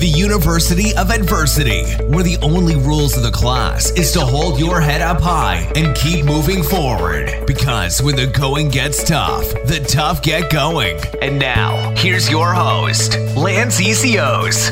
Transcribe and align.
the 0.00 0.08
University 0.08 0.96
of 0.96 1.10
Adversity, 1.10 1.84
where 2.04 2.24
the 2.24 2.38
only 2.40 2.74
rules 2.74 3.18
of 3.18 3.22
the 3.22 3.30
class 3.30 3.90
is 3.90 4.12
to 4.12 4.20
hold 4.20 4.58
your 4.58 4.80
head 4.80 5.02
up 5.02 5.20
high 5.20 5.70
and 5.76 5.94
keep 5.94 6.24
moving 6.24 6.62
forward. 6.62 7.44
Because 7.46 8.00
when 8.00 8.16
the 8.16 8.26
going 8.26 8.70
gets 8.70 9.04
tough, 9.04 9.46
the 9.66 9.84
tough 9.86 10.22
get 10.22 10.50
going. 10.50 10.98
And 11.20 11.38
now, 11.38 11.94
here's 11.96 12.30
your 12.30 12.50
host, 12.54 13.18
Lance 13.36 13.78
Essihos. 13.78 14.70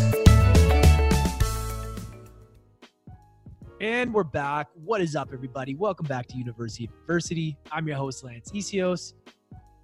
And 3.82 4.14
we're 4.14 4.24
back. 4.24 4.68
What 4.82 5.02
is 5.02 5.14
up, 5.14 5.28
everybody? 5.34 5.74
Welcome 5.74 6.06
back 6.06 6.26
to 6.28 6.38
University 6.38 6.86
of 6.86 6.92
Adversity. 7.02 7.58
I'm 7.70 7.86
your 7.86 7.98
host, 7.98 8.24
Lance 8.24 8.50
Essihos. 8.50 9.12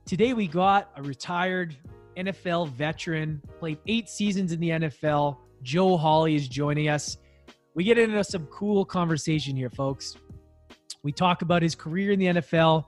Today 0.07 0.33
we 0.33 0.49
got 0.49 0.91
a 0.97 1.03
retired 1.03 1.77
NFL 2.17 2.71
veteran, 2.71 3.43
played 3.59 3.79
eight 3.87 4.09
seasons 4.09 4.53
in 4.53 4.61
the 4.61 4.71
NFL. 4.71 5.39
Joe 5.64 5.96
Hawley 5.96 6.35
is 6.35 6.46
joining 6.46 6.89
us. 6.89 7.17
We 7.75 7.85
get 7.85 7.99
into 7.99 8.23
some 8.23 8.46
cool 8.46 8.85
conversation 8.85 9.57
here, 9.57 9.71
folks. 9.71 10.17
We 11.03 11.11
talk 11.11 11.43
about 11.43 11.63
his 11.63 11.75
career 11.75 12.13
in 12.13 12.18
the 12.18 12.27
NFL. 12.27 12.85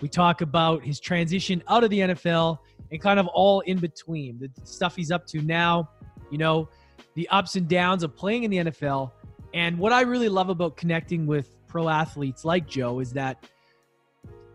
We 0.00 0.08
talk 0.08 0.40
about 0.40 0.84
his 0.84 1.00
transition 1.00 1.62
out 1.68 1.84
of 1.84 1.90
the 1.90 2.00
NFL 2.00 2.58
and 2.90 3.00
kind 3.00 3.18
of 3.18 3.28
all 3.28 3.60
in 3.60 3.78
between 3.78 4.38
the 4.38 4.50
stuff 4.64 4.96
he's 4.96 5.10
up 5.10 5.26
to 5.28 5.40
now, 5.40 5.88
you 6.30 6.36
know, 6.36 6.68
the 7.14 7.28
ups 7.28 7.56
and 7.56 7.66
downs 7.68 8.02
of 8.02 8.14
playing 8.14 8.42
in 8.42 8.50
the 8.50 8.58
NFL. 8.58 9.12
And 9.54 9.78
what 9.78 9.92
I 9.92 10.02
really 10.02 10.28
love 10.28 10.48
about 10.50 10.76
connecting 10.76 11.26
with 11.26 11.56
pro 11.68 11.88
athletes 11.88 12.44
like 12.44 12.66
Joe 12.66 12.98
is 12.98 13.12
that 13.12 13.46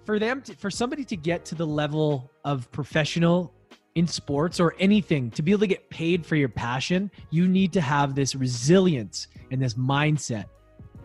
for 0.06 0.20
them 0.20 0.42
to, 0.42 0.56
for 0.56 0.70
somebody 0.70 1.06
to 1.06 1.16
get 1.16 1.46
to 1.46 1.56
the 1.56 1.66
level 1.66 2.30
of 2.44 2.70
professional 2.72 3.54
in 3.96 4.08
sports 4.08 4.60
or 4.60 4.74
anything 4.80 5.30
to 5.32 5.42
be 5.42 5.52
able 5.52 5.60
to 5.60 5.68
get 5.68 5.90
paid 5.90 6.26
for 6.26 6.36
your 6.36 6.50
passion 6.50 7.12
you 7.30 7.48
need 7.48 7.74
to 7.74 7.82
have 7.82 8.16
this 8.16 8.36
resilience 8.36 9.28
and 9.52 9.62
this 9.62 9.74
mindset. 9.74 10.46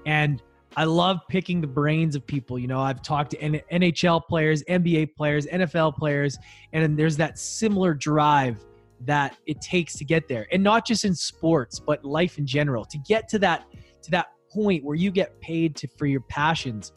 And 0.07 0.43
i 0.77 0.85
love 0.85 1.21
picking 1.29 1.61
the 1.61 1.67
brains 1.67 2.15
of 2.15 2.27
people. 2.27 2.59
You 2.59 2.69
know 2.69 2.81
i've 2.81 3.03
talked 3.03 3.31
to 3.33 3.39
nhl 3.39 4.25
players 4.27 4.63
nba 4.65 5.15
players 5.17 5.47
nfl 5.47 5.95
players 5.95 6.39
and 6.73 6.99
there's 6.99 7.17
that 7.17 7.39
similar 7.39 7.95
drive 7.95 8.65
that 9.01 9.37
it 9.47 9.61
takes 9.61 9.95
to 9.97 10.05
get 10.05 10.27
there. 10.27 10.47
And 10.53 10.63
not 10.63 10.87
just 10.87 11.05
in 11.05 11.15
sports 11.15 11.81
but 11.81 12.05
life 12.05 12.39
in 12.39 12.47
general. 12.47 12.85
To 12.85 12.99
get 12.99 13.29
to 13.31 13.39
that 13.41 13.67
to 14.03 14.11
that 14.13 14.29
point 14.51 14.85
where 14.85 14.97
you 14.97 15.11
get 15.11 15.39
paid 15.41 15.75
to 15.77 15.89
for 15.99 16.07
your 16.07 16.21
passions 16.21 16.93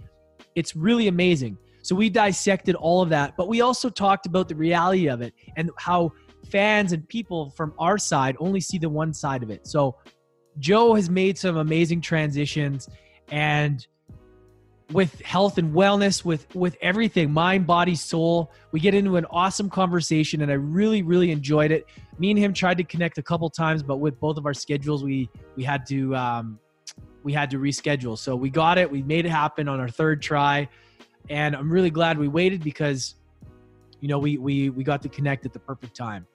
it's 0.56 0.76
really 0.76 1.08
amazing 1.08 1.58
so 1.90 1.96
we 1.96 2.08
dissected 2.08 2.76
all 2.76 3.02
of 3.02 3.10
that, 3.10 3.36
but 3.36 3.48
we 3.48 3.62
also 3.62 3.90
talked 3.90 4.28
about 4.28 4.48
the 4.48 4.54
reality 4.54 5.10
of 5.10 5.24
it 5.24 5.34
and 5.58 5.72
how 5.80 6.12
fans 6.52 6.92
and 6.92 7.10
people 7.10 7.50
from 7.58 7.74
our 7.80 7.98
side 7.98 8.36
only 8.40 8.60
see 8.60 8.78
the 8.78 8.88
one 8.88 9.12
side 9.12 9.42
of 9.42 9.50
it. 9.50 9.66
So 9.66 9.96
Joe 10.60 10.94
has 10.94 11.10
made 11.10 11.36
some 11.36 11.58
amazing 11.58 12.02
transitions 12.02 12.88
and 13.32 13.88
with 14.92 15.20
health 15.22 15.58
and 15.58 15.74
wellness 15.74 16.24
with 16.24 16.56
with 16.56 16.78
everything 16.80 17.32
mind 17.32 17.66
body 17.66 17.96
soul 17.96 18.52
we 18.72 18.80
get 18.80 18.96
into 18.96 19.18
an 19.18 19.26
awesome 19.30 19.70
conversation 19.70 20.42
and 20.42 20.52
i 20.52 20.56
really 20.56 21.02
really 21.02 21.32
enjoyed 21.32 21.72
it. 21.72 21.88
Me 22.20 22.30
and 22.30 22.38
him 22.38 22.54
tried 22.54 22.78
to 22.78 22.84
connect 22.84 23.18
a 23.18 23.24
couple 23.24 23.50
times 23.50 23.82
but 23.82 23.98
with 23.98 24.20
both 24.20 24.38
of 24.38 24.46
our 24.46 24.54
schedules 24.54 25.04
we 25.04 25.28
we 25.56 25.64
had 25.64 25.88
to 25.88 26.16
um 26.16 26.60
we 27.24 27.34
had 27.34 27.50
to 27.50 27.58
reschedule. 27.58 28.16
So 28.18 28.36
we 28.36 28.50
got 28.52 28.78
it. 28.78 28.90
We 28.90 29.02
made 29.02 29.26
it 29.26 29.30
happen 29.30 29.68
on 29.68 29.80
our 29.80 29.90
third 29.90 30.22
try 30.22 30.70
and 31.30 31.56
I'm 31.56 31.72
really 31.72 31.90
glad 31.90 32.18
we 32.18 32.28
waited 32.28 32.64
because, 32.64 33.16
you 34.00 34.08
know, 34.08 34.20
we 34.20 34.38
we 34.38 34.70
we 34.70 34.84
got 34.84 35.02
to 35.04 35.10
connect 35.10 35.46
at 35.46 35.54
the 35.54 35.60
perfect 35.60 35.96
time. 35.96 36.26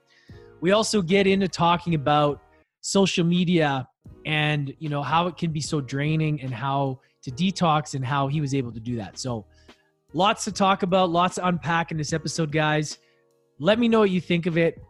We 0.60 0.72
also 0.72 1.02
get 1.02 1.26
into 1.26 1.48
talking 1.48 1.94
about 1.94 2.42
social 2.80 3.24
media 3.24 3.88
and 4.26 4.74
you 4.78 4.88
know 4.88 5.02
how 5.02 5.26
it 5.26 5.36
can 5.36 5.50
be 5.50 5.60
so 5.60 5.80
draining 5.80 6.40
and 6.42 6.52
how 6.52 7.00
to 7.22 7.30
detox 7.30 7.94
and 7.94 8.04
how 8.04 8.28
he 8.28 8.40
was 8.40 8.54
able 8.54 8.72
to 8.72 8.80
do 8.80 8.96
that. 8.96 9.18
So 9.18 9.46
lots 10.12 10.44
to 10.44 10.52
talk 10.52 10.83
about, 10.83 11.10
lots 11.10 11.36
to 11.36 11.46
unpack 11.46 11.90
in 11.90 11.96
this 11.96 12.12
episode, 12.12 12.52
guys. 12.52 12.98
Let 13.58 13.78
me 13.78 13.88
know 13.88 14.00
what 14.00 14.10
you 14.10 14.20
think 14.20 14.46
of 14.46 14.58
it. 14.58 14.83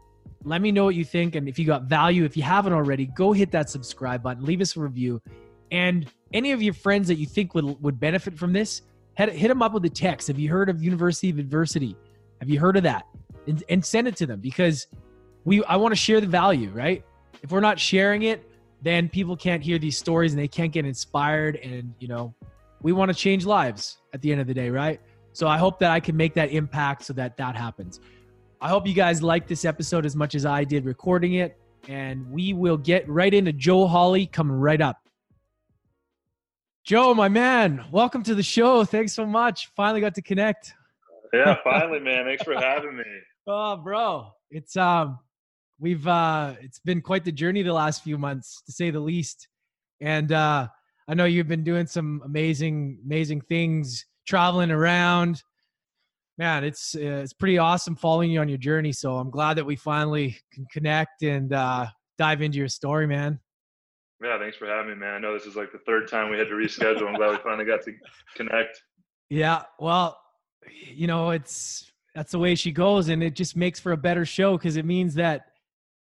Let 0.44 0.60
me 0.60 0.72
know 0.72 0.84
what 0.84 0.94
you 0.94 1.04
think. 1.04 1.36
And 1.36 1.48
if 1.48 1.58
you 1.58 1.64
got 1.64 1.84
value, 1.84 2.24
if 2.24 2.36
you 2.36 2.42
haven't 2.42 2.72
already, 2.72 3.06
go 3.06 3.32
hit 3.32 3.50
that 3.52 3.70
subscribe 3.70 4.22
button, 4.22 4.44
leave 4.44 4.60
us 4.60 4.76
a 4.76 4.80
review. 4.80 5.22
And 5.70 6.06
any 6.32 6.52
of 6.52 6.62
your 6.62 6.74
friends 6.74 7.08
that 7.08 7.16
you 7.16 7.26
think 7.26 7.54
would, 7.54 7.82
would 7.82 7.98
benefit 7.98 8.36
from 8.38 8.52
this, 8.52 8.82
hit, 9.16 9.32
hit 9.32 9.48
them 9.48 9.62
up 9.62 9.72
with 9.72 9.84
a 9.84 9.90
text. 9.90 10.28
Have 10.28 10.38
you 10.38 10.50
heard 10.50 10.68
of 10.68 10.82
University 10.82 11.30
of 11.30 11.38
Adversity? 11.38 11.96
Have 12.40 12.48
you 12.48 12.60
heard 12.60 12.76
of 12.76 12.82
that? 12.82 13.06
And, 13.46 13.62
and 13.68 13.84
send 13.84 14.08
it 14.08 14.16
to 14.16 14.26
them 14.26 14.40
because 14.40 14.86
we 15.44 15.62
I 15.64 15.76
want 15.76 15.92
to 15.92 15.96
share 15.96 16.20
the 16.20 16.26
value, 16.26 16.70
right? 16.70 17.04
If 17.42 17.52
we're 17.52 17.60
not 17.60 17.78
sharing 17.78 18.22
it, 18.22 18.50
then 18.82 19.08
people 19.08 19.36
can't 19.36 19.62
hear 19.62 19.78
these 19.78 19.98
stories 19.98 20.32
and 20.32 20.40
they 20.40 20.48
can't 20.48 20.72
get 20.72 20.86
inspired. 20.86 21.56
And 21.56 21.94
you 21.98 22.08
know, 22.08 22.34
we 22.80 22.92
want 22.92 23.10
to 23.10 23.14
change 23.14 23.44
lives 23.44 23.98
at 24.12 24.22
the 24.22 24.32
end 24.32 24.40
of 24.40 24.46
the 24.46 24.54
day, 24.54 24.70
right? 24.70 25.00
So 25.32 25.48
I 25.48 25.58
hope 25.58 25.78
that 25.80 25.90
I 25.90 26.00
can 26.00 26.16
make 26.16 26.34
that 26.34 26.50
impact 26.50 27.04
so 27.04 27.12
that 27.14 27.36
that 27.36 27.56
happens. 27.56 28.00
I 28.60 28.68
hope 28.68 28.86
you 28.86 28.94
guys 28.94 29.22
like 29.22 29.46
this 29.46 29.64
episode 29.64 30.06
as 30.06 30.16
much 30.16 30.34
as 30.34 30.46
I 30.46 30.64
did 30.64 30.84
recording 30.84 31.34
it. 31.34 31.58
And 31.88 32.30
we 32.30 32.54
will 32.54 32.78
get 32.78 33.06
right 33.08 33.32
into 33.34 33.52
Joe 33.52 33.86
Hawley 33.86 34.26
coming 34.26 34.56
right 34.56 34.80
up. 34.80 35.03
Joe, 36.84 37.14
my 37.14 37.30
man, 37.30 37.82
welcome 37.90 38.22
to 38.24 38.34
the 38.34 38.42
show. 38.42 38.84
Thanks 38.84 39.14
so 39.14 39.24
much. 39.24 39.70
Finally 39.74 40.02
got 40.02 40.14
to 40.16 40.22
connect. 40.22 40.74
Yeah, 41.32 41.56
finally, 41.64 41.98
man. 41.98 42.26
Thanks 42.26 42.42
for 42.42 42.54
having 42.54 42.94
me. 42.98 43.04
Oh, 43.46 43.78
bro. 43.78 44.32
It's 44.50 44.76
um 44.76 45.18
we've 45.78 46.06
uh 46.06 46.56
it's 46.60 46.80
been 46.80 47.00
quite 47.00 47.24
the 47.24 47.32
journey 47.32 47.62
the 47.62 47.72
last 47.72 48.02
few 48.04 48.18
months 48.18 48.62
to 48.66 48.72
say 48.72 48.90
the 48.90 49.00
least. 49.00 49.48
And 50.02 50.30
uh 50.30 50.68
I 51.08 51.14
know 51.14 51.24
you've 51.24 51.48
been 51.48 51.64
doing 51.64 51.86
some 51.86 52.20
amazing 52.22 52.98
amazing 53.02 53.40
things 53.40 54.04
traveling 54.26 54.70
around. 54.70 55.42
Man, 56.36 56.64
it's 56.64 56.94
uh, 56.94 57.22
it's 57.22 57.32
pretty 57.32 57.56
awesome 57.56 57.96
following 57.96 58.30
you 58.30 58.40
on 58.40 58.48
your 58.50 58.58
journey. 58.58 58.92
So 58.92 59.16
I'm 59.16 59.30
glad 59.30 59.54
that 59.54 59.64
we 59.64 59.76
finally 59.76 60.36
can 60.52 60.66
connect 60.70 61.22
and 61.22 61.50
uh 61.54 61.86
dive 62.18 62.42
into 62.42 62.58
your 62.58 62.68
story, 62.68 63.06
man. 63.06 63.40
Yeah, 64.22 64.38
thanks 64.38 64.56
for 64.56 64.66
having 64.66 64.90
me, 64.90 64.96
man. 64.96 65.14
I 65.14 65.18
know 65.18 65.34
this 65.34 65.46
is 65.46 65.56
like 65.56 65.72
the 65.72 65.78
third 65.78 66.08
time 66.08 66.30
we 66.30 66.38
had 66.38 66.48
to 66.48 66.54
reschedule. 66.54 67.08
I'm 67.08 67.14
glad 67.14 67.30
we 67.30 67.36
finally 67.38 67.64
got 67.64 67.82
to 67.82 67.92
connect. 68.36 68.80
Yeah, 69.28 69.62
well, 69.78 70.18
you 70.70 71.06
know, 71.06 71.30
it's 71.30 71.90
that's 72.14 72.32
the 72.32 72.38
way 72.38 72.54
she 72.54 72.70
goes, 72.70 73.08
and 73.08 73.22
it 73.22 73.34
just 73.34 73.56
makes 73.56 73.80
for 73.80 73.92
a 73.92 73.96
better 73.96 74.24
show 74.24 74.56
because 74.56 74.76
it 74.76 74.84
means 74.84 75.14
that 75.14 75.46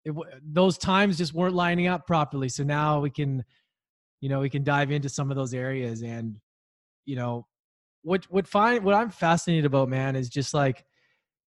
it, 0.06 0.16
those 0.42 0.78
times 0.78 1.18
just 1.18 1.34
weren't 1.34 1.54
lining 1.54 1.88
up 1.88 2.08
properly. 2.08 2.48
So 2.48 2.64
now 2.64 3.02
we 3.02 3.10
can, 3.10 3.44
you 4.22 4.30
know, 4.30 4.40
we 4.40 4.50
can 4.50 4.64
dive 4.64 4.90
into 4.90 5.10
some 5.10 5.30
of 5.30 5.36
those 5.36 5.54
areas, 5.54 6.02
and 6.02 6.38
you 7.06 7.18
know, 7.18 7.46
what 8.04 8.26
what 8.30 8.48
find 8.48 8.84
what 8.84 8.96
I'm 8.96 9.10
fascinated 9.10 9.66
about, 9.66 9.90
man, 9.90 10.16
is 10.16 10.30
just 10.30 10.54
like 10.54 10.86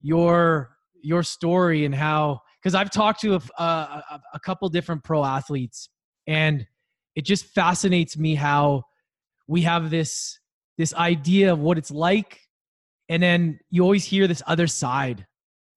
your 0.02 0.76
your 1.02 1.22
story 1.22 1.86
and 1.86 1.94
how 1.94 2.40
because 2.62 2.74
I've 2.74 2.90
talked 2.90 3.22
to 3.22 3.36
a, 3.36 3.62
a, 3.62 4.20
a 4.34 4.40
couple 4.40 4.68
different 4.68 5.02
pro 5.02 5.24
athletes 5.24 5.88
and 6.26 6.66
it 7.14 7.24
just 7.24 7.46
fascinates 7.46 8.16
me 8.16 8.34
how 8.34 8.84
we 9.48 9.62
have 9.62 9.90
this 9.90 10.38
this 10.78 10.94
idea 10.94 11.52
of 11.52 11.58
what 11.58 11.76
it's 11.76 11.90
like 11.90 12.40
and 13.10 13.20
then 13.20 13.58
you 13.70 13.82
always 13.82 14.04
hear 14.04 14.28
this 14.28 14.42
other 14.46 14.68
side. 14.68 15.26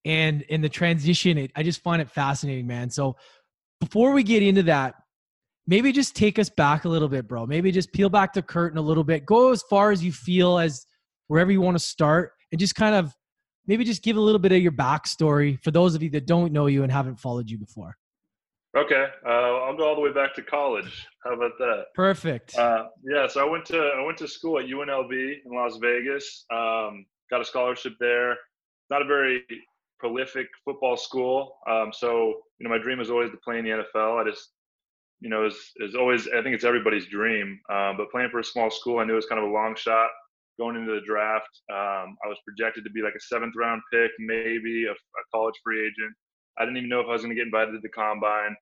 And 0.06 0.44
in 0.44 0.62
the 0.62 0.70
transition 0.70 1.38
it, 1.38 1.52
i 1.56 1.64
just 1.64 1.81
find 1.81 2.02
it 2.02 2.09
fascinating 2.09 2.68
man. 2.68 2.90
So 2.90 3.16
before 3.80 4.14
we 4.14 4.24
get 4.24 4.44
into 4.44 4.64
that 4.64 4.96
maybe 5.66 5.92
just 5.92 6.16
take 6.16 6.38
us 6.40 6.50
back 6.50 6.86
a 6.86 6.90
little 6.90 7.08
bit 7.08 7.28
bro. 7.28 7.46
Maybe 7.46 7.72
just 7.72 7.92
peel 7.94 8.10
back 8.10 8.34
the 8.34 8.42
curtain 8.42 8.78
a 8.78 8.81
little 8.81 9.04
bit. 9.04 9.25
Go 9.25 9.52
as 9.52 9.64
far 9.64 9.92
as 9.92 10.04
you 10.04 10.12
feel 10.12 10.60
as 10.60 10.86
wherever 11.28 11.52
you 11.52 11.62
want 11.62 11.75
to 11.75 11.84
start 11.84 12.34
and 12.52 12.60
just 12.60 12.75
kind 12.75 12.96
of 12.96 13.14
maybe 13.66 13.84
just 13.84 14.04
give 14.04 14.18
a 14.18 14.22
little 14.22 14.40
bit 14.40 14.52
of 14.52 14.62
your 14.62 14.74
backstory 14.74 15.62
for 15.64 15.72
those 15.72 15.96
of 15.96 16.04
you 16.04 16.10
that 16.12 16.28
don't 16.28 16.52
know 16.52 16.68
you 16.68 16.84
and 16.84 16.92
haven't 16.92 17.20
followed 17.20 17.50
you 17.50 17.58
before 17.58 17.96
Okay, 18.75 19.06
uh, 19.24 19.30
I'll 19.30 19.78
go 19.78 19.88
all 19.88 19.94
the 19.94 20.02
way 20.02 20.12
back 20.12 20.34
to 20.34 20.42
college. 20.42 21.06
How 21.24 21.34
about 21.34 21.52
that? 21.60 21.86
Perfect. 21.94 22.58
Uh, 22.58 22.86
yeah, 23.04 23.28
so 23.28 23.46
I 23.46 23.50
went 23.50 23.66
to 23.66 23.78
I 23.78 24.04
went 24.04 24.18
to 24.18 24.28
school 24.28 24.58
at 24.60 24.66
UNLV 24.66 25.12
in 25.12 25.52
Las 25.54 25.78
Vegas. 25.78 26.46
Um, 26.52 27.06
got 27.30 27.40
a 27.40 27.46
scholarship 27.46 27.94
there. 28.00 28.36
Not 28.90 29.04
a 29.04 29.06
very 29.06 29.44
prolific 30.00 30.48
football 30.66 30.98
school, 30.98 31.58
um, 31.70 31.92
so 31.94 32.42
you 32.58 32.64
know 32.64 32.72
my 32.72 32.80
dream 32.80 32.98
was 32.98 33.12
always 33.12 33.30
to 33.30 33.38
play 33.38 33.60
in 33.60 33.66
the 33.66 33.72
NFL. 33.72 34.20
I 34.20 34.28
just 34.28 34.50
you 35.20 35.30
know 35.30 35.46
is 35.46 35.56
is 35.78 35.94
always 35.94 36.28
I 36.28 36.42
think 36.42 36.56
it's 36.56 36.66
everybody's 36.66 37.06
dream. 37.06 37.60
Um, 37.72 37.96
but 37.98 38.10
playing 38.10 38.31
for 38.31 38.40
a 38.40 38.44
small 38.44 38.72
school, 38.72 38.98
I 38.98 39.04
knew 39.04 39.14
it 39.14 39.18
was 39.18 39.28
kind 39.28 39.40
of 39.40 39.48
a 39.48 39.54
long 39.54 39.75
shot 39.75 40.10
going 40.58 40.75
into 40.78 40.94
the 40.94 41.06
draft. 41.06 41.50
Um, 41.72 42.18
I 42.25 42.28
was 42.28 42.40
projected 42.44 42.84
to 42.86 42.90
be 42.90 43.04
like 43.04 43.14
a 43.16 43.22
seventh 43.22 43.54
round 43.56 43.84
pick, 43.94 44.10
maybe 44.18 44.86
a, 44.86 44.94
a 44.94 45.24
college 45.31 45.56
free 45.64 45.81
agent. 45.81 46.16
I 46.58 46.66
didn't 46.66 46.78
even 46.78 46.90
know 46.90 47.02
if 47.02 47.08
I 47.08 47.14
was 47.14 47.22
going 47.22 47.36
to 47.36 47.36
get 47.36 47.46
invited 47.46 47.72
to 47.72 47.80
the 47.80 47.90
combine. 47.90 48.56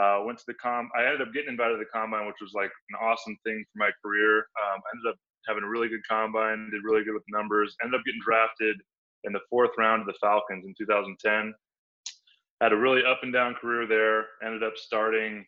Uh, 0.00 0.22
went 0.24 0.38
to 0.38 0.44
the 0.46 0.54
com. 0.54 0.88
I 0.96 1.04
ended 1.04 1.22
up 1.22 1.34
getting 1.34 1.50
invited 1.50 1.74
to 1.74 1.78
the 1.78 1.92
combine, 1.92 2.26
which 2.26 2.40
was 2.40 2.52
like 2.54 2.70
an 2.90 2.96
awesome 3.02 3.36
thing 3.44 3.64
for 3.72 3.78
my 3.78 3.90
career. 4.04 4.38
Um, 4.38 4.80
I 4.80 4.88
ended 4.96 5.10
up 5.12 5.18
having 5.46 5.64
a 5.64 5.68
really 5.68 5.88
good 5.88 6.06
combine, 6.08 6.70
did 6.70 6.84
really 6.84 7.04
good 7.04 7.14
with 7.14 7.24
numbers. 7.28 7.76
Ended 7.82 8.00
up 8.00 8.04
getting 8.06 8.20
drafted 8.24 8.76
in 9.24 9.32
the 9.32 9.40
fourth 9.50 9.70
round 9.78 10.00
of 10.00 10.06
the 10.06 10.18
Falcons 10.20 10.64
in 10.66 10.74
2010. 10.78 11.54
Had 12.60 12.72
a 12.72 12.76
really 12.76 13.04
up 13.04 13.20
and 13.22 13.32
down 13.32 13.54
career 13.54 13.86
there. 13.86 14.26
Ended 14.44 14.62
up 14.62 14.76
starting 14.76 15.44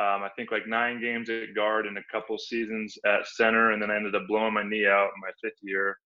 Um, 0.00 0.22
I 0.24 0.30
think 0.36 0.50
like 0.50 0.66
nine 0.66 1.00
games 1.02 1.28
at 1.28 1.54
guard 1.54 1.86
and 1.86 1.98
a 1.98 2.02
couple 2.10 2.38
seasons 2.38 2.96
at 3.04 3.26
center, 3.26 3.72
and 3.72 3.82
then 3.82 3.90
I 3.90 3.96
ended 3.96 4.14
up 4.14 4.26
blowing 4.26 4.54
my 4.54 4.62
knee 4.62 4.86
out 4.86 5.10
in 5.14 5.20
my 5.20 5.32
fifth 5.42 5.58
year. 5.60 5.98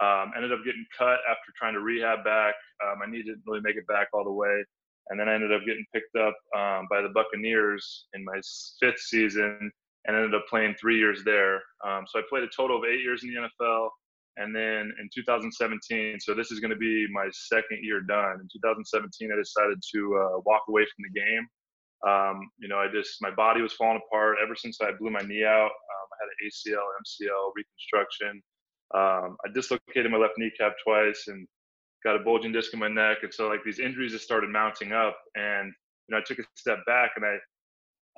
Um, 0.00 0.32
ended 0.36 0.52
up 0.52 0.64
getting 0.64 0.84
cut 0.96 1.18
after 1.30 1.52
trying 1.56 1.74
to 1.74 1.80
rehab 1.80 2.24
back. 2.24 2.54
Uh, 2.82 2.94
my 2.98 3.06
knee 3.06 3.22
didn't 3.22 3.42
really 3.46 3.60
make 3.62 3.76
it 3.76 3.86
back 3.86 4.08
all 4.12 4.24
the 4.24 4.32
way, 4.32 4.64
and 5.10 5.18
then 5.18 5.28
I 5.28 5.34
ended 5.34 5.52
up 5.52 5.62
getting 5.66 5.86
picked 5.94 6.16
up 6.16 6.34
um, 6.56 6.86
by 6.90 7.00
the 7.00 7.10
Buccaneers 7.14 8.06
in 8.14 8.24
my 8.24 8.40
fifth 8.80 9.00
season, 9.00 9.70
and 10.04 10.16
ended 10.16 10.34
up 10.34 10.46
playing 10.48 10.74
three 10.80 10.98
years 10.98 11.22
there. 11.24 11.56
Um, 11.86 12.04
so 12.06 12.18
I 12.18 12.22
played 12.28 12.44
a 12.44 12.48
total 12.54 12.78
of 12.78 12.84
eight 12.84 13.00
years 13.00 13.22
in 13.24 13.34
the 13.34 13.48
NFL, 13.48 13.88
and 14.36 14.54
then 14.54 14.92
in 15.00 15.08
2017, 15.14 16.20
so 16.20 16.34
this 16.34 16.50
is 16.50 16.60
going 16.60 16.70
to 16.70 16.76
be 16.76 17.06
my 17.12 17.28
second 17.32 17.80
year 17.82 18.00
done. 18.00 18.38
In 18.40 18.48
2017, 18.52 19.30
I 19.32 19.36
decided 19.36 19.82
to 19.94 20.00
uh, 20.16 20.40
walk 20.46 20.62
away 20.68 20.84
from 20.84 21.04
the 21.10 21.20
game. 21.20 21.46
Um, 22.06 22.48
you 22.58 22.68
know, 22.68 22.78
I 22.78 22.86
just 22.92 23.20
my 23.20 23.30
body 23.30 23.60
was 23.60 23.72
falling 23.72 24.00
apart 24.06 24.36
ever 24.42 24.54
since 24.54 24.78
I 24.80 24.92
blew 24.98 25.10
my 25.10 25.20
knee 25.26 25.44
out. 25.44 25.72
Um, 25.74 26.06
I 26.12 26.16
had 26.22 26.30
an 26.30 26.38
ACL, 26.46 26.86
MCL 27.02 27.52
reconstruction. 27.56 28.42
Um, 28.94 29.36
I 29.44 29.52
dislocated 29.52 30.10
my 30.10 30.18
left 30.18 30.34
kneecap 30.38 30.74
twice 30.86 31.24
and 31.26 31.46
got 32.04 32.16
a 32.16 32.20
bulging 32.20 32.52
disc 32.52 32.72
in 32.72 32.80
my 32.80 32.88
neck, 32.88 33.18
and 33.22 33.32
so 33.32 33.48
like 33.48 33.64
these 33.64 33.78
injuries 33.78 34.12
just 34.12 34.24
started 34.24 34.50
mounting 34.50 34.92
up. 34.92 35.16
And 35.34 35.72
you 36.08 36.14
know, 36.14 36.18
I 36.18 36.22
took 36.26 36.38
a 36.38 36.44
step 36.56 36.78
back 36.86 37.12
and 37.16 37.24
I 37.24 37.36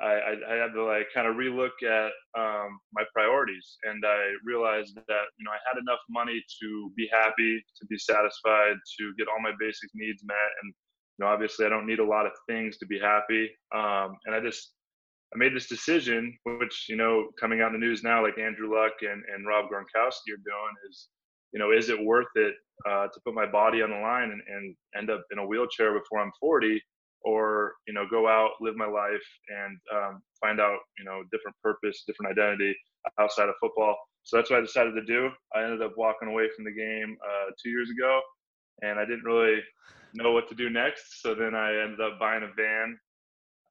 I, 0.00 0.35
I, 0.49 0.55
had 0.55 0.73
to 0.73 0.85
like 0.85 1.09
kind 1.15 1.29
of 1.29 1.37
relook 1.37 1.77
at 1.85 2.12
um, 2.38 2.81
my 2.94 3.05
priorities, 3.12 3.77
and 3.85 4.03
I 4.06 4.32
realized 4.44 4.94
that 4.94 5.25
you 5.37 5.44
know 5.44 5.50
I 5.50 5.61
had 5.69 5.79
enough 5.79 6.00
money 6.09 6.43
to 6.62 6.91
be 6.97 7.09
happy, 7.12 7.62
to 7.79 7.87
be 7.87 7.99
satisfied, 7.99 8.77
to 8.99 9.15
get 9.19 9.29
all 9.29 9.43
my 9.43 9.53
basic 9.61 9.91
needs 9.94 10.23
met, 10.25 10.50
and 10.62 10.73
you 10.73 11.25
know 11.25 11.31
obviously 11.31 11.67
I 11.67 11.69
don't 11.69 11.87
need 11.87 11.99
a 11.99 12.05
lot 12.05 12.25
of 12.25 12.32
things 12.49 12.79
to 12.79 12.87
be 12.87 12.99
happy. 12.99 13.50
Um, 13.75 14.17
and 14.25 14.35
I 14.35 14.41
just 14.41 14.73
I 15.35 15.38
made 15.38 15.55
this 15.55 15.69
decision, 15.69 16.35
which 16.44 16.87
you 16.88 16.97
know 16.97 17.29
coming 17.38 17.61
out 17.61 17.75
in 17.75 17.81
the 17.81 17.87
news 17.87 18.03
now, 18.03 18.23
like 18.23 18.38
Andrew 18.38 18.75
Luck 18.75 18.94
and 19.03 19.23
and 19.35 19.47
Rob 19.47 19.67
Gronkowski 19.67 20.32
are 20.32 20.44
doing, 20.49 20.75
is 20.88 21.09
you 21.53 21.59
know 21.59 21.73
is 21.73 21.91
it 21.91 22.03
worth 22.03 22.32
it 22.37 22.55
uh, 22.88 23.06
to 23.09 23.21
put 23.25 23.35
my 23.35 23.47
body 23.47 23.82
on 23.82 23.91
the 23.91 23.97
line 23.97 24.31
and, 24.31 24.43
and 24.49 24.77
end 24.97 25.11
up 25.11 25.25
in 25.32 25.38
a 25.38 25.47
wheelchair 25.47 25.99
before 25.99 26.21
I'm 26.21 26.32
40? 26.41 26.81
or 27.23 27.75
you 27.87 27.93
know 27.93 28.06
go 28.11 28.29
out 28.29 28.53
live 28.61 28.77
my 28.77 28.87
life 28.87 29.25
and 29.49 29.79
um, 29.94 30.23
find 30.41 30.61
out 30.61 30.79
you 30.99 31.05
know 31.05 31.23
different 31.31 31.56
purpose 31.62 32.05
different 32.06 32.31
identity 32.31 32.75
outside 33.19 33.49
of 33.49 33.55
football. 33.61 33.97
So 34.23 34.37
that's 34.37 34.50
what 34.50 34.59
i 34.59 34.62
decided 34.62 34.94
to 34.94 35.05
do. 35.05 35.31
I 35.55 35.65
ended 35.65 35.82
up 35.82 35.94
walking 35.97 36.29
away 36.29 36.49
from 36.55 36.65
the 36.65 36.73
game 36.73 37.17
uh, 37.25 37.50
two 37.62 37.71
years 37.71 37.91
ago 37.91 38.21
and 38.82 38.99
i 38.99 39.05
didn't 39.05 39.25
really 39.25 39.61
know 40.15 40.32
what 40.32 40.49
to 40.49 40.55
do 40.55 40.71
next. 40.71 41.23
So 41.23 41.35
then 41.35 41.55
i 41.55 41.77
ended 41.82 42.00
up 42.00 42.19
buying 42.19 42.43
a 42.43 42.53
van 42.55 42.99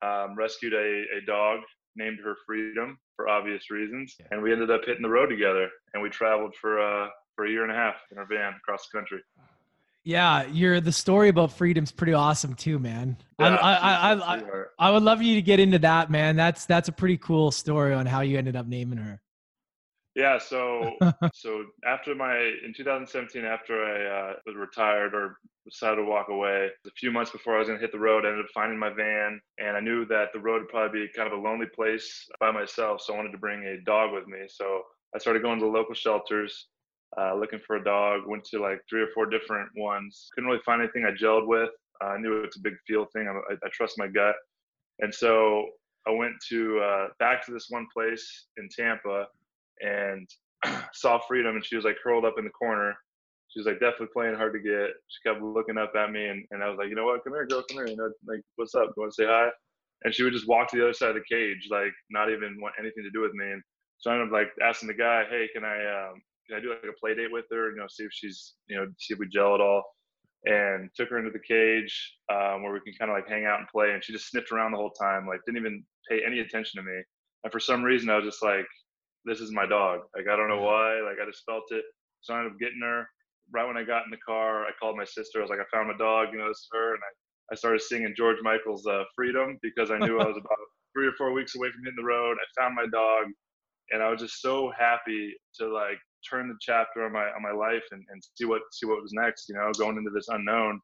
um, 0.01 0.35
rescued 0.35 0.73
a, 0.73 1.03
a 1.17 1.25
dog 1.25 1.59
named 1.95 2.19
her 2.23 2.37
freedom 2.45 2.97
for 3.15 3.27
obvious 3.27 3.69
reasons 3.69 4.15
and 4.31 4.41
we 4.41 4.51
ended 4.51 4.71
up 4.71 4.81
hitting 4.85 5.01
the 5.01 5.09
road 5.09 5.27
together 5.27 5.69
and 5.93 6.03
we 6.03 6.09
traveled 6.09 6.55
for 6.55 6.79
uh, 6.79 7.07
for 7.39 7.45
a 7.45 7.49
year 7.49 7.63
and 7.63 7.71
a 7.71 7.75
half 7.75 7.95
in 8.11 8.17
our 8.17 8.25
van 8.25 8.51
across 8.61 8.89
the 8.91 8.97
country 8.97 9.21
yeah, 10.03 10.47
you're 10.47 10.81
the 10.81 10.91
story 10.91 11.29
about 11.29 11.51
freedom's 11.51 11.91
pretty 11.91 12.13
awesome 12.13 12.55
too, 12.55 12.79
man. 12.79 13.17
Yeah, 13.37 13.55
I, 13.55 13.73
I, 13.73 14.13
I, 14.13 14.37
I, 14.37 14.43
I 14.79 14.91
would 14.91 15.03
love 15.03 15.21
you 15.21 15.35
to 15.35 15.41
get 15.41 15.59
into 15.59 15.77
that, 15.79 16.09
man. 16.09 16.35
That's 16.35 16.65
that's 16.65 16.87
a 16.87 16.91
pretty 16.91 17.17
cool 17.17 17.51
story 17.51 17.93
on 17.93 18.05
how 18.05 18.21
you 18.21 18.37
ended 18.37 18.55
up 18.55 18.65
naming 18.65 18.97
her. 18.97 19.21
Yeah, 20.15 20.39
so 20.39 20.95
so 21.33 21.65
after 21.85 22.15
my 22.15 22.37
in 22.65 22.73
2017, 22.75 23.45
after 23.45 23.83
I 23.83 24.31
uh, 24.31 24.33
was 24.45 24.55
retired 24.55 25.13
or 25.13 25.37
decided 25.65 25.97
to 25.97 26.05
walk 26.05 26.29
away, 26.29 26.69
a 26.87 26.91
few 26.97 27.11
months 27.11 27.31
before 27.31 27.57
I 27.57 27.59
was 27.59 27.67
gonna 27.67 27.79
hit 27.79 27.91
the 27.91 27.99
road, 27.99 28.25
I 28.25 28.29
ended 28.29 28.45
up 28.45 28.51
finding 28.53 28.79
my 28.79 28.89
van, 28.89 29.39
and 29.59 29.77
I 29.77 29.79
knew 29.79 30.05
that 30.05 30.29
the 30.33 30.39
road 30.39 30.61
would 30.61 30.69
probably 30.69 31.01
be 31.01 31.13
kind 31.15 31.31
of 31.31 31.37
a 31.37 31.41
lonely 31.41 31.67
place 31.75 32.25
by 32.39 32.51
myself, 32.51 33.01
so 33.01 33.13
I 33.13 33.17
wanted 33.17 33.33
to 33.33 33.37
bring 33.37 33.63
a 33.63 33.81
dog 33.81 34.13
with 34.13 34.27
me. 34.27 34.39
So 34.47 34.81
I 35.13 35.19
started 35.19 35.43
going 35.43 35.59
to 35.59 35.65
the 35.65 35.71
local 35.71 35.93
shelters, 35.93 36.67
uh, 37.17 37.35
looking 37.35 37.59
for 37.65 37.77
a 37.77 37.83
dog. 37.83 38.21
Went 38.27 38.43
to 38.45 38.61
like 38.61 38.81
three 38.89 39.01
or 39.01 39.09
four 39.13 39.25
different 39.25 39.69
ones. 39.75 40.29
Couldn't 40.33 40.49
really 40.49 40.61
find 40.65 40.81
anything 40.81 41.05
I 41.05 41.11
gelled 41.11 41.47
with. 41.47 41.69
Uh, 42.03 42.07
I 42.07 42.17
knew 42.17 42.43
it's 42.43 42.57
a 42.57 42.61
big 42.61 42.75
field 42.87 43.07
thing. 43.13 43.27
I, 43.27 43.53
I, 43.53 43.69
trust 43.73 43.97
my 43.97 44.07
gut, 44.07 44.35
and 44.99 45.13
so 45.13 45.65
I 46.07 46.11
went 46.11 46.33
to 46.49 46.79
uh, 46.79 47.07
back 47.19 47.45
to 47.45 47.51
this 47.51 47.67
one 47.69 47.87
place 47.93 48.45
in 48.57 48.69
Tampa 48.69 49.25
and 49.81 50.29
saw 50.93 51.19
Freedom, 51.27 51.55
and 51.55 51.65
she 51.65 51.75
was 51.75 51.85
like 51.85 51.97
curled 52.01 52.25
up 52.25 52.35
in 52.37 52.45
the 52.45 52.51
corner. 52.51 52.95
She 53.49 53.59
was 53.59 53.65
like 53.65 53.79
definitely 53.79 54.09
playing 54.13 54.35
hard 54.35 54.53
to 54.53 54.59
get. 54.59 54.91
She 55.07 55.27
kept 55.27 55.41
looking 55.41 55.77
up 55.77 55.93
at 55.95 56.11
me, 56.11 56.27
and, 56.27 56.45
and 56.51 56.63
I 56.63 56.69
was 56.69 56.77
like, 56.77 56.89
you 56.89 56.95
know 56.95 57.05
what, 57.05 57.23
come 57.23 57.33
here, 57.33 57.47
girl, 57.47 57.63
come 57.67 57.79
here. 57.79 57.87
You 57.87 57.97
know, 57.97 58.11
like, 58.27 58.41
what's 58.55 58.75
up? 58.75 58.93
You 58.95 59.01
want 59.01 59.11
to 59.11 59.23
say 59.23 59.27
hi? 59.27 59.49
And 60.03 60.13
she 60.13 60.23
would 60.23 60.33
just 60.33 60.47
walk 60.47 60.69
to 60.69 60.77
the 60.77 60.83
other 60.83 60.93
side 60.93 61.09
of 61.09 61.15
the 61.15 61.35
cage, 61.35 61.67
like 61.69 61.91
not 62.09 62.31
even 62.31 62.61
want 62.61 62.75
anything 62.79 63.03
to 63.03 63.09
do 63.09 63.21
with 63.21 63.33
me. 63.33 63.51
And 63.51 63.61
so 63.97 64.11
I 64.11 64.13
ended 64.13 64.29
up 64.29 64.33
like 64.33 64.49
asking 64.63 64.87
the 64.87 64.93
guy, 64.93 65.23
hey, 65.29 65.49
can 65.53 65.65
I 65.65 66.07
um, 66.07 66.21
can 66.49 66.57
I 66.57 66.61
do 66.61 66.69
like 66.69 66.83
a 66.83 66.99
play 66.99 67.15
date 67.15 67.31
with 67.31 67.45
her? 67.51 67.71
You 67.71 67.77
know, 67.77 67.87
see 67.89 68.03
if 68.03 68.11
she's, 68.11 68.55
you 68.67 68.75
know, 68.75 68.87
see 68.97 69.13
if 69.13 69.19
we 69.19 69.27
gel 69.27 69.55
at 69.55 69.61
all. 69.61 69.83
And 70.45 70.89
took 70.95 71.09
her 71.09 71.19
into 71.19 71.31
the 71.31 71.43
cage 71.45 72.15
um, 72.31 72.63
where 72.63 72.71
we 72.71 72.79
can 72.79 72.93
kind 72.97 73.11
of 73.11 73.15
like 73.15 73.27
hang 73.27 73.45
out 73.45 73.59
and 73.59 73.67
play. 73.67 73.91
And 73.91 74.03
she 74.03 74.13
just 74.13 74.29
sniffed 74.29 74.53
around 74.53 74.71
the 74.71 74.77
whole 74.77 74.91
time, 74.91 75.27
like 75.27 75.41
didn't 75.45 75.59
even 75.59 75.83
pay 76.09 76.21
any 76.25 76.39
attention 76.39 76.79
to 76.79 76.89
me. 76.89 76.95
And 77.43 77.51
for 77.51 77.59
some 77.59 77.83
reason, 77.83 78.09
I 78.09 78.15
was 78.15 78.25
just 78.25 78.41
like, 78.41 78.65
this 79.25 79.41
is 79.41 79.51
my 79.51 79.65
dog. 79.65 79.99
Like 80.15 80.27
I 80.31 80.37
don't 80.37 80.47
know 80.47 80.61
why. 80.61 81.01
Like 81.03 81.19
I 81.21 81.29
just 81.29 81.43
felt 81.45 81.65
it. 81.71 81.83
So 82.21 82.33
I 82.33 82.39
ended 82.39 82.53
up 82.53 82.59
getting 82.59 82.81
her. 82.83 83.07
Right 83.51 83.67
when 83.67 83.77
I 83.77 83.83
got 83.83 84.05
in 84.05 84.11
the 84.11 84.25
car, 84.25 84.63
I 84.63 84.71
called 84.79 84.95
my 84.95 85.05
sister. 85.05 85.39
I 85.39 85.41
was 85.41 85.49
like, 85.49 85.59
I 85.59 85.75
found 85.75 85.89
my 85.89 85.97
dog. 85.97 86.29
You 86.31 86.39
know, 86.39 86.47
this 86.47 86.59
is 86.59 86.69
her. 86.71 86.93
And 86.93 87.01
I, 87.03 87.53
I 87.53 87.55
started 87.55 87.81
singing 87.81 88.13
George 88.15 88.37
Michael's 88.43 88.85
uh, 88.87 89.03
"Freedom" 89.15 89.57
because 89.61 89.91
I 89.91 89.97
knew 89.97 90.19
I 90.19 90.27
was 90.27 90.37
about 90.43 90.63
three 90.95 91.07
or 91.07 91.13
four 91.17 91.33
weeks 91.33 91.55
away 91.55 91.69
from 91.71 91.83
hitting 91.83 91.97
the 91.97 92.07
road. 92.07 92.37
I 92.37 92.61
found 92.61 92.75
my 92.75 92.85
dog, 92.91 93.25
and 93.91 94.03
I 94.03 94.09
was 94.09 94.21
just 94.21 94.41
so 94.41 94.71
happy 94.77 95.33
to 95.59 95.67
like 95.67 95.97
turn 96.27 96.47
the 96.47 96.55
chapter 96.61 97.05
on 97.05 97.13
my 97.13 97.25
on 97.25 97.41
my 97.41 97.51
life 97.51 97.83
and, 97.91 98.03
and 98.11 98.21
see 98.35 98.45
what 98.45 98.61
see 98.71 98.85
what 98.85 99.01
was 99.01 99.13
next. 99.13 99.49
You 99.49 99.55
know, 99.55 99.71
going 99.77 99.97
into 99.97 100.11
this 100.13 100.27
unknown. 100.29 100.79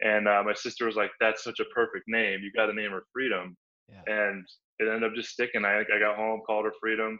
And 0.00 0.26
uh, 0.26 0.42
my 0.44 0.54
sister 0.54 0.86
was 0.86 0.96
like, 0.96 1.10
"That's 1.20 1.44
such 1.44 1.60
a 1.60 1.64
perfect 1.74 2.04
name. 2.08 2.40
You 2.42 2.50
got 2.56 2.66
to 2.66 2.72
name 2.72 2.90
her 2.90 3.04
Freedom." 3.12 3.56
Yeah. 3.88 4.02
And 4.06 4.44
it 4.78 4.88
ended 4.88 5.04
up 5.04 5.14
just 5.14 5.30
sticking. 5.30 5.64
I 5.64 5.80
I 5.80 5.98
got 6.00 6.16
home, 6.16 6.42
called 6.46 6.64
her 6.64 6.72
Freedom, 6.80 7.18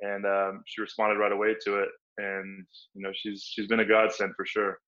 and 0.00 0.26
um, 0.26 0.62
she 0.66 0.80
responded 0.80 1.18
right 1.18 1.32
away 1.32 1.54
to 1.64 1.78
it. 1.78 1.88
And 2.18 2.66
you 2.94 3.02
know, 3.02 3.12
she's 3.14 3.42
she's 3.48 3.66
been 3.66 3.80
a 3.80 3.84
godsend 3.84 4.32
for 4.36 4.46
sure. 4.46 4.78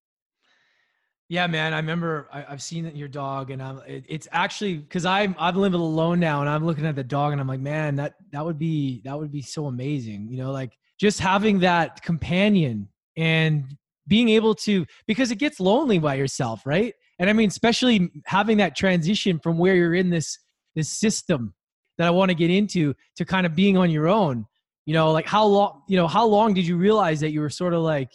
Yeah, 1.29 1.47
man. 1.47 1.75
I 1.75 1.77
remember 1.77 2.27
I, 2.33 2.41
have 2.43 2.63
seen 2.63 2.87
your 2.97 3.09
dog, 3.09 3.51
and 3.51 3.63
I'm. 3.63 3.79
It, 3.87 4.07
it's 4.09 4.29
actually 4.33 4.79
because 4.79 5.05
I'm 5.05 5.37
I'm 5.39 5.57
living 5.57 5.81
alone 5.81 6.19
now, 6.21 6.41
and 6.41 6.49
I'm 6.49 6.65
looking 6.65 6.87
at 6.87 6.97
the 6.97 7.05
dog, 7.05 7.33
and 7.33 7.41
I'm 7.41 7.47
like, 7.47 7.61
man, 7.61 7.97
that 7.97 8.15
that 8.33 8.45
would 8.45 8.59
be 8.59 9.03
that 9.05 9.19
would 9.19 9.31
be 9.31 9.43
so 9.43 9.67
amazing. 9.67 10.29
You 10.31 10.39
know, 10.39 10.53
like 10.53 10.73
just 10.99 11.21
having 11.21 11.61
that 11.61 12.03
companion 12.03 12.89
and 13.17 13.77
being 14.07 14.29
able 14.31 14.55
to 14.55 14.87
because 15.07 15.31
it 15.31 15.37
gets 15.37 15.61
lonely 15.61 15.99
by 15.99 16.15
yourself 16.15 16.67
right? 16.67 16.95
And 17.19 17.29
i 17.29 17.33
mean 17.33 17.49
especially 17.49 18.11
having 18.27 18.59
that 18.59 18.77
transition 18.77 19.39
from 19.39 19.59
where 19.59 19.75
you're 19.75 19.95
in 19.95 20.11
this 20.11 20.39
this 20.75 20.89
system 20.89 21.55
that 21.99 22.07
i 22.07 22.11
want 22.11 22.31
to 22.31 22.35
get 22.35 22.51
into 22.51 22.95
to 23.17 23.25
kind 23.25 23.45
of 23.47 23.55
being 23.55 23.77
on 23.77 23.91
your 23.91 24.09
own. 24.09 24.47
You 24.87 24.95
know 24.95 25.13
like 25.13 25.27
how 25.27 25.45
long 25.45 25.83
you 25.89 25.97
know 25.97 26.07
how 26.07 26.27
long 26.27 26.55
did 26.55 26.67
you 26.67 26.77
realize 26.79 27.21
that 27.21 27.31
you 27.31 27.41
were 27.41 27.51
sort 27.51 27.75
of 27.75 27.83
like 27.83 28.11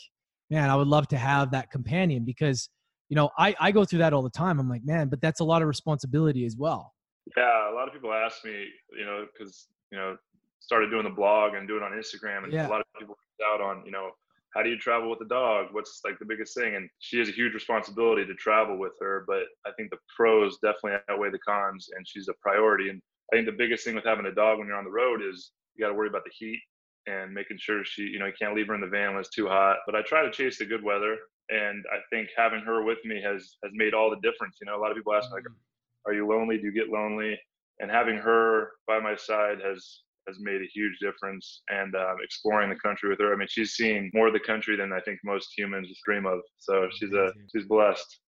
man 0.50 0.70
i 0.70 0.76
would 0.76 0.88
love 0.88 1.08
to 1.10 1.18
have 1.18 1.52
that 1.52 1.70
companion 1.70 2.26
because 2.26 2.70
you 3.10 3.16
know 3.16 3.30
i 3.38 3.54
i 3.60 3.72
go 3.72 3.86
through 3.86 4.00
that 4.00 4.14
all 4.14 4.24
the 4.24 4.30
time. 4.32 4.60
I'm 4.60 4.70
like 4.70 4.84
man 4.84 5.08
but 5.08 5.22
that's 5.22 5.40
a 5.40 5.44
lot 5.44 5.62
of 5.62 5.68
responsibility 5.68 6.46
as 6.46 6.56
well. 6.58 6.94
Yeah 7.38 7.72
a 7.72 7.76
lot 7.76 7.88
of 7.88 7.94
people 7.94 8.12
ask 8.12 8.44
me 8.44 8.66
you 8.98 9.06
know 9.06 9.26
because 9.32 9.68
you 9.92 9.98
know 10.00 10.18
started 10.64 10.90
doing 10.90 11.04
the 11.04 11.10
blog 11.10 11.56
and 11.56 11.68
doing 11.68 11.84
it 11.84 11.86
on 11.86 11.92
Instagram, 11.92 12.46
and 12.46 12.54
yeah. 12.54 12.68
a 12.68 12.70
lot 12.70 12.80
of 12.80 12.88
people 12.98 13.18
out 13.52 13.62
on, 13.62 13.84
you 13.86 13.92
know, 13.92 14.12
how 14.56 14.64
do 14.64 14.70
you 14.70 14.78
travel 14.78 15.10
with 15.10 15.20
a 15.22 15.28
dog? 15.28 15.68
What's 15.72 16.02
like 16.06 16.20
the 16.20 16.26
biggest 16.26 16.56
thing? 16.56 16.76
And 16.76 16.90
she 17.00 17.20
has 17.20 17.28
a 17.28 17.32
huge 17.32 17.54
responsibility 17.54 18.26
to 18.26 18.34
travel 18.36 18.78
with 18.78 18.94
her, 19.02 19.26
but 19.28 19.44
I 19.66 19.72
think 19.76 19.90
the 19.90 19.98
pros 20.16 20.58
definitely 20.60 21.00
outweigh 21.10 21.32
the 21.32 21.40
cons, 21.40 21.90
and 21.96 22.08
she's 22.08 22.28
a 22.30 22.34
priority. 22.42 22.90
And 22.90 23.02
I 23.32 23.36
think 23.36 23.46
the 23.46 23.58
biggest 23.58 23.84
thing 23.84 23.96
with 23.96 24.06
having 24.06 24.26
a 24.28 24.32
dog 24.34 24.60
when 24.60 24.68
you're 24.68 24.78
on 24.78 24.86
the 24.86 24.92
road 24.92 25.22
is 25.22 25.52
you 25.76 25.84
got 25.84 25.90
to 25.90 25.96
worry 25.96 26.08
about 26.08 26.24
the 26.24 26.32
heat 26.34 26.62
and 27.08 27.34
making 27.34 27.58
sure 27.60 27.84
she, 27.84 28.04
you 28.04 28.20
know, 28.20 28.28
you 28.28 28.34
can't 28.40 28.56
leave 28.56 28.68
her 28.68 28.76
in 28.76 28.82
the 28.82 28.88
van 28.88 29.12
when 29.12 29.20
it's 29.20 29.30
too 29.30 29.48
hot. 29.48 29.78
But 29.86 29.96
I 29.96 30.02
try 30.04 30.24
to 30.24 30.32
chase 30.32 30.60
the 30.60 30.66
good 30.66 30.84
weather, 30.84 31.18
and 31.50 31.84
I 31.92 31.98
think 32.10 32.30
having 32.38 32.62
her 32.62 32.84
with 32.84 33.00
me 33.04 33.22
has 33.22 33.58
has 33.64 33.72
made 33.74 33.94
all 33.94 34.10
the 34.10 34.22
difference. 34.22 34.58
You 34.62 34.68
know, 34.68 34.78
a 34.78 34.82
lot 34.82 34.92
of 34.92 34.98
people 34.98 35.14
ask 35.14 35.30
me 35.30 35.36
like, 35.36 35.44
mm-hmm. 35.44 36.10
"Are 36.10 36.14
you 36.14 36.28
lonely? 36.28 36.58
Do 36.58 36.66
you 36.66 36.72
get 36.72 36.90
lonely?" 36.90 37.40
And 37.80 37.90
having 37.90 38.18
her 38.18 38.72
by 38.88 39.00
my 39.00 39.16
side 39.16 39.60
has 39.66 40.03
has 40.28 40.38
made 40.40 40.62
a 40.62 40.68
huge 40.74 40.98
difference 41.00 41.62
and 41.70 41.96
um, 41.96 42.18
exploring 42.24 42.70
the 42.70 42.76
country 42.76 43.10
with 43.10 43.20
her. 43.20 43.34
I 43.34 43.36
mean, 43.36 43.48
she's 43.50 43.74
seen 43.74 44.12
more 44.14 44.28
of 44.28 44.34
the 44.34 44.40
country 44.40 44.76
than 44.76 44.92
I 44.94 45.00
think 45.02 45.20
most 45.24 45.50
humans 45.58 45.90
dream 46.06 46.26
of. 46.26 46.40
So 46.58 46.88
she's 46.92 47.14
a 47.14 47.32
she's 47.54 47.66
blessed. 47.66 48.20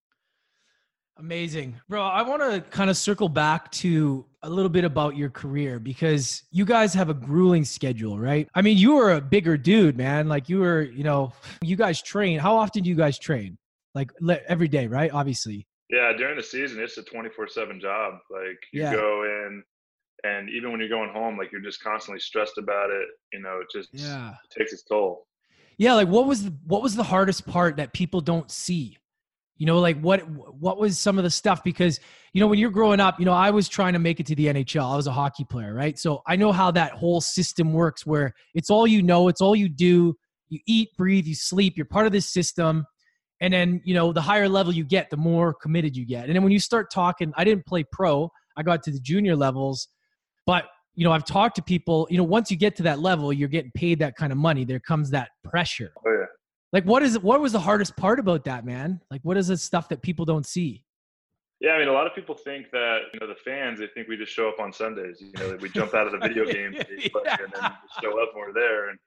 Amazing. 1.17 1.75
Bro, 1.87 2.03
I 2.03 2.21
want 2.23 2.41
to 2.41 2.59
kind 2.71 2.89
of 2.89 2.97
circle 2.97 3.29
back 3.29 3.71
to 3.71 4.25
a 4.43 4.49
little 4.49 4.69
bit 4.69 4.83
about 4.83 5.15
your 5.15 5.29
career 5.29 5.79
because 5.79 6.43
you 6.51 6.65
guys 6.65 6.93
have 6.93 7.09
a 7.09 7.13
grueling 7.13 7.63
schedule, 7.63 8.19
right? 8.19 8.49
I 8.53 8.61
mean, 8.61 8.77
you 8.77 8.95
were 8.95 9.13
a 9.13 9.21
bigger 9.21 9.55
dude, 9.55 9.95
man. 9.95 10.27
Like 10.27 10.49
you 10.49 10.59
were, 10.59 10.81
you 10.81 11.05
know, 11.05 11.31
you 11.61 11.77
guys 11.77 12.01
train. 12.01 12.37
How 12.37 12.57
often 12.57 12.83
do 12.83 12.89
you 12.89 12.95
guys 12.95 13.17
train? 13.17 13.57
Like 13.93 14.11
every 14.49 14.67
day, 14.67 14.87
right? 14.87 15.09
Obviously. 15.13 15.65
Yeah, 15.89 16.11
during 16.17 16.35
the 16.35 16.43
season, 16.43 16.81
it's 16.81 16.97
a 16.97 17.03
24 17.03 17.47
7 17.47 17.79
job. 17.79 18.15
Like 18.29 18.59
you 18.73 18.81
yeah. 18.81 18.93
go 18.93 19.23
in, 19.23 19.63
and 20.25 20.49
even 20.49 20.71
when 20.71 20.79
you're 20.79 20.89
going 20.89 21.11
home, 21.11 21.37
like 21.37 21.51
you're 21.51 21.61
just 21.61 21.81
constantly 21.81 22.19
stressed 22.19 22.57
about 22.57 22.89
it. 22.89 23.07
You 23.33 23.41
know, 23.41 23.59
it 23.61 23.67
just 23.71 23.89
Yeah. 23.93 24.31
it 24.31 24.57
takes 24.57 24.73
its 24.73 24.83
toll. 24.83 25.27
Yeah, 25.77 25.93
like 25.93 26.07
what 26.07 26.25
was 26.25 26.45
the 26.45 26.53
what 26.65 26.81
was 26.81 26.95
the 26.95 27.03
hardest 27.03 27.45
part 27.45 27.77
that 27.77 27.93
people 27.93 28.21
don't 28.21 28.49
see? 28.49 28.97
You 29.57 29.65
know, 29.65 29.79
like 29.79 29.99
what 30.01 30.21
what 30.29 30.77
was 30.77 30.97
some 30.99 31.17
of 31.17 31.23
the 31.23 31.29
stuff 31.29 31.63
because 31.63 31.99
you 32.33 32.41
know 32.41 32.47
when 32.47 32.59
you're 32.59 32.71
growing 32.71 32.99
up, 32.99 33.19
you 33.19 33.25
know, 33.25 33.33
I 33.33 33.51
was 33.51 33.69
trying 33.69 33.93
to 33.93 33.99
make 33.99 34.19
it 34.19 34.25
to 34.27 34.35
the 34.35 34.47
NHL. 34.47 34.91
I 34.91 34.95
was 34.95 35.07
a 35.07 35.11
hockey 35.11 35.45
player, 35.45 35.73
right? 35.73 35.97
So 35.97 36.21
I 36.27 36.35
know 36.35 36.51
how 36.51 36.71
that 36.71 36.91
whole 36.93 37.21
system 37.21 37.71
works 37.73 38.05
where 38.05 38.33
it's 38.53 38.69
all 38.69 38.87
you 38.87 39.01
know, 39.01 39.27
it's 39.27 39.41
all 39.41 39.55
you 39.55 39.69
do. 39.69 40.15
You 40.49 40.59
eat, 40.67 40.89
breathe, 40.97 41.25
you 41.25 41.35
sleep, 41.35 41.75
you're 41.77 41.85
part 41.87 42.05
of 42.05 42.11
this 42.11 42.31
system. 42.31 42.85
And 43.41 43.53
then, 43.53 43.81
you 43.83 43.93
know, 43.93 44.13
the 44.13 44.21
higher 44.21 44.47
level 44.47 44.73
you 44.73 44.85
get, 44.85 45.09
the 45.09 45.17
more 45.17 45.53
committed 45.53 45.95
you 45.97 46.05
get. 46.05 46.25
And 46.25 46.35
then 46.35 46.43
when 46.43 46.51
you 46.53 46.59
start 46.59 46.91
talking, 46.91 47.33
I 47.35 47.43
didn't 47.43 47.65
play 47.65 47.83
pro. 47.91 48.29
I 48.55 48.63
got 48.63 48.83
to 48.83 48.91
the 48.91 48.99
junior 48.99 49.35
levels, 49.35 49.87
but 50.45 50.65
you 50.95 51.03
know, 51.03 51.11
I've 51.11 51.25
talked 51.25 51.57
to 51.57 51.61
people, 51.61 52.07
you 52.09 52.17
know, 52.17 52.23
once 52.23 52.49
you 52.49 52.57
get 52.57 52.75
to 52.77 52.83
that 52.83 52.99
level, 52.99 53.33
you're 53.33 53.49
getting 53.49 53.71
paid 53.71 53.99
that 53.99 54.15
kind 54.15 54.31
of 54.31 54.37
money. 54.37 54.63
There 54.63 54.79
comes 54.79 55.09
that 55.11 55.29
pressure. 55.43 55.91
Oh 56.05 56.11
yeah. 56.11 56.25
Like, 56.71 56.85
what 56.85 57.03
is 57.03 57.15
it? 57.15 57.23
What 57.23 57.41
was 57.41 57.51
the 57.51 57.59
hardest 57.59 57.95
part 57.95 58.19
about 58.19 58.43
that, 58.45 58.65
man? 58.65 58.99
Like, 59.11 59.21
what 59.23 59.37
is 59.37 59.47
the 59.47 59.57
stuff 59.57 59.89
that 59.89 60.01
people 60.01 60.25
don't 60.25 60.45
see? 60.45 60.83
Yeah, 61.61 61.71
I 61.71 61.79
mean, 61.79 61.87
a 61.87 61.93
lot 61.93 62.05
of 62.05 62.13
people 62.13 62.35
think 62.35 62.69
that 62.71 62.99
you 63.13 63.19
know 63.19 63.27
the 63.27 63.39
fans. 63.45 63.79
They 63.79 63.87
think 63.87 64.07
we 64.07 64.17
just 64.17 64.33
show 64.33 64.49
up 64.49 64.59
on 64.59 64.73
Sundays. 64.73 65.21
You 65.21 65.31
know, 65.39 65.51
that 65.51 65.61
we 65.61 65.69
jump 65.69 65.93
out 65.93 66.05
of 66.05 66.11
the 66.11 66.27
video 66.27 66.45
games 66.51 66.77
and 66.77 66.87
then 66.87 67.71
show 68.01 68.21
up 68.21 68.29
when 68.33 68.47
we're 68.47 68.53
there. 68.53 68.89
And 68.89 68.99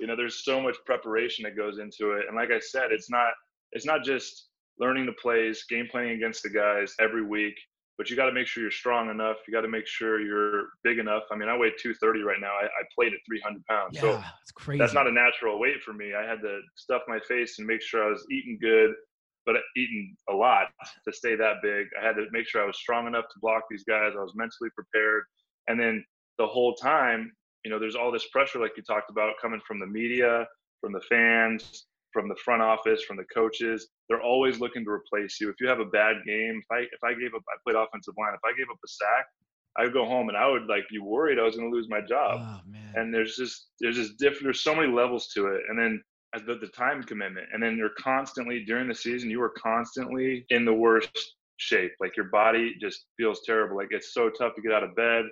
you 0.00 0.06
know, 0.06 0.16
there's 0.16 0.44
so 0.44 0.60
much 0.60 0.76
preparation 0.84 1.44
that 1.44 1.56
goes 1.56 1.78
into 1.78 2.12
it. 2.12 2.26
And 2.26 2.36
like 2.36 2.50
I 2.50 2.58
said, 2.58 2.86
it's 2.90 3.08
not 3.08 3.32
it's 3.70 3.86
not 3.86 4.02
just 4.02 4.48
learning 4.78 5.06
the 5.06 5.12
plays, 5.12 5.64
game 5.68 5.86
planning 5.90 6.12
against 6.12 6.42
the 6.42 6.50
guys 6.50 6.94
every 7.00 7.24
week, 7.24 7.54
but 7.98 8.08
you 8.10 8.16
got 8.16 8.26
to 8.26 8.32
make 8.32 8.46
sure 8.46 8.62
you're 8.62 8.70
strong 8.70 9.10
enough. 9.10 9.36
You 9.46 9.52
got 9.52 9.60
to 9.62 9.68
make 9.68 9.86
sure 9.86 10.20
you're 10.20 10.70
big 10.82 10.98
enough. 10.98 11.24
I 11.30 11.36
mean, 11.36 11.48
I 11.48 11.56
weigh 11.56 11.72
230 11.78 12.22
right 12.22 12.40
now. 12.40 12.52
I, 12.52 12.64
I 12.64 12.82
played 12.94 13.12
at 13.12 13.20
300 13.26 13.64
pounds. 13.66 13.94
Yeah, 13.94 14.00
so 14.00 14.12
that's 14.12 14.52
crazy. 14.54 14.78
that's 14.78 14.94
not 14.94 15.06
a 15.06 15.12
natural 15.12 15.58
weight 15.60 15.82
for 15.84 15.92
me. 15.92 16.14
I 16.14 16.26
had 16.26 16.40
to 16.40 16.60
stuff 16.74 17.02
my 17.06 17.20
face 17.28 17.58
and 17.58 17.66
make 17.66 17.82
sure 17.82 18.04
I 18.04 18.10
was 18.10 18.24
eating 18.30 18.58
good, 18.60 18.92
but 19.44 19.56
eating 19.76 20.16
a 20.30 20.32
lot 20.32 20.68
to 21.06 21.12
stay 21.12 21.36
that 21.36 21.56
big. 21.62 21.86
I 22.00 22.04
had 22.04 22.16
to 22.16 22.26
make 22.32 22.48
sure 22.48 22.62
I 22.62 22.66
was 22.66 22.78
strong 22.78 23.06
enough 23.06 23.24
to 23.24 23.40
block 23.40 23.64
these 23.70 23.84
guys. 23.84 24.12
I 24.16 24.22
was 24.22 24.32
mentally 24.34 24.70
prepared. 24.74 25.24
And 25.68 25.78
then 25.78 26.04
the 26.38 26.46
whole 26.46 26.74
time, 26.74 27.32
you 27.64 27.70
know, 27.70 27.78
there's 27.78 27.94
all 27.94 28.10
this 28.10 28.26
pressure, 28.28 28.58
like 28.58 28.72
you 28.76 28.82
talked 28.82 29.10
about, 29.10 29.34
coming 29.40 29.60
from 29.66 29.78
the 29.78 29.86
media, 29.86 30.46
from 30.80 30.92
the 30.92 31.00
fans, 31.02 31.86
from 32.12 32.28
the 32.28 32.36
front 32.44 32.62
office, 32.62 33.02
from 33.02 33.16
the 33.16 33.24
coaches. 33.34 33.88
They're 34.08 34.22
always 34.22 34.60
looking 34.60 34.84
to 34.84 34.90
replace 34.90 35.40
you. 35.40 35.48
If 35.48 35.56
you 35.60 35.68
have 35.68 35.80
a 35.80 35.86
bad 35.86 36.16
game, 36.26 36.60
if 36.62 36.70
I 36.70 36.80
if 36.80 37.02
I 37.04 37.14
gave 37.14 37.34
up, 37.34 37.42
I 37.48 37.56
played 37.64 37.76
offensive 37.76 38.14
line. 38.18 38.34
If 38.34 38.44
I 38.44 38.56
gave 38.56 38.68
up 38.70 38.78
a 38.84 38.88
sack, 38.88 39.26
I 39.76 39.84
would 39.84 39.92
go 39.92 40.04
home 40.04 40.28
and 40.28 40.36
I 40.36 40.48
would 40.48 40.66
like 40.66 40.84
be 40.90 40.98
worried 40.98 41.38
I 41.38 41.42
was 41.42 41.56
going 41.56 41.70
to 41.70 41.76
lose 41.76 41.88
my 41.88 42.00
job. 42.00 42.40
Oh. 42.40 42.60
And 42.94 43.12
there's 43.12 43.36
just 43.36 43.68
there's 43.80 43.96
just 43.96 44.18
different. 44.18 44.44
There's 44.44 44.60
so 44.60 44.74
many 44.74 44.92
levels 44.92 45.28
to 45.34 45.46
it. 45.46 45.62
And 45.68 45.78
then 45.78 46.02
as 46.34 46.42
the, 46.46 46.54
the 46.54 46.68
time 46.68 47.02
commitment, 47.02 47.46
and 47.52 47.62
then 47.62 47.76
you're 47.76 47.90
constantly 47.98 48.64
during 48.64 48.88
the 48.88 48.94
season, 48.94 49.30
you 49.30 49.42
are 49.42 49.52
constantly 49.62 50.44
in 50.50 50.64
the 50.64 50.74
worst 50.74 51.34
shape. 51.56 51.92
Like 52.00 52.16
your 52.16 52.26
body 52.26 52.74
just 52.80 53.06
feels 53.16 53.40
terrible. 53.44 53.76
Like 53.76 53.88
it's 53.90 54.14
so 54.14 54.30
tough 54.30 54.54
to 54.56 54.62
get 54.62 54.72
out 54.72 54.84
of 54.84 54.94
bed. 54.94 55.24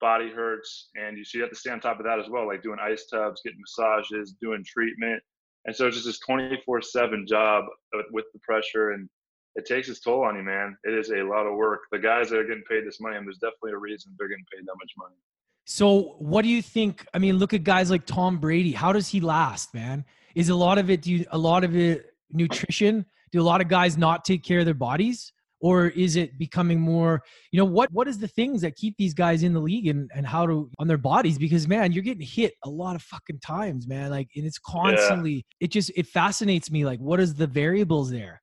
Body 0.00 0.30
hurts, 0.30 0.88
and 0.94 1.18
you, 1.18 1.24
so 1.26 1.36
you 1.36 1.42
have 1.42 1.50
to 1.50 1.58
stay 1.58 1.70
on 1.70 1.78
top 1.78 2.00
of 2.00 2.06
that 2.06 2.18
as 2.18 2.30
well, 2.30 2.46
like 2.46 2.62
doing 2.62 2.78
ice 2.80 3.04
tubs, 3.04 3.42
getting 3.44 3.60
massages, 3.60 4.34
doing 4.40 4.64
treatment 4.66 5.22
and 5.66 5.74
so 5.74 5.86
it's 5.86 5.96
just 5.96 6.06
this 6.06 6.18
24 6.20 6.82
7 6.82 7.26
job 7.26 7.64
uh, 7.94 8.02
with 8.12 8.24
the 8.32 8.38
pressure 8.40 8.90
and 8.90 9.08
it 9.56 9.66
takes 9.66 9.88
its 9.88 10.00
toll 10.00 10.24
on 10.24 10.36
you 10.36 10.42
man. 10.42 10.76
It 10.84 10.94
is 10.94 11.10
a 11.10 11.22
lot 11.22 11.46
of 11.46 11.56
work. 11.56 11.80
The 11.90 11.98
guys 11.98 12.30
that 12.30 12.38
are 12.38 12.44
getting 12.44 12.62
paid 12.68 12.86
this 12.86 13.00
money 13.00 13.16
and 13.16 13.26
there's 13.26 13.38
definitely 13.38 13.72
a 13.72 13.78
reason 13.78 14.14
they're 14.18 14.28
getting 14.28 14.44
paid 14.52 14.64
that 14.64 14.74
much 14.80 14.92
money. 14.96 15.16
So 15.64 16.16
what 16.18 16.42
do 16.42 16.48
you 16.48 16.62
think 16.62 17.06
i 17.14 17.18
mean 17.18 17.36
look 17.36 17.54
at 17.54 17.64
guys 17.64 17.90
like 17.90 18.06
tom 18.06 18.38
brady. 18.38 18.72
How 18.72 18.92
does 18.92 19.08
he 19.08 19.20
last 19.20 19.74
man? 19.74 20.04
Is 20.34 20.48
a 20.48 20.54
lot 20.54 20.78
of 20.78 20.90
it 20.90 21.02
do 21.02 21.12
you, 21.12 21.26
a 21.30 21.38
lot 21.38 21.64
of 21.64 21.76
it 21.76 22.14
nutrition? 22.32 23.04
Do 23.32 23.40
a 23.40 23.44
lot 23.44 23.60
of 23.60 23.68
guys 23.68 23.96
not 23.96 24.24
take 24.24 24.42
care 24.42 24.60
of 24.60 24.64
their 24.64 24.74
bodies 24.74 25.32
or 25.60 25.88
is 25.88 26.16
it 26.16 26.38
becoming 26.38 26.80
more 26.80 27.22
you 27.52 27.58
know 27.58 27.64
what 27.64 27.90
what 27.92 28.08
is 28.08 28.18
the 28.18 28.28
things 28.28 28.60
that 28.60 28.76
keep 28.76 28.96
these 28.96 29.14
guys 29.14 29.42
in 29.42 29.52
the 29.52 29.60
league 29.60 29.86
and, 29.86 30.10
and 30.14 30.26
how 30.26 30.46
to 30.46 30.70
on 30.78 30.86
their 30.86 30.98
bodies 30.98 31.38
because 31.38 31.68
man 31.68 31.92
you're 31.92 32.02
getting 32.02 32.26
hit 32.26 32.54
a 32.64 32.68
lot 32.68 32.96
of 32.96 33.02
fucking 33.02 33.38
times 33.40 33.86
man 33.86 34.10
like 34.10 34.28
and 34.36 34.46
it's 34.46 34.58
constantly 34.58 35.32
yeah. 35.32 35.66
it 35.66 35.70
just 35.70 35.90
it 35.96 36.06
fascinates 36.06 36.70
me 36.70 36.84
like 36.84 36.98
what 36.98 37.20
is 37.20 37.34
the 37.34 37.46
variables 37.46 38.10
there 38.10 38.40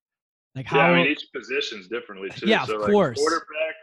like 0.56 0.66
how 0.66 0.78
yeah, 0.78 0.86
I 0.86 0.96
mean 0.96 1.12
each 1.12 1.28
position's 1.36 1.88
differently 1.88 2.30
too 2.30 2.48
yeah 2.48 2.66
so 2.66 2.76
of 2.76 2.82
like 2.82 2.92
course 2.92 3.18
quarterback 3.18 3.76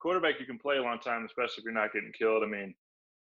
quarterback 0.00 0.40
you 0.40 0.46
can 0.46 0.58
play 0.58 0.76
a 0.76 0.82
long 0.82 0.98
time 0.98 1.24
especially 1.24 1.58
if 1.58 1.64
you're 1.64 1.74
not 1.74 1.92
getting 1.92 2.12
killed 2.18 2.42
i 2.42 2.46
mean 2.46 2.74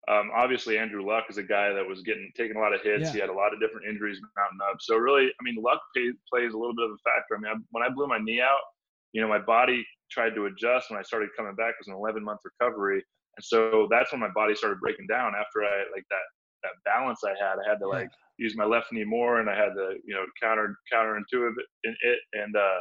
um, 0.06 0.30
obviously 0.36 0.76
Andrew 0.76 1.02
Luck 1.02 1.24
is 1.30 1.38
a 1.38 1.42
guy 1.42 1.72
that 1.72 1.86
was 1.86 2.02
getting 2.02 2.30
taking 2.36 2.56
a 2.56 2.60
lot 2.60 2.74
of 2.74 2.82
hits. 2.82 3.04
Yeah. 3.04 3.12
He 3.12 3.18
had 3.20 3.30
a 3.30 3.32
lot 3.32 3.54
of 3.54 3.60
different 3.60 3.86
injuries 3.88 4.20
mounting 4.36 4.58
up. 4.70 4.76
So 4.80 4.96
really, 4.96 5.28
I 5.28 5.42
mean, 5.42 5.56
Luck 5.62 5.80
pay, 5.96 6.10
plays 6.30 6.52
a 6.52 6.58
little 6.58 6.74
bit 6.74 6.84
of 6.84 6.90
a 6.90 7.00
factor. 7.00 7.36
I 7.36 7.40
mean, 7.40 7.50
I, 7.50 7.56
when 7.70 7.82
I 7.82 7.88
blew 7.88 8.06
my 8.06 8.18
knee 8.18 8.42
out, 8.42 8.60
you 9.14 9.22
know, 9.22 9.28
my 9.28 9.38
body 9.38 9.86
tried 10.10 10.34
to 10.34 10.46
adjust 10.46 10.90
when 10.90 10.98
I 10.98 11.02
started 11.02 11.30
coming 11.36 11.54
back. 11.54 11.70
It 11.70 11.76
was 11.80 11.88
an 11.88 11.94
11 11.94 12.22
month 12.22 12.40
recovery. 12.44 13.02
And 13.36 13.44
so 13.44 13.88
that's 13.90 14.12
when 14.12 14.20
my 14.20 14.30
body 14.34 14.54
started 14.54 14.80
breaking 14.80 15.06
down 15.08 15.32
after 15.34 15.64
I 15.64 15.84
like 15.94 16.04
that, 16.10 16.26
that 16.64 16.72
balance 16.84 17.20
I 17.24 17.30
had, 17.30 17.56
I 17.64 17.68
had 17.68 17.78
to 17.80 17.88
like 17.88 18.10
use 18.38 18.56
my 18.56 18.64
left 18.64 18.92
knee 18.92 19.04
more 19.04 19.40
and 19.40 19.48
I 19.48 19.56
had 19.56 19.74
to, 19.74 19.96
you 20.04 20.14
know, 20.14 20.24
counter, 20.42 20.76
counterintuitive 20.92 21.54
in 21.84 21.96
it. 22.02 22.18
And, 22.34 22.54
uh, 22.56 22.80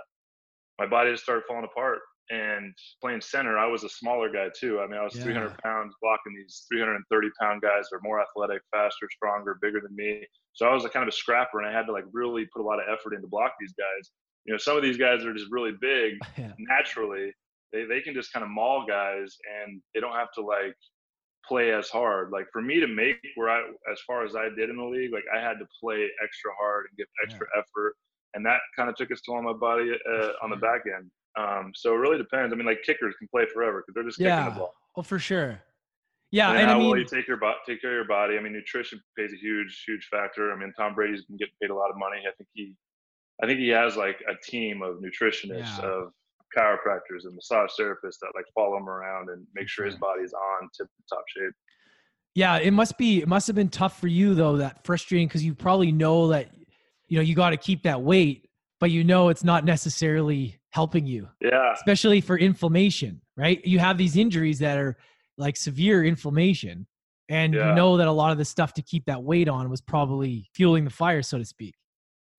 my 0.80 0.88
body 0.88 1.12
just 1.12 1.24
started 1.24 1.44
falling 1.48 1.66
apart 1.66 2.00
and 2.30 2.74
playing 3.02 3.22
center. 3.22 3.58
I 3.60 3.68
was 3.68 3.84
a 3.84 3.90
smaller 3.90 4.32
guy 4.32 4.50
too. 4.60 4.80
I 4.80 4.88
mean, 4.88 5.00
I 5.00 5.04
was 5.04 5.16
Yeah. 5.16 5.24
300 5.24 5.58
pounds 5.60 5.94
blocking 6.02 6.34
these 6.36 6.66
330 6.72 7.30
pound 7.40 7.62
guys 7.62 7.90
that 7.90 7.98
are 7.98 8.02
more 8.02 8.22
athletic, 8.22 8.62
faster, 8.72 9.08
stronger, 9.12 9.60
bigger 9.62 9.82
than 9.82 9.96
me. 9.96 10.26
So 10.54 10.68
I 10.68 10.74
was 10.74 10.86
a 10.86 10.90
kind 10.90 11.04
of 11.04 11.10
a 11.10 11.16
scrapper 11.16 11.60
and 11.60 11.68
I 11.70 11.72
had 11.72 11.86
to 11.88 11.92
like 11.92 12.06
really 12.12 12.48
put 12.54 12.62
a 12.62 12.66
lot 12.66 12.80
of 12.80 12.86
effort 12.92 13.14
into 13.14 13.28
block 13.28 13.54
these 13.60 13.74
guys. 13.74 14.12
You 14.46 14.54
know, 14.54 14.58
some 14.58 14.78
of 14.78 14.84
these 14.84 14.98
guys 14.98 15.24
are 15.24 15.34
just 15.34 15.52
really 15.52 15.72
big 15.80 16.14
yeah. 16.38 16.52
naturally. 16.58 17.32
They, 17.72 17.86
they 17.86 18.02
can 18.02 18.14
just 18.14 18.32
kind 18.32 18.44
of 18.44 18.50
maul 18.50 18.86
guys 18.88 19.36
and 19.64 19.82
they 19.94 20.02
don't 20.02 20.16
have 20.16 20.32
to 20.34 20.42
like 20.42 20.76
play 21.48 21.74
as 21.74 21.90
hard. 21.90 22.30
Like 22.32 22.48
for 22.52 22.62
me 22.62 22.80
to 22.80 22.88
make 22.88 23.18
where 23.36 23.50
i 23.50 23.60
as 23.92 24.00
far 24.06 24.26
as 24.26 24.36
i 24.36 24.50
did 24.56 24.70
in 24.70 24.78
the 24.78 24.84
league 24.84 25.12
like 25.12 25.24
i 25.36 25.40
had 25.40 25.56
to 25.56 25.66
play 25.82 26.08
extra 26.24 26.52
hard 26.60 26.86
and 26.90 26.98
give 26.98 27.08
extra 27.26 27.48
effort 27.58 27.96
and 28.34 28.46
that 28.46 28.60
kind 28.76 28.90
of 28.90 28.96
took 28.96 29.12
its 29.12 29.22
toll 29.22 29.36
on 29.36 29.44
my 29.44 29.54
body 29.54 29.92
uh, 29.92 30.30
on 30.42 30.50
the 30.50 30.56
back 30.56 30.82
end. 30.86 31.10
Um, 31.38 31.72
so 31.76 31.94
it 31.94 31.98
really 31.98 32.18
depends. 32.18 32.54
I 32.54 32.56
mean 32.56 32.66
like 32.66 32.84
kickers 32.84 33.16
can 33.18 33.28
play 33.30 33.46
forever 33.54 33.84
because 33.84 33.96
they're 33.96 34.04
just 34.04 34.18
kicking 34.18 34.54
the 34.54 34.60
ball. 34.60 34.74
Oh 34.96 35.02
for 35.02 35.20
sure. 35.20 35.62
Yeah 36.32 36.50
and, 36.50 36.60
and, 36.60 36.68
how 36.68 36.76
i 36.76 36.78
well 36.78 36.94
mean 36.94 36.98
you 37.00 37.06
take 37.06 37.28
your 37.28 37.38
bo- 37.38 37.62
take 37.66 37.82
care 37.82 37.92
of 37.92 37.96
your 37.96 38.08
body. 38.08 38.38
I 38.38 38.42
mean 38.42 38.54
nutrition 38.54 39.02
plays 39.18 39.34
a 39.34 39.38
huge 39.38 39.84
huge 39.88 40.08
factor. 40.12 40.52
I 40.52 40.56
mean 40.56 40.74
tom 40.78 40.94
brady's 40.94 41.26
been 41.26 41.38
getting 41.38 41.54
paid 41.62 41.72
a 41.72 41.76
lot 41.76 41.90
of 41.90 41.98
money. 41.98 42.18
I 42.28 42.32
think 42.38 42.50
he 42.54 42.74
i 43.42 43.46
think 43.48 43.60
he 43.60 43.70
has 43.70 43.96
like 43.96 44.22
a 44.30 44.36
team 44.50 44.82
of 44.82 44.98
nutritionists 44.98 45.80
Yeah. 45.80 45.90
of 45.90 46.12
chiropractors 46.56 47.24
and 47.26 47.34
massage 47.34 47.72
therapists 47.80 48.20
that 48.22 48.32
like 48.36 48.46
follow 48.54 48.78
him 48.78 48.88
around 48.88 49.30
and 49.30 49.46
make 49.56 49.68
sure 49.68 49.86
his 49.86 49.96
body's 49.96 50.34
on 50.34 50.70
tip 50.78 50.88
top 51.10 51.24
shape 51.36 51.54
Yeah, 52.36 52.58
it 52.58 52.72
must 52.72 52.98
be. 52.98 53.22
It 53.22 53.28
must 53.28 53.48
have 53.48 53.56
been 53.56 53.70
tough 53.70 54.00
for 54.00 54.08
you 54.08 54.34
though. 54.36 54.58
That 54.58 54.84
frustrating 54.86 55.28
because 55.28 55.44
you 55.44 55.54
probably 55.56 55.92
know 55.92 56.28
that 56.30 56.50
you 57.08 57.18
know 57.18 57.22
you 57.24 57.34
got 57.36 57.52
to 57.52 57.58
keep 57.58 57.84
that 57.84 58.02
weight, 58.02 58.50
but 58.80 58.90
you 58.92 59.04
know 59.04 59.30
it's 59.30 59.44
not 59.44 59.66
necessarily 59.66 60.60
helping 60.72 61.06
you, 61.08 61.28
yeah 61.42 61.74
especially 61.74 62.22
for 62.22 62.38
inflammation. 62.38 63.20
Right? 63.38 63.64
You 63.66 63.80
have 63.80 63.98
these 63.98 64.16
injuries 64.18 64.60
that 64.60 64.78
are 64.78 64.96
like 65.38 65.56
severe 65.58 66.04
inflammation, 66.04 66.86
and 67.30 67.54
Yeah. 67.56 67.70
you 67.70 67.76
know 67.76 67.98
that 67.98 68.08
a 68.08 68.12
lot 68.12 68.32
of 68.32 68.38
the 68.38 68.46
stuff 68.46 68.74
to 68.76 68.82
keep 68.84 69.06
that 69.06 69.22
weight 69.24 69.48
on 69.50 69.70
was 69.72 69.82
probably 69.82 70.50
fueling 70.54 70.84
the 70.86 70.92
fire, 70.92 71.22
so 71.24 71.38
to 71.40 71.46
speak. 71.46 71.74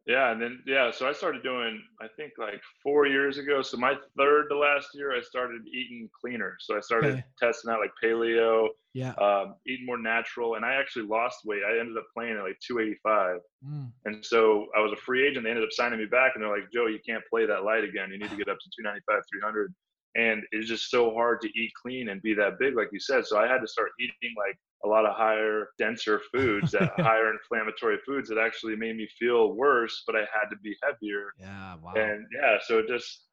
Yeah 0.07 0.31
and 0.33 0.41
then 0.43 0.63
yeah 0.67 0.91
so 0.91 1.09
i 1.09 1.13
started 1.13 1.43
doing 1.43 1.83
i 2.01 2.07
think 2.17 2.33
like 2.39 2.61
four 2.83 3.07
years 3.07 3.39
ago 3.39 3.63
so 3.63 3.77
my 3.77 3.95
third 4.19 4.49
to 4.51 4.57
last 4.59 4.89
year 4.95 5.17
i 5.17 5.21
started 5.23 5.63
eating 5.67 6.09
cleaner 6.21 6.57
so 6.61 6.77
i 6.77 6.81
started 6.81 7.13
Okay. 7.15 7.25
testing 7.41 7.71
out 7.71 7.81
like 7.81 7.93
paleo 8.03 8.69
Yeah. 8.93 9.13
um, 9.15 9.55
eating 9.67 9.87
more 9.87 9.99
natural 9.99 10.57
and 10.57 10.65
i 10.65 10.75
actually 10.75 11.07
lost 11.07 11.39
weight 11.47 11.63
i 11.67 11.79
ended 11.79 11.97
up 11.97 12.05
playing 12.15 12.37
at 12.37 12.43
like 12.45 12.59
285 12.67 13.41
Mm. 13.67 13.91
And 14.05 14.23
so 14.23 14.67
I 14.77 14.81
was 14.81 14.93
a 14.93 14.97
free 15.07 15.27
agent. 15.27 15.45
They 15.45 15.49
ended 15.51 15.65
up 15.65 15.73
signing 15.73 15.99
me 15.99 16.05
back, 16.05 16.33
and 16.35 16.45
they're 16.45 16.55
like, 16.55 16.71
Joe, 16.71 16.85
you 16.85 16.99
can't 17.09 17.25
play 17.31 17.47
that 17.47 17.65
light 17.65 17.83
again. 17.83 18.11
You 18.13 18.19
need 18.19 18.29
to 18.29 18.37
get 18.37 18.51
up 18.51 18.59
to 18.61 18.69
295, 18.77 19.23
300. 19.33 19.75
And 20.17 20.43
it's 20.53 20.69
just 20.69 20.91
so 20.91 21.15
hard 21.15 21.41
to 21.41 21.49
eat 21.59 21.73
clean 21.81 22.11
and 22.11 22.21
be 22.21 22.35
that 22.35 22.59
big, 22.59 22.77
like 22.77 22.89
you 22.93 23.01
said. 23.01 23.25
So 23.25 23.39
I 23.39 23.47
had 23.49 23.61
to 23.61 23.67
start 23.67 23.89
eating 23.99 24.35
like 24.37 24.59
a 24.85 24.89
lot 24.89 25.07
of 25.07 25.17
higher, 25.17 25.69
denser 25.79 26.21
foods, 26.33 26.73
that 26.73 26.93
higher 26.99 27.33
inflammatory 27.33 27.99
foods 28.07 28.29
that 28.29 28.39
actually 28.39 28.77
made 28.77 28.97
me 28.97 29.09
feel 29.19 29.53
worse, 29.53 30.03
but 30.07 30.17
I 30.17 30.21
had 30.21 30.49
to 30.51 30.57
be 30.63 30.77
heavier. 30.83 31.33
Yeah. 31.39 31.77
Wow. 31.77 31.95
And 31.95 32.27
yeah, 32.35 32.59
so 32.67 32.79
it 32.79 32.89
just 32.89 33.25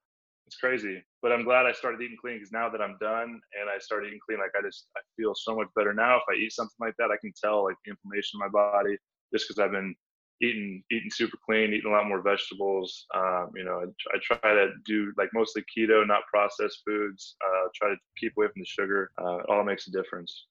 it's 0.47 0.57
crazy. 0.57 1.01
But 1.21 1.31
I'm 1.31 1.43
glad 1.43 1.65
I 1.65 1.71
started 1.71 2.01
eating 2.01 2.17
clean 2.19 2.35
because 2.35 2.51
now 2.51 2.69
that 2.69 2.81
I'm 2.81 2.97
done 2.99 3.39
and 3.59 3.69
I 3.73 3.79
started 3.79 4.07
eating 4.07 4.19
clean, 4.25 4.39
like 4.39 4.51
I 4.57 4.61
just 4.65 4.87
I 4.97 5.01
feel 5.17 5.33
so 5.35 5.55
much 5.55 5.67
better 5.75 5.93
now. 5.93 6.17
If 6.17 6.23
I 6.29 6.35
eat 6.35 6.51
something 6.51 6.75
like 6.79 6.95
that, 6.97 7.11
I 7.11 7.17
can 7.21 7.31
tell 7.41 7.63
like 7.63 7.77
the 7.85 7.91
inflammation 7.91 8.39
in 8.39 8.39
my 8.39 8.49
body 8.49 8.97
just 9.33 9.47
because 9.47 9.59
I've 9.59 9.71
been 9.71 9.95
eating 10.41 10.83
eating 10.91 11.09
super 11.09 11.37
clean, 11.45 11.73
eating 11.73 11.89
a 11.89 11.93
lot 11.93 12.07
more 12.07 12.21
vegetables. 12.21 13.05
Um, 13.15 13.51
you 13.55 13.63
know, 13.63 13.85
I, 13.85 14.15
I, 14.15 14.19
try 14.21 14.53
to 14.53 14.71
do 14.85 15.13
like 15.17 15.29
mostly 15.33 15.63
keto, 15.71 16.05
not 16.05 16.23
processed 16.31 16.81
foods. 16.85 17.35
Uh, 17.45 17.67
try 17.75 17.89
to 17.89 17.95
keep 18.17 18.33
away 18.37 18.47
from 18.47 18.61
the 18.61 18.65
sugar. 18.65 19.11
Uh, 19.21 19.37
it 19.37 19.45
all 19.49 19.63
makes 19.63 19.87
a 19.87 19.91
difference. 19.91 20.47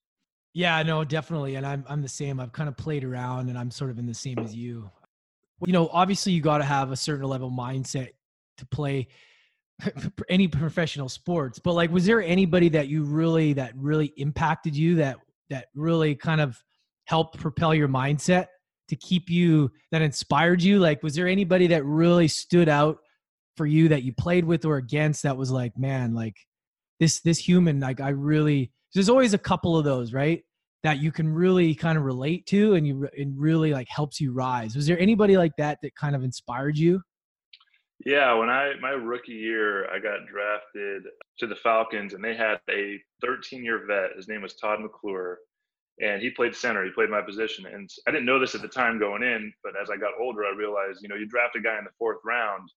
Yeah, 0.53 0.83
no, 0.83 1.05
definitely. 1.05 1.55
And 1.55 1.65
I'm 1.65 1.85
I'm 1.89 2.03
the 2.03 2.09
same. 2.09 2.41
I've 2.41 2.53
kind 2.53 2.69
of 2.69 2.77
played 2.77 3.05
around 3.05 3.49
and 3.49 3.59
I'm 3.59 3.71
sort 3.71 3.91
of 3.91 3.99
in 3.99 4.07
the 4.07 4.15
same 4.15 4.39
as 4.39 4.55
you. 4.55 4.91
You 5.65 5.73
know, 5.73 5.89
obviously 5.93 6.33
you 6.33 6.41
got 6.41 6.59
to 6.59 6.65
have 6.65 6.91
a 6.91 6.97
certain 6.97 7.27
level 7.27 7.51
mindset 7.51 8.11
to 8.59 8.67
play 8.67 9.09
any 10.29 10.49
professional 10.49 11.09
sports. 11.09 11.59
But 11.59 11.75
like 11.75 11.93
was 11.93 12.05
there 12.05 12.23
anybody 12.23 12.69
that 12.71 12.89
you 12.89 13.05
really 13.05 13.53
that 13.55 13.77
really 13.77 14.13
impacted 14.17 14.77
you 14.77 14.97
that 14.97 15.19
that 15.51 15.67
really 15.75 16.15
kind 16.15 16.41
of 16.41 16.61
helped 17.05 17.39
propel 17.39 17.75
your 17.75 17.89
mindset 17.89 18.47
to 18.89 18.97
keep 18.97 19.31
you 19.31 19.71
that 19.93 20.03
inspired 20.03 20.63
you? 20.63 20.81
Like 20.81 21.03
was 21.03 21.15
there 21.15 21.29
anybody 21.29 21.69
that 21.69 21.85
really 21.85 22.27
stood 22.27 22.69
out 22.69 22.99
for 23.57 23.67
you 23.67 23.89
that 23.89 24.03
you 24.03 24.13
played 24.13 24.45
with 24.45 24.65
or 24.65 24.79
against 24.79 25.23
that 25.23 25.37
was 25.37 25.53
like, 25.53 25.79
man, 25.79 26.13
like 26.13 26.37
this 26.99 27.21
this 27.21 27.39
human 27.39 27.79
like 27.79 28.01
I 28.01 28.09
really 28.09 28.73
there's 28.95 29.09
always 29.09 29.35
a 29.35 29.39
couple 29.39 29.77
of 29.77 29.85
those, 29.85 30.13
right? 30.13 30.43
That 30.83 30.99
you 30.99 31.13
can 31.13 31.33
really 31.33 31.75
kind 31.75 31.99
of 31.99 32.05
relate 32.05 32.47
to 32.47 32.75
and 32.75 32.87
you 32.87 33.09
it 33.13 33.29
really 33.35 33.73
like 33.73 33.89
helps 33.89 34.21
you 34.21 34.33
rise. 34.33 34.75
Was 34.75 34.87
there 34.87 34.99
anybody 34.99 35.37
like 35.37 35.53
that 35.59 35.79
that 35.83 35.95
kind 35.95 36.17
of 36.17 36.25
inspired 36.25 36.79
you? 36.79 37.03
Yeah, 38.07 38.33
when 38.33 38.49
I 38.49 38.73
my 38.81 38.91
rookie 38.91 39.33
year, 39.33 39.91
I 39.91 39.99
got 39.99 40.27
drafted 40.27 41.03
to 41.39 41.47
the 41.47 41.57
Falcons, 41.57 42.15
and 42.15 42.25
they 42.25 42.35
had 42.35 42.59
a 42.71 42.99
13 43.23 43.63
year 43.63 43.85
vet. 43.87 44.17
His 44.17 44.27
name 44.27 44.41
was 44.41 44.55
Todd 44.55 44.81
McClure, 44.81 45.39
and 46.01 46.23
he 46.23 46.31
played 46.31 46.55
center. 46.57 46.83
He 46.83 46.91
played 46.93 47.11
my 47.11 47.21
position, 47.21 47.67
and 47.67 47.91
I 48.09 48.11
didn't 48.11 48.25
know 48.25 48.39
this 48.39 48.55
at 48.55 48.63
the 48.63 48.69
time 48.69 48.99
going 48.99 49.23
in, 49.23 49.53
but 49.63 49.75
as 49.81 49.91
I 49.91 49.99
got 49.99 50.13
older, 50.19 50.45
I 50.45 50.57
realized, 50.57 51.01
you 51.03 51.09
know, 51.09 51.15
you 51.15 51.27
draft 51.27 51.57
a 51.57 51.61
guy 51.61 51.77
in 51.77 51.85
the 51.85 51.91
fourth 51.99 52.21
round 52.25 52.71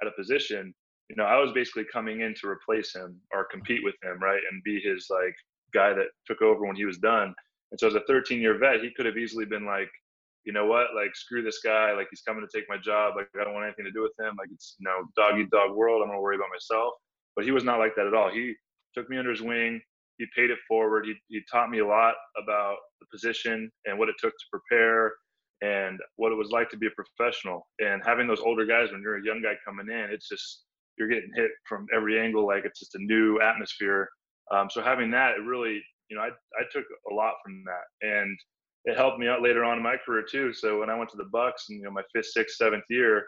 at 0.00 0.06
a 0.06 0.12
position. 0.12 0.72
You 1.10 1.16
know, 1.16 1.24
I 1.24 1.40
was 1.40 1.50
basically 1.52 1.86
coming 1.92 2.20
in 2.20 2.34
to 2.34 2.48
replace 2.48 2.94
him 2.94 3.20
or 3.32 3.48
compete 3.50 3.82
with 3.82 3.96
him, 4.04 4.20
right, 4.20 4.40
and 4.48 4.62
be 4.62 4.80
his 4.80 5.08
like 5.10 5.34
guy 5.72 5.92
that 5.92 6.06
took 6.26 6.42
over 6.42 6.66
when 6.66 6.76
he 6.76 6.84
was 6.84 6.98
done. 6.98 7.34
And 7.70 7.78
so 7.78 7.86
as 7.86 7.94
a 7.94 8.02
13 8.06 8.40
year 8.40 8.58
vet, 8.58 8.80
he 8.80 8.90
could 8.96 9.06
have 9.06 9.16
easily 9.16 9.44
been 9.44 9.66
like, 9.66 9.90
you 10.44 10.52
know 10.52 10.66
what, 10.66 10.94
like 10.94 11.14
screw 11.14 11.42
this 11.42 11.60
guy, 11.62 11.92
like 11.92 12.06
he's 12.10 12.22
coming 12.22 12.46
to 12.46 12.58
take 12.58 12.68
my 12.68 12.78
job, 12.78 13.14
like 13.16 13.28
I 13.38 13.44
don't 13.44 13.54
want 13.54 13.66
anything 13.66 13.84
to 13.84 13.92
do 13.92 14.02
with 14.02 14.18
him, 14.18 14.34
like 14.38 14.48
it's 14.52 14.76
you 14.78 14.84
know 14.84 15.04
dog 15.16 15.38
eat 15.38 15.50
dog 15.50 15.76
world, 15.76 16.00
I'm 16.02 16.08
gonna 16.08 16.20
worry 16.20 16.36
about 16.36 16.48
myself. 16.50 16.94
But 17.36 17.44
he 17.44 17.50
was 17.50 17.64
not 17.64 17.78
like 17.78 17.94
that 17.96 18.06
at 18.06 18.14
all. 18.14 18.30
He 18.30 18.54
took 18.94 19.10
me 19.10 19.18
under 19.18 19.30
his 19.30 19.42
wing. 19.42 19.80
He 20.16 20.26
paid 20.34 20.50
it 20.50 20.58
forward. 20.66 21.04
He 21.06 21.14
he 21.28 21.42
taught 21.50 21.70
me 21.70 21.80
a 21.80 21.86
lot 21.86 22.14
about 22.42 22.76
the 23.00 23.06
position 23.12 23.70
and 23.84 23.98
what 23.98 24.08
it 24.08 24.14
took 24.18 24.32
to 24.32 24.44
prepare 24.50 25.12
and 25.60 25.98
what 26.16 26.32
it 26.32 26.36
was 26.36 26.50
like 26.50 26.70
to 26.70 26.76
be 26.76 26.86
a 26.86 26.90
professional. 26.90 27.66
And 27.80 28.02
having 28.04 28.26
those 28.26 28.40
older 28.40 28.64
guys 28.64 28.90
when 28.92 29.02
you're 29.02 29.18
a 29.18 29.24
young 29.24 29.42
guy 29.42 29.54
coming 29.64 29.88
in, 29.88 30.10
it's 30.10 30.28
just 30.28 30.64
you're 30.98 31.08
getting 31.08 31.30
hit 31.34 31.50
from 31.68 31.86
every 31.94 32.18
angle, 32.20 32.46
like 32.46 32.64
it's 32.64 32.80
just 32.80 32.94
a 32.94 33.02
new 33.02 33.40
atmosphere. 33.40 34.08
Um, 34.54 34.68
so 34.70 34.82
having 34.82 35.10
that, 35.12 35.36
it 35.36 35.42
really, 35.42 35.82
you 36.08 36.16
know, 36.16 36.22
I 36.22 36.28
I 36.28 36.64
took 36.72 36.84
a 37.10 37.14
lot 37.14 37.34
from 37.44 37.64
that, 37.64 38.06
and 38.06 38.38
it 38.84 38.96
helped 38.96 39.18
me 39.18 39.28
out 39.28 39.42
later 39.42 39.64
on 39.64 39.76
in 39.76 39.82
my 39.82 39.96
career 39.96 40.24
too. 40.28 40.52
So 40.52 40.80
when 40.80 40.90
I 40.90 40.96
went 40.96 41.10
to 41.10 41.16
the 41.16 41.28
Bucs 41.34 41.68
and 41.68 41.78
you 41.78 41.84
know, 41.84 41.90
my 41.90 42.02
fifth, 42.14 42.26
sixth, 42.26 42.56
seventh 42.56 42.84
year, 42.88 43.26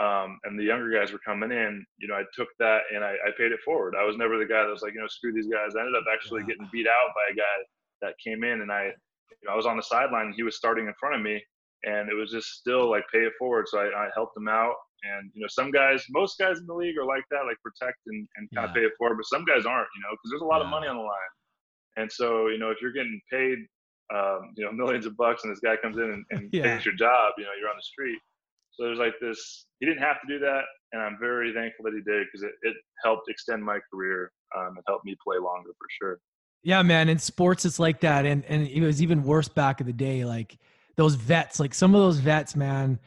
um, 0.00 0.40
and 0.44 0.58
the 0.58 0.64
younger 0.64 0.90
guys 0.90 1.12
were 1.12 1.20
coming 1.24 1.52
in, 1.52 1.84
you 1.98 2.08
know, 2.08 2.14
I 2.14 2.24
took 2.34 2.48
that 2.58 2.82
and 2.92 3.04
I, 3.04 3.12
I, 3.12 3.30
paid 3.38 3.52
it 3.52 3.60
forward. 3.64 3.94
I 3.96 4.04
was 4.04 4.16
never 4.16 4.38
the 4.38 4.46
guy 4.46 4.64
that 4.64 4.70
was 4.70 4.82
like, 4.82 4.92
you 4.92 5.00
know, 5.00 5.06
screw 5.06 5.32
these 5.32 5.46
guys. 5.46 5.76
I 5.76 5.80
ended 5.80 5.94
up 5.94 6.04
actually 6.12 6.40
yeah. 6.40 6.48
getting 6.48 6.68
beat 6.72 6.88
out 6.88 7.14
by 7.14 7.32
a 7.32 7.36
guy 7.36 7.56
that 8.02 8.14
came 8.24 8.42
in, 8.42 8.62
and 8.62 8.72
I, 8.72 8.86
you 8.86 9.46
know, 9.46 9.52
I 9.52 9.56
was 9.56 9.66
on 9.66 9.76
the 9.76 9.82
sideline. 9.82 10.26
And 10.26 10.34
he 10.34 10.42
was 10.42 10.56
starting 10.56 10.86
in 10.88 10.94
front 10.98 11.14
of 11.14 11.22
me, 11.22 11.40
and 11.84 12.10
it 12.10 12.14
was 12.14 12.30
just 12.30 12.48
still 12.58 12.90
like 12.90 13.04
pay 13.12 13.20
it 13.20 13.34
forward. 13.38 13.68
So 13.68 13.78
I, 13.78 14.06
I 14.06 14.08
helped 14.14 14.36
him 14.36 14.48
out. 14.48 14.74
And 15.04 15.30
you 15.34 15.42
know, 15.42 15.48
some 15.48 15.70
guys, 15.70 16.04
most 16.10 16.38
guys 16.38 16.58
in 16.58 16.66
the 16.66 16.74
league 16.74 16.96
are 16.98 17.04
like 17.04 17.24
that, 17.30 17.44
like 17.46 17.58
protect 17.62 17.98
and, 18.06 18.26
and 18.36 18.48
kind 18.54 18.64
yeah. 18.64 18.70
of 18.70 18.74
pay 18.74 18.80
it 18.82 18.92
forward. 18.96 19.16
But 19.16 19.26
some 19.26 19.44
guys 19.44 19.66
aren't, 19.66 19.88
you 19.94 20.02
know, 20.02 20.12
because 20.12 20.30
there's 20.30 20.42
a 20.42 20.46
lot 20.46 20.58
yeah. 20.58 20.64
of 20.64 20.70
money 20.70 20.88
on 20.88 20.96
the 20.96 21.02
line. 21.02 21.32
And 21.96 22.10
so, 22.10 22.48
you 22.48 22.58
know, 22.58 22.70
if 22.70 22.78
you're 22.80 22.92
getting 22.92 23.20
paid 23.30 23.58
um, 24.12 24.52
you 24.56 24.64
know, 24.64 24.72
millions 24.84 25.06
of 25.06 25.16
bucks, 25.16 25.44
and 25.44 25.52
this 25.52 25.60
guy 25.60 25.76
comes 25.76 25.96
in 25.96 26.04
and, 26.04 26.24
and 26.30 26.48
yeah. 26.52 26.74
takes 26.74 26.84
your 26.84 26.94
job. 26.94 27.32
You 27.38 27.44
know, 27.44 27.50
you're 27.58 27.70
on 27.70 27.76
the 27.76 27.82
street. 27.82 28.18
So 28.72 28.84
there's 28.84 28.98
like 28.98 29.14
this. 29.20 29.66
He 29.80 29.86
didn't 29.86 30.02
have 30.02 30.20
to 30.20 30.26
do 30.28 30.38
that, 30.40 30.62
and 30.92 31.00
I'm 31.00 31.16
very 31.20 31.52
thankful 31.52 31.84
that 31.84 31.94
he 31.94 32.00
did 32.00 32.26
because 32.26 32.42
it, 32.42 32.52
it 32.62 32.76
helped 33.04 33.28
extend 33.28 33.62
my 33.62 33.78
career. 33.92 34.32
Um, 34.56 34.74
it 34.76 34.84
helped 34.86 35.04
me 35.04 35.16
play 35.24 35.36
longer 35.36 35.70
for 35.78 35.86
sure. 36.00 36.18
Yeah, 36.62 36.82
man. 36.82 37.08
In 37.08 37.18
sports, 37.18 37.64
it's 37.64 37.78
like 37.78 38.00
that, 38.00 38.26
and 38.26 38.44
and 38.46 38.66
it 38.66 38.80
was 38.80 39.00
even 39.00 39.22
worse 39.22 39.48
back 39.48 39.80
in 39.80 39.86
the 39.86 39.92
day. 39.92 40.24
Like 40.24 40.58
those 40.96 41.14
vets, 41.14 41.60
like 41.60 41.74
some 41.74 41.94
of 41.94 42.00
those 42.00 42.18
vets, 42.18 42.56
man. 42.56 42.98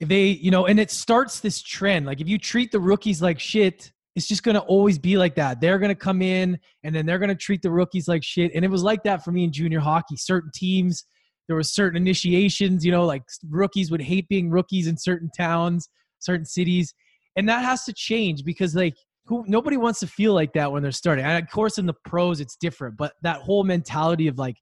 They, 0.00 0.26
you 0.26 0.50
know, 0.50 0.66
and 0.66 0.78
it 0.78 0.90
starts 0.90 1.40
this 1.40 1.62
trend. 1.62 2.06
Like 2.06 2.20
if 2.20 2.28
you 2.28 2.38
treat 2.38 2.70
the 2.70 2.80
rookies 2.80 3.22
like 3.22 3.40
shit, 3.40 3.92
it's 4.14 4.26
just 4.26 4.42
going 4.42 4.54
to 4.54 4.62
always 4.62 4.98
be 4.98 5.16
like 5.16 5.34
that. 5.36 5.60
They're 5.60 5.78
going 5.78 5.90
to 5.90 5.94
come 5.94 6.22
in 6.22 6.58
and 6.82 6.94
then 6.94 7.06
they're 7.06 7.18
going 7.18 7.28
to 7.28 7.34
treat 7.34 7.62
the 7.62 7.70
rookies 7.70 8.08
like 8.08 8.24
shit. 8.24 8.50
And 8.54 8.64
it 8.64 8.70
was 8.70 8.82
like 8.82 9.02
that 9.04 9.22
for 9.24 9.30
me 9.30 9.44
in 9.44 9.52
junior 9.52 9.80
hockey. 9.80 10.16
Certain 10.16 10.50
teams, 10.54 11.04
there 11.48 11.56
were 11.56 11.62
certain 11.62 11.96
initiations, 11.96 12.84
you 12.84 12.92
know, 12.92 13.04
like 13.04 13.22
rookies 13.48 13.90
would 13.90 14.02
hate 14.02 14.26
being 14.28 14.50
rookies 14.50 14.86
in 14.86 14.96
certain 14.96 15.30
towns, 15.36 15.88
certain 16.18 16.46
cities. 16.46 16.94
And 17.36 17.48
that 17.48 17.64
has 17.64 17.84
to 17.84 17.92
change 17.92 18.42
because 18.44 18.74
like 18.74 18.94
who 19.26 19.44
nobody 19.46 19.76
wants 19.76 20.00
to 20.00 20.06
feel 20.06 20.32
like 20.32 20.52
that 20.54 20.72
when 20.72 20.82
they're 20.82 20.92
starting. 20.92 21.24
And 21.24 21.42
of 21.42 21.50
course 21.50 21.76
in 21.76 21.86
the 21.86 21.94
pros 22.06 22.40
it's 22.40 22.56
different, 22.56 22.96
but 22.96 23.12
that 23.22 23.42
whole 23.42 23.64
mentality 23.64 24.28
of 24.28 24.38
like 24.38 24.56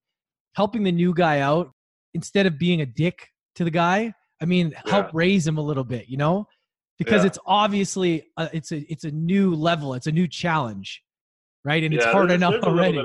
helping 0.54 0.82
the 0.82 0.92
new 0.92 1.14
guy 1.14 1.40
out 1.40 1.70
instead 2.14 2.46
of 2.46 2.58
being 2.58 2.80
a 2.80 2.86
dick 2.86 3.28
to 3.54 3.64
the 3.64 3.70
guy, 3.70 4.12
I 4.40 4.46
mean, 4.46 4.74
help 4.86 5.08
raise 5.12 5.46
him 5.46 5.58
a 5.58 5.62
little 5.62 5.84
bit, 5.84 6.08
you 6.08 6.16
know? 6.16 6.48
because 6.98 7.22
yeah. 7.22 7.28
it's 7.28 7.38
obviously 7.46 8.30
a, 8.36 8.50
it's 8.52 8.72
a 8.72 8.78
it's 8.90 9.04
a 9.04 9.10
new 9.10 9.54
level, 9.54 9.94
it's 9.94 10.06
a 10.06 10.12
new 10.12 10.28
challenge, 10.28 11.02
right? 11.64 11.82
And 11.82 11.92
yeah, 11.92 12.00
it's 12.00 12.06
hard 12.06 12.30
enough 12.30 12.62
already. 12.62 12.98
A, 12.98 13.04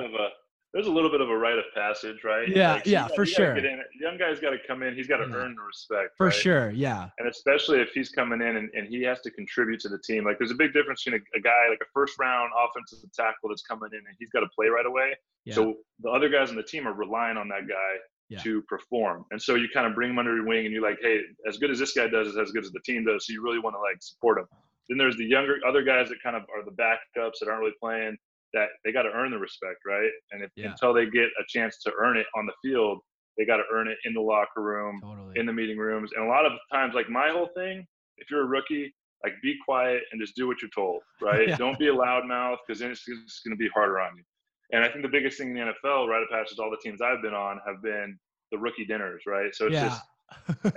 there's 0.72 0.86
a 0.86 0.92
little 0.92 1.10
bit 1.10 1.20
of 1.20 1.30
a 1.30 1.36
rite 1.36 1.58
of 1.58 1.64
passage, 1.74 2.18
right? 2.24 2.48
Yeah, 2.48 2.74
like, 2.74 2.86
yeah, 2.86 3.08
got, 3.08 3.16
for 3.16 3.26
sure. 3.26 3.58
Young 4.00 4.20
guy's 4.20 4.40
got 4.40 4.52
to 4.52 4.58
come 4.68 4.84
in. 4.84 4.96
He's 4.96 5.08
got 5.08 5.18
to 5.18 5.28
yeah. 5.28 5.36
earn 5.36 5.56
the 5.56 5.64
respect. 5.64 6.16
For 6.16 6.28
right? 6.28 6.36
sure, 6.36 6.70
yeah. 6.70 7.10
And 7.18 7.28
especially 7.28 7.80
if 7.82 7.90
he's 7.90 8.10
coming 8.10 8.40
in 8.40 8.56
and, 8.56 8.70
and 8.76 8.88
he 8.88 9.02
has 9.02 9.20
to 9.22 9.32
contribute 9.32 9.80
to 9.80 9.90
the 9.90 9.98
team. 9.98 10.26
Like, 10.26 10.38
there's 10.38 10.52
a 10.52 10.56
big 10.56 10.72
difference 10.74 11.04
between 11.04 11.22
a, 11.34 11.40
a 11.40 11.42
guy 11.42 11.70
like 11.72 11.80
a 11.82 11.90
first 11.92 12.20
round 12.20 12.52
offensive 12.56 13.00
tackle 13.14 13.50
that's 13.50 13.64
coming 13.64 13.90
in 13.94 13.98
and 13.98 14.16
he's 14.20 14.30
got 14.30 14.42
to 14.42 14.50
play 14.56 14.68
right 14.68 14.86
away. 14.86 15.16
Yeah. 15.44 15.56
So 15.56 15.74
the 16.02 16.10
other 16.12 16.30
guys 16.30 16.52
on 16.52 16.56
the 16.56 16.62
team 16.62 16.88
are 16.88 16.94
relying 16.94 17.38
on 17.38 17.48
that 17.48 17.68
guy 17.68 17.98
yeah. 18.30 18.40
to 18.40 18.62
perform. 18.64 19.26
And 19.32 19.42
so 19.42 19.56
you 19.56 19.68
kind 19.74 19.88
of 19.88 19.96
bring 19.96 20.10
them 20.10 20.20
under 20.20 20.36
your 20.36 20.46
wing 20.46 20.66
and 20.66 20.74
you're 20.74 20.88
like, 20.88 21.00
hey, 21.02 21.22
as 21.48 21.58
good 21.58 21.72
as 21.72 21.80
this 21.80 21.94
guy 21.94 22.08
does 22.08 22.28
is 22.28 22.38
as 22.38 22.52
good 22.52 22.64
as 22.64 22.72
the 22.72 22.82
team 22.86 23.06
does. 23.06 23.26
So 23.26 23.34
you 23.34 23.44
really 23.44 23.60
want 23.60 23.76
to 23.76 23.80
like 23.80 23.98
support 24.02 24.38
them. 24.38 24.48
Then 24.88 24.98
there's 24.98 25.18
the 25.18 25.26
younger 25.26 25.58
other 25.68 25.84
guys 25.84 26.10
that 26.10 26.22
kind 26.24 26.36
of 26.36 26.44
are 26.44 26.64
the 26.64 26.72
backups 26.72 27.40
that 27.40 27.50
aren't 27.50 27.62
really 27.62 27.76
playing 27.82 28.18
that 28.54 28.68
they 28.84 28.92
got 28.92 29.04
to 29.04 29.10
earn 29.10 29.32
the 29.32 29.38
respect, 29.38 29.78
right? 29.86 30.10
And 30.32 30.44
if, 30.44 30.50
yeah. 30.56 30.72
until 30.72 30.94
they 30.94 31.06
get 31.06 31.26
a 31.40 31.44
chance 31.48 31.78
to 31.84 31.92
earn 32.00 32.18
it 32.18 32.26
on 32.36 32.46
the 32.46 32.54
field, 32.64 33.00
they 33.38 33.46
got 33.46 33.58
to 33.58 33.64
earn 33.72 33.88
it 33.88 33.98
in 34.06 34.14
the 34.14 34.22
locker 34.22 34.62
room, 34.62 35.00
totally. 35.04 35.40
in 35.40 35.46
the 35.46 35.54
meeting 35.54 35.78
rooms. 35.78 36.12
And 36.16 36.26
a 36.26 36.28
lot 36.28 36.46
of 36.46 36.54
times, 36.72 36.94
like 36.96 37.10
my 37.10 37.30
whole 37.30 37.50
thing, 37.56 37.86
if 38.18 38.30
you're 38.30 38.42
a 38.42 38.48
rookie, 38.48 38.94
like 39.24 39.34
be 39.44 39.56
quiet 39.64 40.02
and 40.12 40.20
just 40.20 40.36
do 40.36 40.48
what 40.48 40.62
you're 40.62 40.72
told, 40.74 41.02
right? 41.22 41.48
yeah. 41.50 41.56
Don't 41.56 41.78
be 41.78 41.88
a 41.88 41.94
loudmouth 41.94 42.58
because 42.66 42.80
then 42.80 42.92
it's, 42.92 43.04
it's 43.08 43.42
going 43.46 43.56
to 43.56 43.60
be 43.60 43.70
harder 43.74 44.00
on 44.00 44.18
you. 44.18 44.24
And 44.72 44.84
I 44.84 44.90
think 44.90 45.04
the 45.04 45.10
biggest 45.10 45.38
thing 45.38 45.50
in 45.50 45.54
the 45.56 45.74
NFL, 45.74 46.08
rite 46.08 46.24
of 46.24 46.30
passage, 46.30 46.60
all 46.60 46.70
the 46.70 46.78
teams 46.84 47.02
I've 47.02 47.22
been 47.22 47.34
on 47.34 47.60
have 47.66 47.82
been 47.82 48.18
the 48.52 48.58
rookie 48.58 48.86
dinners, 48.86 49.24
right? 49.26 49.54
So 49.54 49.66
it's 49.66 49.74
yeah. 49.74 49.90
just 49.90 50.02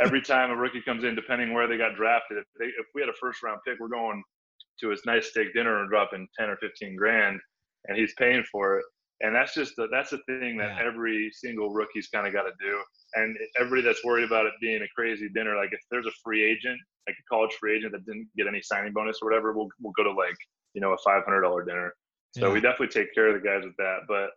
every 0.00 0.22
time 0.22 0.50
a 0.50 0.56
rookie 0.56 0.82
comes 0.82 1.04
in, 1.04 1.14
depending 1.14 1.52
where 1.52 1.68
they 1.68 1.76
got 1.76 1.94
drafted, 1.96 2.38
if 2.38 2.44
they 2.58 2.66
if 2.66 2.86
we 2.94 3.02
had 3.02 3.10
a 3.10 3.16
first 3.20 3.42
round 3.42 3.60
pick, 3.66 3.78
we're 3.78 3.88
going 3.88 4.22
to 4.80 4.88
his 4.88 5.02
nice 5.04 5.28
steak 5.28 5.52
dinner 5.54 5.80
and 5.80 5.90
dropping 5.90 6.26
ten 6.38 6.48
or 6.48 6.56
fifteen 6.56 6.96
grand, 6.96 7.38
and 7.86 7.98
he's 7.98 8.14
paying 8.18 8.44
for 8.50 8.78
it. 8.78 8.84
And 9.20 9.34
that's 9.34 9.54
just 9.54 9.76
the, 9.76 9.86
that's 9.92 10.10
the 10.10 10.18
thing 10.26 10.56
that 10.56 10.76
yeah. 10.76 10.84
every 10.84 11.30
single 11.32 11.72
rookie's 11.72 12.08
kind 12.08 12.26
of 12.26 12.32
got 12.32 12.42
to 12.42 12.52
do. 12.60 12.76
And 13.14 13.36
everybody 13.60 13.82
that's 13.82 14.04
worried 14.04 14.24
about 14.24 14.46
it 14.46 14.52
being 14.60 14.82
a 14.82 14.88
crazy 14.96 15.28
dinner, 15.32 15.54
like 15.54 15.72
if 15.72 15.78
there's 15.92 16.06
a 16.06 16.12
free 16.24 16.42
agent, 16.42 16.78
like 17.06 17.14
a 17.14 17.24
college 17.32 17.52
free 17.60 17.76
agent 17.76 17.92
that 17.92 18.04
didn't 18.04 18.28
get 18.36 18.48
any 18.48 18.60
signing 18.62 18.92
bonus 18.92 19.18
or 19.22 19.28
whatever, 19.28 19.52
we'll 19.52 19.68
we'll 19.80 19.92
go 19.96 20.02
to 20.02 20.12
like 20.12 20.36
you 20.74 20.80
know 20.80 20.92
a 20.92 20.98
five 21.04 21.24
hundred 21.24 21.42
dollar 21.42 21.64
dinner. 21.64 21.92
So 22.32 22.46
yeah. 22.46 22.52
we 22.52 22.60
definitely 22.60 22.88
take 22.88 23.14
care 23.14 23.28
of 23.28 23.40
the 23.40 23.46
guys 23.46 23.64
with 23.64 23.76
that. 23.76 24.00
But 24.08 24.30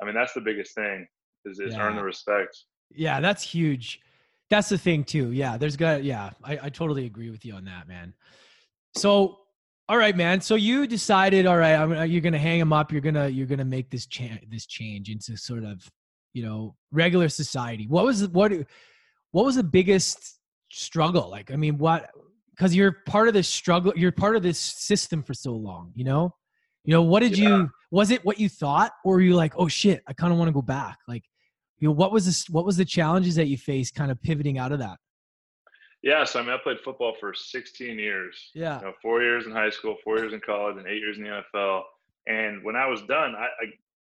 I 0.00 0.06
mean, 0.06 0.14
that's 0.14 0.32
the 0.32 0.40
biggest 0.40 0.74
thing 0.74 1.06
is, 1.44 1.60
is 1.60 1.74
yeah. 1.74 1.82
earn 1.82 1.96
the 1.96 2.02
respect. 2.02 2.56
Yeah, 2.90 3.20
that's 3.20 3.42
huge. 3.42 4.00
That's 4.50 4.68
the 4.68 4.78
thing 4.78 5.04
too. 5.04 5.32
Yeah, 5.32 5.56
there's 5.56 5.76
got 5.76 6.04
yeah, 6.04 6.30
I, 6.44 6.58
I 6.64 6.68
totally 6.68 7.06
agree 7.06 7.30
with 7.30 7.44
you 7.44 7.54
on 7.54 7.64
that, 7.64 7.88
man. 7.88 8.14
So 8.96 9.38
all 9.88 9.96
right, 9.96 10.16
man. 10.16 10.40
So 10.40 10.54
you 10.54 10.86
decided, 10.86 11.46
all 11.46 11.56
right, 11.56 11.74
I'm, 11.74 12.10
you're 12.10 12.20
gonna 12.20 12.38
hang 12.38 12.60
him 12.60 12.72
up. 12.72 12.92
You're 12.92 13.00
gonna 13.00 13.28
you're 13.28 13.46
gonna 13.46 13.64
make 13.64 13.90
this 13.90 14.06
change 14.06 14.40
this 14.48 14.66
change 14.66 15.10
into 15.10 15.36
sort 15.36 15.64
of 15.64 15.90
you 16.32 16.42
know 16.42 16.76
regular 16.90 17.28
society. 17.28 17.86
What 17.86 18.04
was 18.04 18.28
what 18.28 18.52
what 19.32 19.44
was 19.44 19.56
the 19.56 19.62
biggest 19.62 20.38
struggle? 20.70 21.30
Like, 21.30 21.50
I 21.50 21.56
mean, 21.56 21.78
what 21.78 22.10
because 22.50 22.74
you're 22.74 22.92
part 23.06 23.28
of 23.28 23.34
this 23.34 23.48
struggle, 23.48 23.92
you're 23.96 24.12
part 24.12 24.36
of 24.36 24.42
this 24.42 24.58
system 24.58 25.22
for 25.22 25.34
so 25.34 25.52
long. 25.52 25.92
You 25.94 26.04
know, 26.04 26.34
you 26.84 26.92
know 26.92 27.02
what 27.02 27.20
did 27.20 27.38
yeah. 27.38 27.48
you? 27.48 27.70
Was 27.90 28.10
it 28.10 28.24
what 28.24 28.40
you 28.40 28.48
thought, 28.48 28.92
or 29.04 29.14
were 29.14 29.20
you 29.20 29.34
like, 29.34 29.54
oh 29.56 29.68
shit, 29.68 30.02
I 30.06 30.12
kind 30.12 30.32
of 30.32 30.38
want 30.38 30.48
to 30.48 30.52
go 30.52 30.62
back? 30.62 30.98
Like, 31.06 31.24
you 31.78 31.88
know, 31.88 31.92
what 31.92 32.12
was 32.12 32.26
this? 32.26 32.48
What 32.48 32.64
was 32.64 32.76
the 32.76 32.84
challenges 32.84 33.34
that 33.36 33.46
you 33.46 33.56
faced, 33.56 33.94
kind 33.94 34.10
of 34.10 34.20
pivoting 34.22 34.58
out 34.58 34.72
of 34.72 34.78
that? 34.78 34.98
Yeah, 36.02 36.24
so 36.24 36.40
I 36.40 36.42
mean, 36.42 36.50
I 36.50 36.56
played 36.60 36.78
football 36.84 37.14
for 37.20 37.32
16 37.32 37.96
years. 37.96 38.50
Yeah. 38.54 38.80
You 38.80 38.86
know, 38.86 38.92
four 39.00 39.22
years 39.22 39.46
in 39.46 39.52
high 39.52 39.70
school, 39.70 39.96
four 40.02 40.18
years 40.18 40.32
in 40.32 40.40
college, 40.40 40.76
and 40.76 40.86
eight 40.86 40.98
years 40.98 41.16
in 41.16 41.22
the 41.22 41.42
NFL. 41.54 41.82
And 42.26 42.64
when 42.64 42.74
I 42.74 42.86
was 42.86 43.02
done, 43.02 43.34
I 43.36 43.46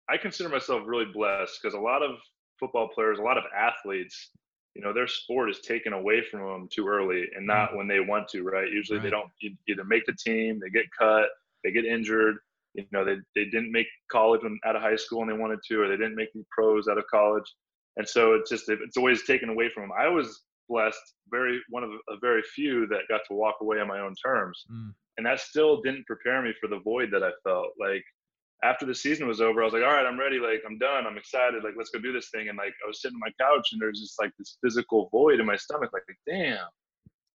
I, 0.10 0.14
I 0.16 0.18
consider 0.18 0.50
myself 0.50 0.84
really 0.86 1.06
blessed 1.06 1.60
because 1.62 1.76
a 1.76 1.80
lot 1.80 2.02
of 2.02 2.16
football 2.60 2.90
players, 2.90 3.20
a 3.20 3.22
lot 3.22 3.38
of 3.38 3.44
athletes, 3.56 4.32
you 4.76 4.82
know, 4.82 4.92
their 4.92 5.08
sport 5.08 5.50
is 5.50 5.60
taken 5.60 5.94
away 5.94 6.24
from 6.30 6.42
them 6.42 6.68
too 6.72 6.88
early 6.88 7.28
and 7.36 7.46
not 7.46 7.70
mm-hmm. 7.70 7.78
when 7.78 7.88
they 7.88 8.00
want 8.00 8.28
to, 8.30 8.44
right? 8.44 8.72
Usually 8.72 8.98
right. 8.98 9.04
they 9.04 9.10
don't 9.12 9.30
either 9.68 9.84
make 9.84 10.06
the 10.06 10.14
team, 10.14 10.60
they 10.60 10.70
get 10.70 10.86
cut, 10.98 11.28
they 11.64 11.72
get 11.72 11.86
injured. 11.86 12.38
You 12.74 12.86
know, 12.92 13.06
they, 13.06 13.18
they 13.36 13.46
didn't 13.46 13.72
make 13.72 13.88
college 14.12 14.42
when, 14.44 14.60
out 14.66 14.76
of 14.76 14.82
high 14.82 14.96
school 14.96 15.22
and 15.22 15.30
they 15.30 15.38
wanted 15.38 15.60
to, 15.70 15.82
or 15.82 15.88
they 15.88 15.98
didn't 15.98 16.16
make 16.16 16.34
the 16.34 16.44
pros 16.52 16.88
out 16.88 16.98
of 16.98 17.06
college. 17.12 17.46
And 17.98 18.08
so 18.08 18.34
it's 18.34 18.50
just, 18.50 18.66
it's 18.68 18.98
always 18.98 19.24
taken 19.26 19.50
away 19.50 19.70
from 19.70 19.84
them. 19.84 19.92
I 19.98 20.08
was 20.08 20.44
blessed, 20.68 20.98
very, 21.30 21.62
one 21.70 21.84
of 21.84 21.92
a 22.10 22.18
very 22.20 22.42
few 22.56 22.88
that 22.88 23.02
got 23.10 23.22
to 23.28 23.36
walk 23.36 23.56
away 23.62 23.80
on 23.80 23.88
my 23.88 24.00
own 24.00 24.16
terms. 24.16 24.64
Mm. 24.72 24.94
And 25.18 25.26
that 25.28 25.40
still 25.40 25.82
didn't 25.82 26.08
prepare 26.08 26.42
me 26.42 26.54
for 26.60 26.68
the 26.68 26.80
void 26.80 27.10
that 27.12 27.22
I 27.24 27.30
felt. 27.44 27.68
Like 27.80 28.04
after 28.64 28.86
the 28.86 28.96
season 28.96 29.28
was 29.28 29.42
over, 29.42 29.62
I 29.62 29.66
was 29.66 29.74
like, 29.74 29.84
all 29.84 29.94
right, 29.94 30.06
I'm 30.06 30.20
ready. 30.20 30.40
Like, 30.40 30.64
I'm 30.66 30.80
done. 30.80 31.06
I'm 31.06 31.18
excited. 31.18 31.64
Like, 31.64 31.74
let's 31.78 31.92
go 31.92 32.00
do 32.00 32.14
this 32.14 32.30
thing. 32.34 32.50
And 32.50 32.58
like, 32.58 32.74
I 32.84 32.88
was 32.88 33.02
sitting 33.02 33.16
on 33.16 33.20
my 33.20 33.46
couch 33.46 33.70
and 33.74 33.82
there's 33.82 34.00
just 34.00 34.20
like 34.20 34.32
this 34.40 34.58
physical 34.64 35.10
void 35.12 35.40
in 35.40 35.46
my 35.46 35.58
stomach. 35.58 35.92
Like, 35.94 36.04
damn, 36.26 36.66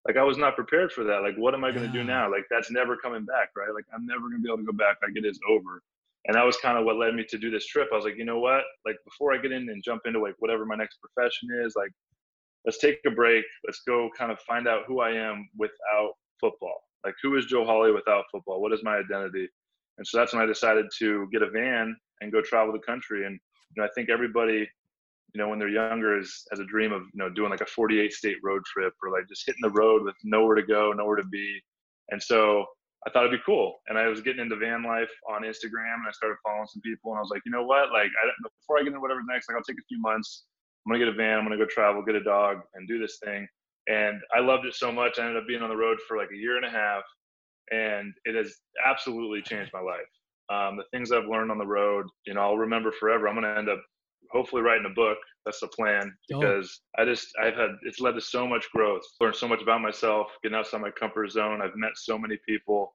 like 0.07 0.17
I 0.17 0.23
was 0.23 0.37
not 0.37 0.55
prepared 0.55 0.91
for 0.91 1.03
that. 1.03 1.21
Like, 1.21 1.35
what 1.35 1.53
am 1.53 1.63
I 1.63 1.71
going 1.71 1.85
to 1.89 1.97
yeah. 1.97 2.03
do 2.03 2.07
now? 2.07 2.31
Like, 2.31 2.45
that's 2.49 2.71
never 2.71 2.95
coming 2.95 3.25
back, 3.25 3.49
right? 3.55 3.73
Like, 3.73 3.85
I'm 3.93 4.05
never 4.05 4.21
going 4.21 4.37
to 4.37 4.41
be 4.41 4.49
able 4.49 4.59
to 4.59 4.63
go 4.63 4.71
back. 4.71 4.97
Like, 5.01 5.11
it 5.15 5.25
is 5.25 5.39
over. 5.49 5.83
And 6.25 6.35
that 6.35 6.45
was 6.45 6.57
kind 6.57 6.77
of 6.77 6.85
what 6.85 6.97
led 6.97 7.13
me 7.13 7.25
to 7.29 7.37
do 7.37 7.51
this 7.51 7.67
trip. 7.67 7.89
I 7.91 7.95
was 7.95 8.05
like, 8.05 8.17
you 8.17 8.25
know 8.25 8.39
what? 8.39 8.63
Like, 8.85 8.95
before 9.05 9.33
I 9.33 9.37
get 9.37 9.51
in 9.51 9.69
and 9.69 9.83
jump 9.83 10.03
into 10.05 10.19
like 10.19 10.35
whatever 10.39 10.65
my 10.65 10.75
next 10.75 10.99
profession 11.01 11.49
is, 11.65 11.73
like, 11.75 11.91
let's 12.65 12.79
take 12.79 12.99
a 13.05 13.11
break. 13.11 13.43
Let's 13.65 13.81
go 13.87 14.09
kind 14.17 14.31
of 14.31 14.39
find 14.41 14.67
out 14.67 14.83
who 14.87 15.01
I 15.01 15.11
am 15.11 15.49
without 15.57 16.13
football. 16.39 16.81
Like, 17.05 17.15
who 17.21 17.37
is 17.37 17.45
Joe 17.45 17.65
Hawley 17.65 17.91
without 17.91 18.25
football? 18.31 18.61
What 18.61 18.73
is 18.73 18.83
my 18.83 18.97
identity? 18.97 19.47
And 19.97 20.07
so 20.07 20.17
that's 20.17 20.33
when 20.33 20.41
I 20.41 20.45
decided 20.45 20.85
to 20.99 21.27
get 21.31 21.41
a 21.41 21.49
van 21.49 21.95
and 22.21 22.31
go 22.31 22.41
travel 22.41 22.73
the 22.73 22.79
country. 22.79 23.25
And 23.25 23.39
you 23.75 23.81
know, 23.81 23.85
I 23.85 23.89
think 23.95 24.09
everybody, 24.09 24.67
you 25.37 25.43
know, 25.43 25.49
when 25.49 25.59
they're 25.59 25.69
younger, 25.69 26.17
is 26.17 26.47
has 26.49 26.59
a 26.59 26.65
dream 26.65 26.91
of 26.91 27.03
you 27.13 27.19
know 27.19 27.29
doing 27.29 27.51
like 27.51 27.61
a 27.61 27.65
48 27.67 28.11
state 28.11 28.37
road 28.43 28.63
trip 28.65 28.93
or 29.03 29.11
like 29.11 29.29
just 29.29 29.43
hitting 29.45 29.61
the 29.61 29.69
road 29.69 30.03
with 30.03 30.15
nowhere 30.23 30.55
to 30.55 30.63
go, 30.63 30.91
nowhere 30.93 31.15
to 31.17 31.23
be. 31.25 31.61
And 32.09 32.21
so 32.21 32.65
I 33.05 33.11
thought 33.11 33.25
it'd 33.25 33.39
be 33.39 33.43
cool. 33.45 33.75
And 33.87 33.99
I 33.99 34.07
was 34.07 34.21
getting 34.21 34.41
into 34.41 34.55
van 34.55 34.83
life 34.83 35.11
on 35.29 35.43
Instagram, 35.43 36.01
and 36.01 36.07
I 36.07 36.11
started 36.11 36.37
following 36.43 36.65
some 36.65 36.81
people. 36.81 37.11
And 37.11 37.19
I 37.19 37.21
was 37.21 37.29
like, 37.29 37.43
you 37.45 37.51
know 37.51 37.63
what? 37.63 37.91
Like, 37.91 38.09
I, 38.09 38.33
before 38.41 38.79
I 38.79 38.81
get 38.81 38.87
into 38.87 38.99
whatever's 38.99 39.25
next, 39.29 39.47
like 39.47 39.57
I'll 39.57 39.63
take 39.63 39.77
a 39.77 39.87
few 39.87 40.01
months. 40.01 40.45
I'm 40.85 40.91
gonna 40.91 41.05
get 41.05 41.13
a 41.13 41.17
van. 41.17 41.37
I'm 41.37 41.45
gonna 41.45 41.57
go 41.57 41.67
travel, 41.69 42.01
get 42.01 42.15
a 42.15 42.23
dog, 42.23 42.61
and 42.73 42.87
do 42.87 42.97
this 42.97 43.19
thing. 43.23 43.47
And 43.85 44.19
I 44.35 44.39
loved 44.39 44.65
it 44.65 44.73
so 44.73 44.91
much. 44.91 45.19
I 45.19 45.21
ended 45.21 45.37
up 45.37 45.47
being 45.47 45.61
on 45.61 45.69
the 45.69 45.77
road 45.77 45.99
for 46.07 46.17
like 46.17 46.31
a 46.33 46.37
year 46.37 46.57
and 46.57 46.65
a 46.65 46.69
half 46.71 47.03
and 47.71 48.13
it 48.25 48.35
has 48.35 48.55
absolutely 48.85 49.41
changed 49.41 49.71
my 49.73 49.81
life. 49.81 50.07
Um, 50.49 50.77
the 50.77 50.83
things 50.91 51.11
I've 51.11 51.27
learned 51.27 51.51
on 51.51 51.57
the 51.57 51.65
road, 51.65 52.05
you 52.25 52.33
know, 52.33 52.41
I'll 52.41 52.57
remember 52.57 52.91
forever. 52.91 53.27
I'm 53.27 53.35
going 53.35 53.51
to 53.51 53.59
end 53.59 53.69
up 53.69 53.83
hopefully 54.31 54.61
writing 54.61 54.85
a 54.85 54.93
book. 54.93 55.17
That's 55.45 55.59
the 55.59 55.67
plan 55.67 56.13
because 56.27 56.81
oh. 56.97 57.01
I 57.01 57.05
just, 57.05 57.27
I've 57.41 57.55
had, 57.55 57.71
it's 57.83 57.99
led 57.99 58.13
to 58.13 58.21
so 58.21 58.47
much 58.47 58.65
growth, 58.73 59.03
learned 59.21 59.35
so 59.35 59.47
much 59.47 59.61
about 59.61 59.81
myself, 59.81 60.27
getting 60.43 60.57
outside 60.57 60.81
my 60.81 60.91
comfort 60.91 61.31
zone. 61.31 61.61
I've 61.61 61.75
met 61.75 61.91
so 61.95 62.17
many 62.17 62.37
people. 62.47 62.93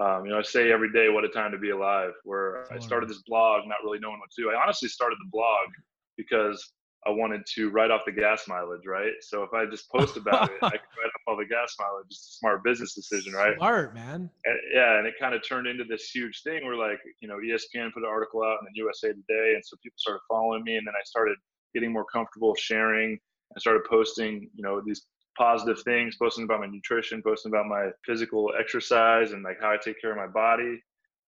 Um, 0.00 0.24
you 0.24 0.30
know, 0.30 0.38
I 0.38 0.42
say 0.42 0.72
every 0.72 0.92
day, 0.92 1.08
what 1.08 1.24
a 1.24 1.28
time 1.28 1.52
to 1.52 1.58
be 1.58 1.70
alive, 1.70 2.12
where 2.24 2.64
I 2.72 2.78
started 2.78 3.10
this 3.10 3.22
blog, 3.26 3.66
not 3.66 3.78
really 3.84 3.98
knowing 3.98 4.18
what 4.18 4.30
to 4.30 4.42
do. 4.42 4.50
I 4.50 4.62
honestly 4.62 4.88
started 4.88 5.18
the 5.20 5.28
blog 5.30 5.68
because 6.16 6.72
I 7.06 7.10
wanted 7.10 7.46
to 7.54 7.70
write 7.70 7.90
off 7.90 8.02
the 8.04 8.12
gas 8.12 8.46
mileage, 8.46 8.84
right? 8.86 9.12
So 9.22 9.42
if 9.42 9.54
I 9.54 9.64
just 9.64 9.90
post 9.90 10.18
about 10.18 10.50
it, 10.50 10.58
I 10.62 10.70
could 10.70 10.80
write 10.98 11.12
off 11.14 11.22
all 11.26 11.36
the 11.36 11.46
gas 11.46 11.74
mileage. 11.80 12.06
It's 12.10 12.36
a 12.36 12.38
smart 12.38 12.62
business 12.62 12.94
decision, 12.94 13.32
right? 13.32 13.56
Smart, 13.56 13.94
man. 13.94 14.28
And, 14.44 14.58
yeah, 14.74 14.98
and 14.98 15.06
it 15.06 15.14
kind 15.18 15.34
of 15.34 15.42
turned 15.46 15.66
into 15.66 15.84
this 15.84 16.10
huge 16.10 16.42
thing 16.42 16.64
where, 16.64 16.76
like, 16.76 17.00
you 17.20 17.28
know, 17.28 17.36
ESPN 17.36 17.92
put 17.94 18.02
an 18.02 18.08
article 18.08 18.42
out 18.42 18.58
in 18.60 18.66
the 18.66 18.76
USA 18.76 19.08
Today, 19.08 19.54
and 19.54 19.64
so 19.64 19.78
people 19.82 19.96
started 19.96 20.20
following 20.28 20.62
me, 20.62 20.76
and 20.76 20.86
then 20.86 20.94
I 20.94 21.02
started 21.04 21.38
getting 21.72 21.90
more 21.90 22.04
comfortable 22.04 22.54
sharing. 22.54 23.18
I 23.56 23.60
started 23.60 23.84
posting, 23.88 24.50
you 24.54 24.62
know, 24.62 24.82
these 24.84 25.06
positive 25.38 25.80
things, 25.82 26.16
posting 26.16 26.44
about 26.44 26.60
my 26.60 26.66
nutrition, 26.66 27.22
posting 27.22 27.50
about 27.50 27.66
my 27.66 27.88
physical 28.04 28.52
exercise, 28.60 29.32
and 29.32 29.42
like 29.42 29.56
how 29.58 29.70
I 29.70 29.78
take 29.82 29.98
care 30.02 30.10
of 30.10 30.18
my 30.18 30.26
body. 30.26 30.82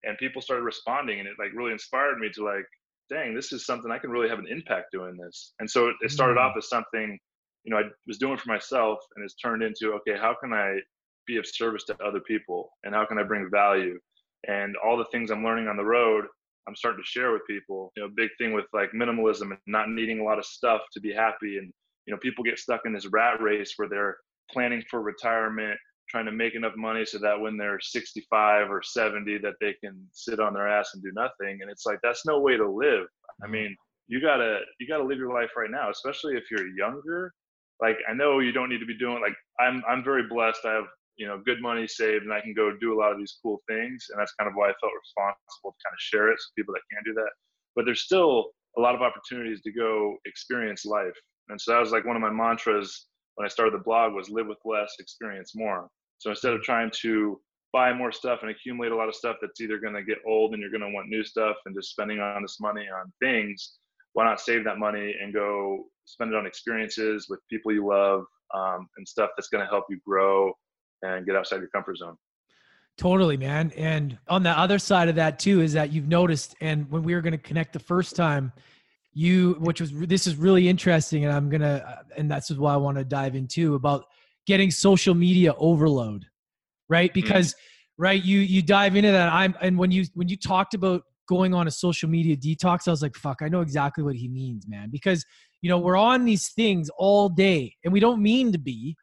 And 0.05 0.19
people 0.19 0.43
started 0.43 0.65
responding, 0.65 1.21
and 1.21 1.29
it 1.29 1.35
like 1.39 1.53
really 1.55 1.73
inspired 1.73 2.19
me 2.19 2.29
to 2.35 2.45
like 2.45 2.67
dang, 3.12 3.35
this 3.35 3.53
is 3.53 3.66
something 3.66 3.90
I 3.90 3.98
can 3.98 4.11
really 4.11 4.29
have 4.29 4.38
an 4.38 4.46
impact 4.48 4.87
doing 4.92 5.16
this. 5.16 5.53
And 5.61 5.68
so 5.68 5.92
it 6.01 6.11
started 6.11 6.37
mm. 6.37 6.40
off 6.40 6.57
as 6.57 6.68
something, 6.68 7.18
you 7.64 7.70
know, 7.70 7.79
I 7.79 7.83
was 8.07 8.18
doing 8.18 8.38
for 8.38 8.48
myself 8.48 8.98
and 9.14 9.25
it's 9.25 9.35
turned 9.35 9.62
into, 9.62 9.92
okay, 9.94 10.18
how 10.18 10.35
can 10.40 10.53
I 10.53 10.79
be 11.27 11.37
of 11.37 11.46
service 11.46 11.85
to 11.85 11.96
other 12.05 12.20
people 12.20 12.70
and 12.85 12.94
how 12.94 13.05
can 13.05 13.18
I 13.18 13.22
bring 13.22 13.48
value? 13.51 13.98
And 14.48 14.75
all 14.85 14.96
the 14.96 15.07
things 15.12 15.31
I'm 15.31 15.44
learning 15.44 15.68
on 15.68 15.77
the 15.77 15.85
road, 15.85 16.25
I'm 16.66 16.75
starting 16.75 17.03
to 17.03 17.07
share 17.07 17.33
with 17.33 17.42
people. 17.48 17.92
You 17.96 18.05
know, 18.05 18.09
big 18.16 18.31
thing 18.38 18.53
with 18.53 18.66
like 18.72 18.90
minimalism 18.92 19.51
and 19.51 19.59
not 19.66 19.88
needing 19.88 20.20
a 20.20 20.25
lot 20.25 20.38
of 20.38 20.44
stuff 20.44 20.81
to 20.92 21.01
be 21.01 21.12
happy. 21.12 21.59
And, 21.59 21.72
you 22.07 22.12
know, 22.12 22.18
people 22.20 22.42
get 22.42 22.59
stuck 22.59 22.81
in 22.87 22.92
this 22.92 23.07
rat 23.07 23.40
race 23.40 23.75
where 23.77 23.88
they're 23.88 24.16
planning 24.51 24.83
for 24.90 25.01
retirement 25.03 25.79
trying 26.09 26.27
to 26.27 26.33
make 26.33 26.55
enough 26.55 26.77
money 26.77 27.05
so 27.05 27.19
that 27.19 27.41
when 27.41 27.57
they're 27.57 27.81
65 27.81 28.71
or 28.71 28.83
70 28.83 29.38
that 29.38 29.55
they 29.61 29.75
can 29.83 30.07
sit 30.12 30.41
on 30.41 30.53
their 30.53 30.69
ass 30.69 30.91
and 30.95 31.03
do 31.03 31.11
nothing. 31.15 31.61
And 31.62 31.71
it's 31.71 31.87
like 31.87 31.99
that's 32.03 32.27
no 32.27 32.41
way 32.41 32.57
to 32.57 32.69
live. 32.69 33.07
I 33.43 33.47
mm-hmm. 33.47 33.53
mean 33.53 33.77
you 34.09 34.21
gotta 34.21 34.61
you 34.79 34.87
gotta 34.88 35.05
live 35.05 35.19
your 35.19 35.33
life 35.33 35.51
right 35.57 35.71
now 35.71 35.91
especially 35.91 36.37
if 36.37 36.45
you're 36.51 36.69
younger. 36.69 37.33
Like 37.81 37.97
i 38.09 38.15
know 38.15 38.41
you 38.41 38.53
don't 38.53 38.69
need 38.69 38.81
to 38.81 38.87
be 38.87 38.99
doing 38.99 39.21
like 39.21 39.35
i'm 39.61 39.83
i'm 39.88 40.05
very 40.05 40.29
blessed. 40.29 40.61
I 40.65 40.73
have 40.73 40.85
you 41.17 41.27
know 41.27 41.43
good 41.45 41.61
money 41.61 41.87
saved 41.87 42.25
and 42.25 42.33
i 42.33 42.41
can 42.41 42.55
go 42.55 42.73
do 42.81 42.95
a 42.95 42.99
lot 42.99 43.12
of 43.12 43.19
these 43.19 43.38
cool 43.43 43.62
things. 43.69 44.07
And 44.11 44.21
that's 44.21 44.35
kind 44.35 44.49
of 44.49 44.55
why 44.55 44.69
i 44.69 44.75
felt 44.81 44.93
responsible 45.01 45.73
to 45.73 45.85
kind 45.85 45.95
of 45.95 46.01
share 46.01 46.31
it 46.31 46.38
so 46.41 46.47
people 46.57 46.75
that 46.75 46.83
can't 46.93 47.05
do 47.05 47.15
that. 47.15 47.31
But 47.75 47.85
there's 47.87 48.03
still 48.03 48.51
a 48.77 48.81
lot 48.81 48.95
of 48.95 49.03
opportunities 49.03 49.61
to 49.62 49.73
go 49.73 50.17
experience 50.25 50.85
life. 50.85 51.17
And 51.49 51.61
so 51.61 51.73
that 51.73 51.81
was 51.81 51.91
like 51.91 52.05
one 52.05 52.17
of 52.17 52.23
my 52.23 52.31
mantras 52.31 53.09
when 53.35 53.45
I 53.47 53.49
started 53.49 53.75
the 53.75 53.83
blog 53.85 54.14
was 54.14 54.31
live 54.31 54.47
with 54.47 54.59
less, 54.64 54.95
experience 54.99 55.53
more. 55.55 55.88
So 56.18 56.31
instead 56.31 56.53
of 56.53 56.62
trying 56.62 56.90
to 57.03 57.40
buy 57.73 57.92
more 57.92 58.12
stuff 58.12 58.40
and 58.42 58.51
accumulate 58.51 58.92
a 58.92 58.97
lot 58.97 59.09
of 59.09 59.14
stuff 59.14 59.37
that's 59.40 59.61
either 59.61 59.79
going 59.79 59.95
to 59.95 60.03
get 60.03 60.18
old 60.27 60.53
and 60.53 60.61
you're 60.61 60.71
going 60.71 60.83
to 60.83 60.95
want 60.95 61.09
new 61.09 61.25
stuff 61.25 61.57
and 61.64 61.75
just 61.75 61.90
spending 61.90 62.21
on 62.21 62.42
this 62.42 62.61
money 62.61 62.87
on 62.95 63.12
things, 63.21 63.79
why 64.12 64.25
not 64.25 64.40
save 64.40 64.64
that 64.64 64.79
money 64.79 65.14
and 65.21 65.33
go 65.33 65.85
spend 66.05 66.33
it 66.33 66.37
on 66.37 66.47
experiences 66.47 67.27
with 67.29 67.40
people 67.49 67.73
you 67.73 67.87
love 67.87 68.25
um, 68.55 68.87
and 68.97 69.09
stuff 69.09 69.31
that's 69.37 69.49
going 69.49 69.64
to 69.64 69.71
help 69.71 69.87
you 69.88 69.99
grow 70.07 70.53
and 71.03 71.27
get 71.27 71.35
outside 71.35 71.57
your 71.57 71.68
comfort 71.68 71.97
zone. 71.97 72.16
Totally, 72.99 73.38
man. 73.38 73.73
And 73.77 74.18
on 74.29 74.42
the 74.42 74.51
other 74.51 74.79
side 74.79 75.09
of 75.09 75.14
that 75.14 75.38
too 75.38 75.62
is 75.62 75.73
that 75.73 75.92
you've 75.92 76.09
noticed, 76.09 76.55
and 76.61 76.90
when 76.90 77.03
we 77.03 77.14
were 77.14 77.23
going 77.23 77.33
to 77.33 77.38
connect 77.38 77.73
the 77.73 77.79
first 77.79 78.14
time, 78.14 78.53
you, 79.14 79.57
which 79.61 79.81
was 79.81 79.92
this 79.92 80.27
is 80.27 80.37
really 80.37 80.68
interesting, 80.68 81.25
and 81.25 81.33
I'm 81.33 81.48
gonna, 81.48 82.03
and 82.16 82.31
that's 82.31 82.51
why 82.51 82.75
I 82.75 82.77
want 82.77 82.98
to 82.98 83.05
dive 83.05 83.35
into 83.35 83.75
about 83.75 84.07
getting 84.46 84.70
social 84.70 85.14
media 85.14 85.55
overload 85.57 86.27
right 86.88 87.11
mm. 87.11 87.14
because 87.14 87.53
mm-hmm. 87.53 88.03
right 88.03 88.25
you 88.25 88.40
you 88.40 88.62
dive 88.62 88.96
into 88.96 89.11
that 89.11 89.33
i'm 89.33 89.55
and 89.61 89.79
when 89.79 89.90
you 89.90 90.05
when 90.14 90.29
you 90.29 90.37
talked 90.37 90.75
about 90.75 91.03
going 91.29 91.55
on 91.55 91.66
a 91.66 91.70
social 91.70 92.09
media 92.09 92.37
detox 92.37 92.87
i 92.87 92.90
was 92.90 93.03
like 93.03 93.16
fuck 93.16 93.38
i 93.42 93.48
know 93.48 93.61
exactly 93.61 94.03
what 94.05 94.16
he 94.16 94.29
means 94.29 94.66
man 94.68 94.90
because 94.90 95.25
you 95.61 95.68
know 95.68 95.79
we're 95.79 95.96
on 95.96 96.25
these 96.25 96.51
things 96.51 96.90
all 96.98 97.29
day 97.29 97.75
and 97.85 97.92
we 97.92 98.01
don't 98.01 98.22
mean 98.22 98.53
to 98.53 98.59
be 98.59 98.96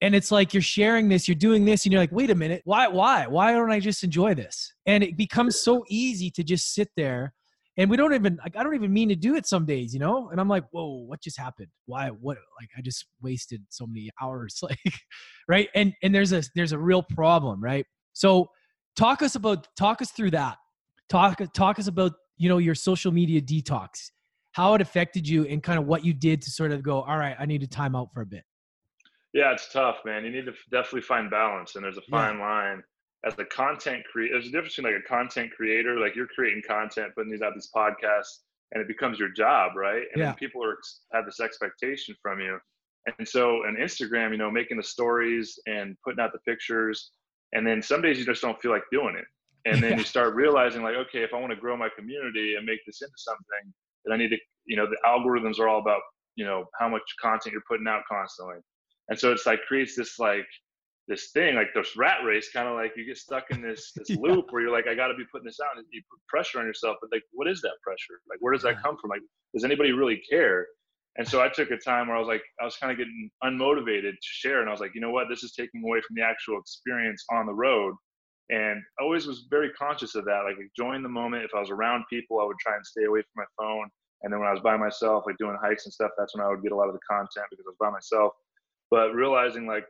and 0.00 0.14
it's 0.14 0.30
like 0.30 0.54
you're 0.54 0.62
sharing 0.62 1.08
this 1.08 1.28
you're 1.28 1.34
doing 1.34 1.64
this 1.64 1.84
and 1.84 1.92
you're 1.92 2.00
like 2.02 2.12
wait 2.12 2.30
a 2.30 2.34
minute 2.34 2.62
why 2.64 2.88
why 2.88 3.26
why 3.26 3.52
don't 3.52 3.70
i 3.70 3.78
just 3.78 4.02
enjoy 4.02 4.34
this 4.34 4.72
and 4.86 5.04
it 5.04 5.16
becomes 5.16 5.60
so 5.60 5.84
easy 5.88 6.30
to 6.30 6.42
just 6.42 6.74
sit 6.74 6.88
there 6.96 7.34
and 7.78 7.88
we 7.88 7.96
don't 7.96 8.12
even 8.12 8.38
like 8.44 8.56
i 8.56 8.62
don't 8.62 8.74
even 8.74 8.92
mean 8.92 9.08
to 9.08 9.16
do 9.16 9.36
it 9.36 9.46
some 9.46 9.64
days 9.64 9.94
you 9.94 10.00
know? 10.00 10.28
And 10.30 10.40
i'm 10.40 10.48
like 10.48 10.64
whoa 10.70 11.04
what 11.06 11.22
just 11.22 11.38
happened? 11.38 11.68
Why 11.86 12.08
what 12.08 12.36
like 12.60 12.68
i 12.76 12.82
just 12.82 13.06
wasted 13.22 13.62
so 13.70 13.86
many 13.86 14.10
hours 14.20 14.58
like 14.60 14.78
right? 15.48 15.70
And 15.74 15.94
and 16.02 16.14
there's 16.14 16.32
a 16.32 16.42
there's 16.54 16.72
a 16.72 16.78
real 16.78 17.02
problem 17.02 17.62
right? 17.62 17.86
So 18.12 18.50
talk 18.96 19.22
us 19.22 19.36
about 19.36 19.68
talk 19.76 20.02
us 20.02 20.10
through 20.10 20.32
that. 20.32 20.58
Talk 21.08 21.40
talk 21.54 21.78
us 21.78 21.86
about 21.86 22.12
you 22.36 22.48
know 22.48 22.58
your 22.58 22.74
social 22.74 23.12
media 23.12 23.40
detox. 23.40 24.10
How 24.52 24.74
it 24.74 24.80
affected 24.80 25.28
you 25.28 25.46
and 25.46 25.62
kind 25.62 25.78
of 25.78 25.86
what 25.86 26.04
you 26.04 26.12
did 26.12 26.42
to 26.42 26.50
sort 26.50 26.72
of 26.72 26.82
go 26.82 27.02
all 27.02 27.16
right 27.16 27.36
i 27.38 27.46
need 27.46 27.60
to 27.60 27.68
time 27.68 27.94
out 27.94 28.08
for 28.12 28.22
a 28.22 28.26
bit. 28.26 28.42
Yeah 29.32 29.52
it's 29.52 29.72
tough 29.72 29.98
man. 30.04 30.24
You 30.24 30.32
need 30.32 30.46
to 30.46 30.52
definitely 30.70 31.02
find 31.02 31.30
balance 31.30 31.76
and 31.76 31.84
there's 31.84 31.98
a 31.98 32.02
fine 32.10 32.38
yeah. 32.38 32.44
line 32.44 32.82
as 33.26 33.34
a 33.38 33.44
content 33.44 34.04
creator, 34.10 34.34
there's 34.34 34.46
a 34.46 34.50
difference 34.50 34.76
between 34.76 34.94
like 34.94 35.02
a 35.04 35.08
content 35.08 35.50
creator, 35.56 35.98
like 35.98 36.14
you're 36.14 36.28
creating 36.28 36.62
content, 36.66 37.14
putting 37.16 37.32
these 37.32 37.42
out 37.42 37.54
these 37.54 37.70
podcasts, 37.74 38.42
and 38.72 38.80
it 38.80 38.88
becomes 38.88 39.18
your 39.18 39.30
job, 39.30 39.72
right? 39.76 40.02
And 40.12 40.18
yeah. 40.18 40.26
then 40.26 40.34
people 40.34 40.64
are 40.64 40.78
have 41.12 41.24
this 41.24 41.40
expectation 41.40 42.14
from 42.22 42.40
you. 42.40 42.58
And 43.18 43.26
so 43.26 43.64
an 43.64 43.76
Instagram, 43.80 44.32
you 44.32 44.38
know, 44.38 44.50
making 44.50 44.76
the 44.76 44.82
stories 44.82 45.58
and 45.66 45.96
putting 46.04 46.20
out 46.20 46.32
the 46.32 46.38
pictures, 46.40 47.10
and 47.52 47.66
then 47.66 47.82
some 47.82 48.02
days 48.02 48.18
you 48.18 48.24
just 48.24 48.42
don't 48.42 48.60
feel 48.60 48.70
like 48.70 48.84
doing 48.92 49.16
it. 49.16 49.24
And 49.64 49.82
then 49.82 49.92
yeah. 49.92 49.98
you 49.98 50.04
start 50.04 50.34
realizing 50.34 50.82
like, 50.82 50.94
okay, 50.94 51.22
if 51.22 51.34
I 51.34 51.40
want 51.40 51.52
to 51.52 51.60
grow 51.60 51.76
my 51.76 51.88
community 51.96 52.54
and 52.54 52.64
make 52.64 52.80
this 52.86 53.02
into 53.02 53.14
something, 53.16 53.72
then 54.04 54.14
I 54.14 54.16
need 54.16 54.30
to, 54.30 54.38
you 54.66 54.76
know, 54.76 54.86
the 54.86 54.96
algorithms 55.04 55.58
are 55.58 55.68
all 55.68 55.80
about, 55.80 56.00
you 56.36 56.44
know, 56.44 56.66
how 56.78 56.88
much 56.88 57.02
content 57.20 57.52
you're 57.52 57.62
putting 57.68 57.88
out 57.88 58.02
constantly. 58.10 58.56
And 59.08 59.18
so 59.18 59.32
it's 59.32 59.46
like 59.46 59.60
creates 59.66 59.96
this 59.96 60.18
like 60.18 60.46
this 61.08 61.30
thing, 61.30 61.56
like 61.56 61.68
this 61.74 61.96
rat 61.96 62.18
race, 62.24 62.50
kind 62.52 62.68
of 62.68 62.74
like 62.74 62.92
you 62.96 63.06
get 63.06 63.16
stuck 63.16 63.50
in 63.50 63.62
this 63.62 63.92
this 63.96 64.10
yeah. 64.10 64.16
loop 64.20 64.46
where 64.50 64.62
you're 64.62 64.72
like, 64.72 64.86
I 64.86 64.94
got 64.94 65.08
to 65.08 65.14
be 65.14 65.24
putting 65.32 65.46
this 65.46 65.58
out, 65.60 65.76
and 65.76 65.86
you 65.90 66.02
put 66.10 66.24
pressure 66.28 66.60
on 66.60 66.66
yourself. 66.66 66.98
But 67.00 67.10
like, 67.12 67.24
what 67.32 67.48
is 67.48 67.60
that 67.62 67.72
pressure? 67.82 68.20
Like, 68.28 68.38
where 68.40 68.52
does 68.52 68.62
that 68.62 68.82
come 68.82 68.96
from? 69.00 69.10
Like, 69.10 69.22
does 69.54 69.64
anybody 69.64 69.92
really 69.92 70.20
care? 70.30 70.66
And 71.16 71.26
so 71.26 71.42
I 71.42 71.48
took 71.48 71.72
a 71.72 71.76
time 71.76 72.06
where 72.06 72.16
I 72.16 72.20
was 72.20 72.28
like, 72.28 72.42
I 72.60 72.64
was 72.64 72.76
kind 72.76 72.92
of 72.92 72.98
getting 72.98 73.28
unmotivated 73.42 74.12
to 74.12 74.18
share, 74.22 74.60
and 74.60 74.68
I 74.68 74.72
was 74.72 74.80
like, 74.80 74.94
you 74.94 75.00
know 75.00 75.10
what, 75.10 75.28
this 75.28 75.42
is 75.42 75.52
taking 75.52 75.82
away 75.82 76.00
from 76.06 76.14
the 76.14 76.22
actual 76.22 76.60
experience 76.60 77.24
on 77.32 77.46
the 77.46 77.54
road. 77.54 77.94
And 78.50 78.80
I 78.98 79.02
always 79.02 79.26
was 79.26 79.46
very 79.50 79.70
conscious 79.72 80.14
of 80.14 80.24
that, 80.26 80.44
like 80.44 80.56
enjoying 80.58 81.02
the 81.02 81.08
moment. 81.08 81.44
If 81.44 81.50
I 81.54 81.60
was 81.60 81.70
around 81.70 82.04
people, 82.08 82.40
I 82.40 82.44
would 82.44 82.56
try 82.60 82.76
and 82.76 82.86
stay 82.86 83.04
away 83.04 83.20
from 83.20 83.44
my 83.44 83.44
phone. 83.58 83.88
And 84.22 84.32
then 84.32 84.40
when 84.40 84.48
I 84.48 84.52
was 84.52 84.62
by 84.62 84.76
myself, 84.76 85.24
like 85.26 85.36
doing 85.38 85.56
hikes 85.62 85.84
and 85.84 85.92
stuff, 85.92 86.10
that's 86.16 86.34
when 86.34 86.44
I 86.44 86.48
would 86.48 86.62
get 86.62 86.72
a 86.72 86.76
lot 86.76 86.88
of 86.88 86.94
the 86.94 87.00
content 87.08 87.46
because 87.50 87.66
I 87.66 87.70
was 87.70 87.76
by 87.78 87.90
myself. 87.90 88.32
But 88.90 89.12
realizing 89.12 89.66
like 89.66 89.84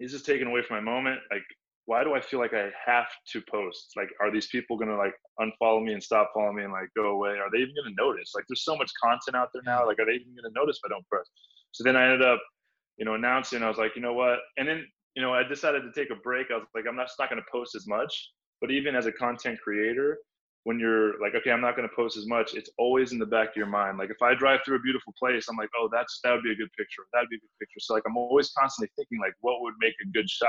is 0.00 0.12
this 0.12 0.22
taken 0.22 0.48
away 0.48 0.62
from 0.62 0.76
my 0.76 0.92
moment? 0.92 1.20
Like, 1.30 1.42
why 1.86 2.04
do 2.04 2.14
I 2.14 2.20
feel 2.20 2.38
like 2.38 2.52
I 2.52 2.68
have 2.84 3.06
to 3.32 3.42
post? 3.50 3.92
Like, 3.96 4.10
are 4.20 4.30
these 4.30 4.48
people 4.48 4.76
gonna 4.76 4.96
like 4.96 5.14
unfollow 5.40 5.82
me 5.82 5.94
and 5.94 6.02
stop 6.02 6.30
following 6.34 6.56
me 6.56 6.64
and 6.64 6.72
like 6.72 6.88
go 6.94 7.08
away? 7.08 7.30
Are 7.30 7.50
they 7.50 7.58
even 7.58 7.74
gonna 7.74 7.94
notice? 7.96 8.32
Like, 8.34 8.44
there's 8.48 8.64
so 8.64 8.76
much 8.76 8.90
content 9.02 9.36
out 9.36 9.48
there 9.54 9.62
now. 9.64 9.86
Like, 9.86 9.98
are 9.98 10.04
they 10.04 10.12
even 10.12 10.34
gonna 10.36 10.52
notice 10.54 10.78
if 10.82 10.90
I 10.90 10.94
don't 10.94 11.06
post? 11.12 11.30
So 11.72 11.84
then 11.84 11.96
I 11.96 12.04
ended 12.04 12.22
up, 12.22 12.40
you 12.98 13.04
know, 13.04 13.14
announcing. 13.14 13.62
I 13.62 13.68
was 13.68 13.78
like, 13.78 13.96
you 13.96 14.02
know 14.02 14.12
what? 14.12 14.38
And 14.58 14.68
then, 14.68 14.86
you 15.14 15.22
know, 15.22 15.32
I 15.32 15.42
decided 15.42 15.82
to 15.82 15.92
take 15.98 16.10
a 16.10 16.20
break. 16.20 16.48
I 16.50 16.56
was 16.56 16.66
like, 16.74 16.84
I'm 16.86 16.96
not, 16.96 17.06
just 17.06 17.18
not 17.18 17.30
gonna 17.30 17.42
post 17.50 17.74
as 17.74 17.86
much. 17.86 18.32
But 18.60 18.70
even 18.70 18.94
as 18.94 19.06
a 19.06 19.12
content 19.12 19.58
creator, 19.62 20.18
when 20.64 20.78
you're 20.78 21.18
like, 21.20 21.34
okay, 21.34 21.50
I'm 21.50 21.60
not 21.60 21.76
going 21.76 21.88
to 21.88 21.94
post 21.94 22.16
as 22.16 22.26
much, 22.26 22.54
it's 22.54 22.70
always 22.78 23.12
in 23.12 23.18
the 23.18 23.26
back 23.26 23.50
of 23.50 23.56
your 23.56 23.66
mind. 23.66 23.98
Like 23.98 24.10
if 24.10 24.20
I 24.22 24.34
drive 24.34 24.60
through 24.64 24.76
a 24.76 24.80
beautiful 24.80 25.14
place, 25.18 25.46
I'm 25.48 25.56
like, 25.56 25.70
oh, 25.78 25.88
that's 25.90 26.20
that 26.24 26.32
would 26.32 26.42
be 26.42 26.52
a 26.52 26.56
good 26.56 26.72
picture. 26.76 27.02
That'd 27.12 27.30
be 27.30 27.36
a 27.36 27.40
good 27.40 27.58
picture. 27.60 27.80
So 27.80 27.94
like 27.94 28.02
I'm 28.06 28.16
always 28.16 28.50
constantly 28.58 28.90
thinking 28.96 29.18
like, 29.20 29.34
what 29.40 29.60
would 29.62 29.74
make 29.80 29.94
a 30.02 30.08
good 30.10 30.28
shot? 30.28 30.48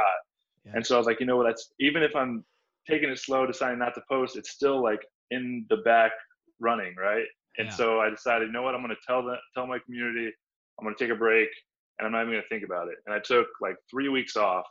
Yeah. 0.66 0.74
And 0.76 0.86
so 0.86 0.96
I 0.96 0.98
was 0.98 1.08
like, 1.08 1.20
you 1.20 1.26
know 1.26 1.38
what? 1.38 1.48
That's 1.48 1.72
even 1.80 2.04
if 2.04 2.16
I'm 2.16 2.44
taking 2.90 3.10
it 3.10 3.20
slow, 3.20 3.46
deciding 3.46 3.80
not 3.80 3.94
to 3.96 4.02
post, 4.10 4.36
it's 4.36 4.52
still 4.52 4.82
like 4.84 5.06
in 5.32 5.66
the 5.70 5.78
back 5.78 6.12
running, 6.60 6.96
right? 6.96 7.26
And 7.58 7.68
yeah. 7.68 7.76
so 7.76 8.00
I 8.00 8.10
decided, 8.10 8.48
you 8.48 8.52
know 8.52 8.62
what? 8.62 8.76
I'm 8.76 8.82
going 8.82 8.96
to 8.96 9.02
tell 9.06 9.24
the 9.24 9.36
tell 9.54 9.68
my 9.68 9.80
community, 9.86 10.32
I'm 10.80 10.86
going 10.86 10.96
to 10.96 11.04
take 11.04 11.14
a 11.14 11.18
break, 11.18 11.50
and 11.98 12.06
I'm 12.06 12.12
not 12.12 12.22
even 12.22 12.34
going 12.34 12.44
to 12.44 12.50
think 12.50 12.64
about 12.64 12.88
it. 12.88 12.96
And 13.06 13.14
I 13.14 13.20
took 13.20 13.48
like 13.62 13.76
three 13.90 14.10
weeks 14.10 14.36
off, 14.36 14.66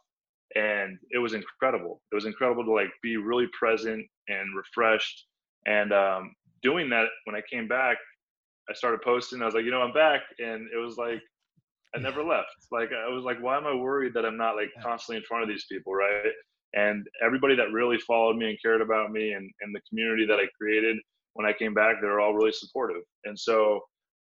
and 0.55 0.99
it 1.11 1.19
was 1.19 1.35
incredible. 1.35 2.01
It 2.13 2.15
was 2.15 2.27
incredible 2.27 2.65
to 2.65 2.73
like 2.73 2.91
be 3.03 3.17
really 3.17 3.47
present 3.59 4.05
and 4.29 4.57
refreshed 4.57 5.27
and 5.67 5.93
um, 5.93 6.35
doing 6.63 6.89
that, 6.91 7.07
when 7.25 7.37
I 7.37 7.43
came 7.51 7.69
back, 7.69 7.99
I 8.71 8.75
started 8.75 9.01
posting. 9.03 9.43
I 9.43 9.47
was 9.47 9.55
like, 9.55 9.65
you 9.65 9.71
know, 9.71 9.83
I'm 9.83 9.93
back, 9.93 10.21
and 10.39 10.69
it 10.75 10.79
was 10.79 10.97
like 10.97 11.21
I 11.95 12.01
never 12.01 12.23
left. 12.23 12.49
Like 12.71 12.91
I 12.93 13.09
was 13.09 13.25
like, 13.25 13.43
why 13.43 13.57
am 13.57 13.67
I 13.67 13.75
worried 13.75 14.13
that 14.15 14.25
I'm 14.25 14.37
not 14.37 14.57
like 14.57 14.71
constantly 14.83 15.19
in 15.19 15.25
front 15.27 15.43
of 15.43 15.49
these 15.49 15.67
people, 15.71 15.95
right? 15.95 16.33
And 16.75 17.07
everybody 17.25 17.57
that 17.57 17.73
really 17.73 17.99
followed 17.99 18.37
me 18.37 18.51
and 18.51 18.59
cared 18.63 18.83
about 18.83 19.11
me, 19.11 19.33
and 19.33 19.51
and 19.61 19.75
the 19.75 19.81
community 19.89 20.27
that 20.27 20.39
I 20.39 20.47
created 20.61 20.97
when 21.35 21.47
I 21.47 21.53
came 21.53 21.75
back, 21.75 21.97
they 22.01 22.09
were 22.09 22.21
all 22.21 22.35
really 22.35 22.53
supportive. 22.53 23.03
And 23.25 23.39
so 23.39 23.81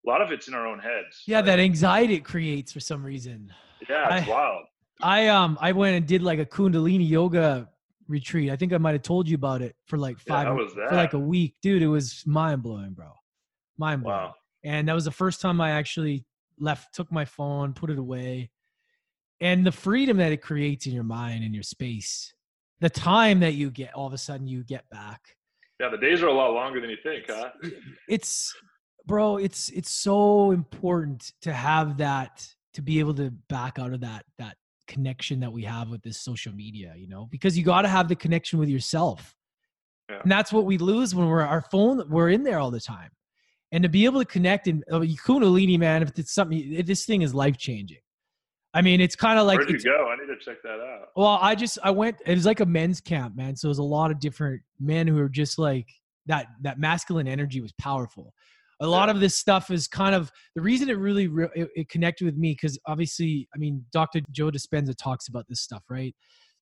a 0.06 0.10
lot 0.10 0.22
of 0.22 0.32
it's 0.32 0.48
in 0.48 0.54
our 0.54 0.66
own 0.66 0.78
heads. 0.78 1.22
Yeah, 1.26 1.42
that 1.42 1.58
anxiety 1.58 2.14
it 2.14 2.24
creates 2.24 2.72
for 2.72 2.80
some 2.80 3.04
reason. 3.04 3.52
Yeah, 3.88 4.16
it's 4.16 4.28
I, 4.28 4.30
wild. 4.30 4.64
I 5.02 5.28
um 5.28 5.58
I 5.60 5.72
went 5.72 5.96
and 5.96 6.06
did 6.06 6.22
like 6.22 6.38
a 6.38 6.46
Kundalini 6.46 7.08
yoga 7.08 7.68
retreat. 8.08 8.50
I 8.50 8.56
think 8.56 8.72
I 8.72 8.78
might 8.78 8.92
have 8.92 9.02
told 9.02 9.28
you 9.28 9.34
about 9.34 9.62
it 9.62 9.74
for 9.86 9.98
like 9.98 10.18
five 10.18 10.46
yeah, 10.46 10.88
for 10.88 10.96
like 10.96 11.14
a 11.14 11.18
week, 11.18 11.56
dude. 11.62 11.82
It 11.82 11.88
was 11.88 12.22
mind 12.26 12.62
blowing, 12.62 12.92
bro. 12.92 13.12
Mind 13.78 14.02
blowing. 14.02 14.18
Wow. 14.18 14.34
And 14.64 14.88
that 14.88 14.94
was 14.94 15.04
the 15.04 15.10
first 15.10 15.40
time 15.40 15.60
I 15.60 15.72
actually 15.72 16.24
left, 16.58 16.94
took 16.94 17.10
my 17.10 17.24
phone, 17.24 17.72
put 17.72 17.90
it 17.90 17.98
away, 17.98 18.50
and 19.40 19.66
the 19.66 19.72
freedom 19.72 20.18
that 20.18 20.30
it 20.30 20.40
creates 20.40 20.86
in 20.86 20.92
your 20.92 21.04
mind 21.04 21.42
and 21.42 21.52
your 21.52 21.64
space, 21.64 22.32
the 22.80 22.90
time 22.90 23.40
that 23.40 23.54
you 23.54 23.70
get, 23.70 23.92
all 23.94 24.06
of 24.06 24.12
a 24.12 24.18
sudden 24.18 24.46
you 24.46 24.62
get 24.62 24.88
back. 24.90 25.20
Yeah, 25.80 25.88
the 25.88 25.98
days 25.98 26.22
are 26.22 26.28
a 26.28 26.32
lot 26.32 26.52
longer 26.52 26.80
than 26.80 26.90
you 26.90 26.98
think, 27.02 27.24
huh? 27.28 27.50
It's, 28.08 28.54
bro. 29.04 29.38
It's 29.38 29.68
it's 29.70 29.90
so 29.90 30.52
important 30.52 31.32
to 31.42 31.52
have 31.52 31.98
that 31.98 32.46
to 32.74 32.82
be 32.82 33.00
able 33.00 33.14
to 33.14 33.30
back 33.48 33.80
out 33.80 33.92
of 33.92 34.00
that 34.00 34.24
that 34.38 34.56
connection 34.92 35.40
that 35.40 35.52
we 35.52 35.62
have 35.64 35.88
with 35.88 36.02
this 36.02 36.20
social 36.20 36.52
media, 36.52 36.92
you 36.96 37.08
know, 37.08 37.26
because 37.30 37.56
you 37.56 37.64
got 37.64 37.82
to 37.82 37.88
have 37.88 38.08
the 38.08 38.16
connection 38.16 38.58
with 38.58 38.68
yourself. 38.68 39.34
Yeah. 40.10 40.20
And 40.22 40.30
that's 40.30 40.52
what 40.52 40.64
we 40.64 40.78
lose 40.78 41.14
when 41.14 41.26
we're 41.26 41.42
our 41.42 41.62
phone, 41.62 42.02
we're 42.08 42.30
in 42.30 42.42
there 42.42 42.58
all 42.58 42.70
the 42.70 42.80
time. 42.80 43.10
And 43.72 43.82
to 43.82 43.88
be 43.88 44.04
able 44.04 44.20
to 44.20 44.26
connect 44.26 44.68
and 44.68 44.84
uh, 44.90 45.00
Kundalini, 45.26 45.78
man, 45.78 46.02
if 46.02 46.18
it's 46.18 46.34
something, 46.34 46.58
if 46.74 46.86
this 46.86 47.06
thing 47.06 47.22
is 47.22 47.34
life 47.34 47.56
changing. 47.56 48.02
I 48.74 48.82
mean, 48.82 49.00
it's 49.00 49.16
kind 49.16 49.38
of 49.38 49.46
like. 49.46 49.58
Where'd 49.58 49.70
you 49.70 49.78
go? 49.78 50.08
I 50.08 50.16
need 50.16 50.32
to 50.32 50.44
check 50.44 50.62
that 50.62 50.80
out. 50.80 51.08
Well, 51.16 51.38
I 51.40 51.54
just, 51.54 51.78
I 51.82 51.90
went, 51.90 52.16
it 52.26 52.34
was 52.34 52.46
like 52.46 52.60
a 52.60 52.66
men's 52.66 53.00
camp, 53.00 53.36
man. 53.36 53.56
So 53.56 53.68
it 53.68 53.70
was 53.70 53.78
a 53.78 53.82
lot 53.82 54.10
of 54.10 54.18
different 54.18 54.62
men 54.80 55.06
who 55.06 55.16
were 55.16 55.28
just 55.28 55.58
like, 55.58 55.88
that, 56.26 56.46
that 56.62 56.78
masculine 56.78 57.28
energy 57.28 57.60
was 57.60 57.72
powerful 57.72 58.32
a 58.82 58.86
lot 58.86 59.08
of 59.08 59.20
this 59.20 59.38
stuff 59.38 59.70
is 59.70 59.88
kind 59.88 60.14
of 60.14 60.30
the 60.56 60.60
reason 60.60 60.90
it 60.90 60.98
really 60.98 61.28
re- 61.28 61.48
it, 61.54 61.68
it 61.74 61.88
connected 61.88 62.24
with 62.24 62.36
me 62.36 62.52
because 62.52 62.78
obviously 62.86 63.48
i 63.54 63.58
mean 63.58 63.84
dr 63.92 64.20
joe 64.30 64.50
dispenza 64.50 64.94
talks 64.96 65.28
about 65.28 65.46
this 65.48 65.60
stuff 65.60 65.82
right? 65.92 66.14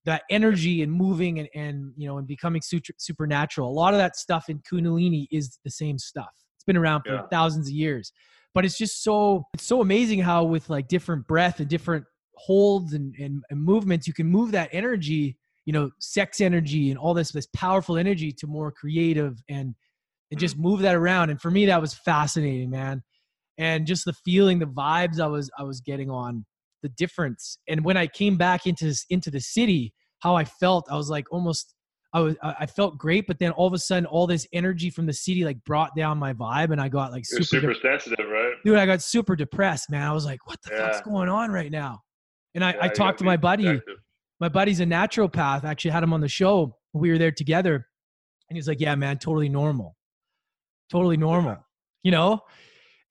That 0.06 0.22
energy 0.30 0.83
and 0.83 0.92
moving 0.92 1.38
and, 1.38 1.48
and 1.54 1.92
you 1.96 2.09
know 2.09 2.18
and 2.18 2.26
becoming 2.26 2.62
super, 2.62 2.92
supernatural. 2.98 3.70
A 3.70 3.72
lot 3.72 3.94
of 3.94 3.98
that 3.98 4.16
stuff 4.16 4.48
in 4.48 4.61
kundalini 4.61 5.26
is 5.30 5.59
the 5.64 5.70
same 5.70 5.98
stuff. 5.98 6.30
It's 6.56 6.64
been 6.64 6.76
around 6.76 7.02
for 7.02 7.14
yeah. 7.14 7.26
thousands 7.30 7.68
of 7.68 7.74
years. 7.74 8.12
But 8.54 8.64
it's 8.64 8.78
just 8.78 9.04
so 9.04 9.44
it's 9.54 9.66
so 9.66 9.80
amazing 9.80 10.20
how 10.20 10.44
with 10.44 10.68
like 10.70 10.88
different 10.88 11.26
breath 11.26 11.61
and 11.61 11.68
different 11.68 12.04
holds 12.37 12.94
and, 12.94 13.14
and, 13.18 13.42
and 13.50 13.62
movements 13.62 14.06
you 14.06 14.14
can 14.14 14.26
move 14.26 14.50
that 14.52 14.70
energy 14.72 15.37
you 15.66 15.74
know 15.74 15.90
sex 15.98 16.40
energy 16.40 16.88
and 16.88 16.98
all 16.98 17.12
this 17.12 17.33
this 17.33 17.46
powerful 17.54 17.98
energy 17.98 18.33
to 18.33 18.46
more 18.46 18.72
creative 18.72 19.42
and 19.50 19.74
and 20.30 20.38
just 20.38 20.58
move 20.58 20.80
that 20.80 20.94
around. 20.94 21.30
And 21.30 21.40
for 21.40 21.50
me, 21.50 21.66
that 21.66 21.80
was 21.80 21.94
fascinating, 21.94 22.70
man. 22.70 23.02
And 23.58 23.86
just 23.86 24.04
the 24.04 24.14
feeling, 24.24 24.58
the 24.58 24.66
vibes 24.66 25.20
I 25.20 25.26
was 25.26 25.50
I 25.58 25.64
was 25.64 25.80
getting 25.80 26.10
on, 26.10 26.46
the 26.82 26.88
difference. 26.88 27.58
And 27.68 27.84
when 27.84 27.96
I 27.96 28.06
came 28.06 28.36
back 28.36 28.66
into 28.66 28.94
into 29.10 29.30
the 29.30 29.40
city, 29.40 29.92
how 30.20 30.36
I 30.36 30.44
felt, 30.44 30.86
I 30.90 30.96
was 30.96 31.10
like 31.10 31.26
almost 31.30 31.74
I 32.12 32.20
was 32.20 32.36
I 32.42 32.66
felt 32.66 32.98
great, 32.98 33.26
but 33.26 33.38
then 33.38 33.52
all 33.52 33.68
of 33.68 33.72
a 33.72 33.78
sudden, 33.78 34.04
all 34.06 34.26
this 34.26 34.46
energy 34.52 34.90
from 34.90 35.06
the 35.06 35.12
city 35.12 35.44
like 35.44 35.62
brought 35.64 35.94
down 35.94 36.18
my 36.18 36.32
vibe, 36.32 36.72
and 36.72 36.80
I 36.80 36.88
got 36.88 37.12
like 37.12 37.24
super, 37.24 37.44
super 37.44 37.72
de- 37.72 37.80
sensitive, 37.80 38.28
right? 38.28 38.54
Dude, 38.64 38.78
I 38.78 38.86
got 38.86 39.00
super 39.00 39.36
depressed, 39.36 39.90
man. 39.90 40.02
I 40.02 40.12
was 40.12 40.24
like, 40.24 40.44
"What 40.46 40.60
the 40.62 40.74
yeah. 40.74 40.86
fuck's 40.90 41.02
going 41.02 41.28
on 41.28 41.52
right 41.52 41.70
now?" 41.70 42.00
And 42.54 42.64
I, 42.64 42.72
yeah, 42.72 42.78
I 42.82 42.88
talked 42.88 43.18
to 43.18 43.24
my 43.24 43.36
buddy. 43.36 43.80
My 44.40 44.48
buddy's 44.48 44.80
a 44.80 44.86
naturopath. 44.86 45.64
I 45.64 45.70
actually 45.70 45.92
had 45.92 46.02
him 46.02 46.12
on 46.12 46.20
the 46.20 46.28
show. 46.28 46.76
We 46.94 47.10
were 47.10 47.18
there 47.18 47.30
together, 47.30 47.86
and 48.48 48.56
he's 48.56 48.66
like, 48.66 48.80
"Yeah, 48.80 48.96
man, 48.96 49.18
totally 49.18 49.48
normal." 49.48 49.94
Totally 50.90 51.16
normal, 51.16 51.57
you 52.03 52.11
know? 52.11 52.40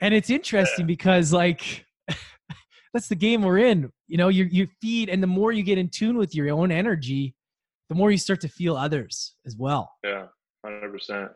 And 0.02 0.14
it's 0.14 0.30
interesting 0.30 0.86
because 0.86 1.34
like 1.34 1.86
that's 2.94 3.08
the 3.08 3.16
game 3.16 3.42
we're 3.42 3.60
in. 3.60 3.92
You 4.08 4.18
know, 4.18 4.30
you 4.30 4.46
you 4.46 4.68
feed 4.82 5.10
and 5.10 5.22
the 5.22 5.28
more 5.28 5.52
you 5.52 5.64
get 5.64 5.78
in 5.78 5.90
tune 5.90 6.18
with 6.18 6.34
your 6.34 6.50
own 6.52 6.72
energy, 6.72 7.36
the 7.90 7.96
more 7.96 8.12
you 8.12 8.18
start 8.18 8.42
to 8.42 8.48
feel 8.48 8.78
others 8.78 9.34
as 9.46 9.56
well. 9.58 9.92
Yeah, 10.04 10.28
100%. 10.66 11.30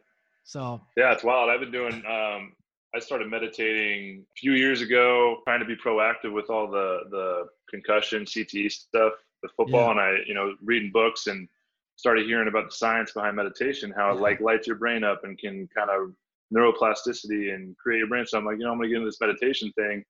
So, 0.46 0.82
yeah, 0.98 1.14
it's 1.14 1.24
wild. 1.24 1.50
I've 1.50 1.60
been 1.60 1.72
doing 1.72 2.04
um 2.06 2.54
I 2.96 3.00
started 3.00 3.28
meditating 3.28 4.24
a 4.24 4.36
few 4.38 4.54
years 4.54 4.82
ago, 4.82 5.38
trying 5.46 5.60
to 5.60 5.66
be 5.66 5.76
proactive 5.76 6.32
with 6.32 6.50
all 6.50 6.70
the 6.70 7.00
the 7.10 7.48
concussion, 7.70 8.24
CTE 8.24 8.72
stuff, 8.72 9.14
the 9.42 9.50
football, 9.58 9.86
yeah. 9.86 9.92
and 9.92 10.00
I, 10.00 10.16
you 10.28 10.36
know, 10.36 10.54
reading 10.64 10.92
books 10.92 11.28
and 11.28 11.48
started 11.96 12.26
hearing 12.26 12.48
about 12.48 12.66
the 12.70 12.76
science 12.76 13.12
behind 13.12 13.36
meditation, 13.36 13.94
how 13.96 14.12
it 14.12 14.20
like 14.20 14.42
lights 14.42 14.68
your 14.68 14.76
brain 14.76 15.04
up 15.04 15.24
and 15.24 15.38
can 15.38 15.68
kind 15.76 15.90
of 15.90 16.14
neuroplasticity 16.56 17.54
and 17.54 17.76
create 17.78 18.00
your 18.00 18.08
brain. 18.08 18.26
So 18.26 18.38
I'm 18.38 18.46
like, 18.46 18.58
you 18.58 18.66
know, 18.66 18.72
I'm 18.72 18.78
gonna 18.78 18.90
get 18.90 18.98
into 18.98 19.08
this 19.08 19.22
meditation 19.22 19.72
thing. 19.78 20.04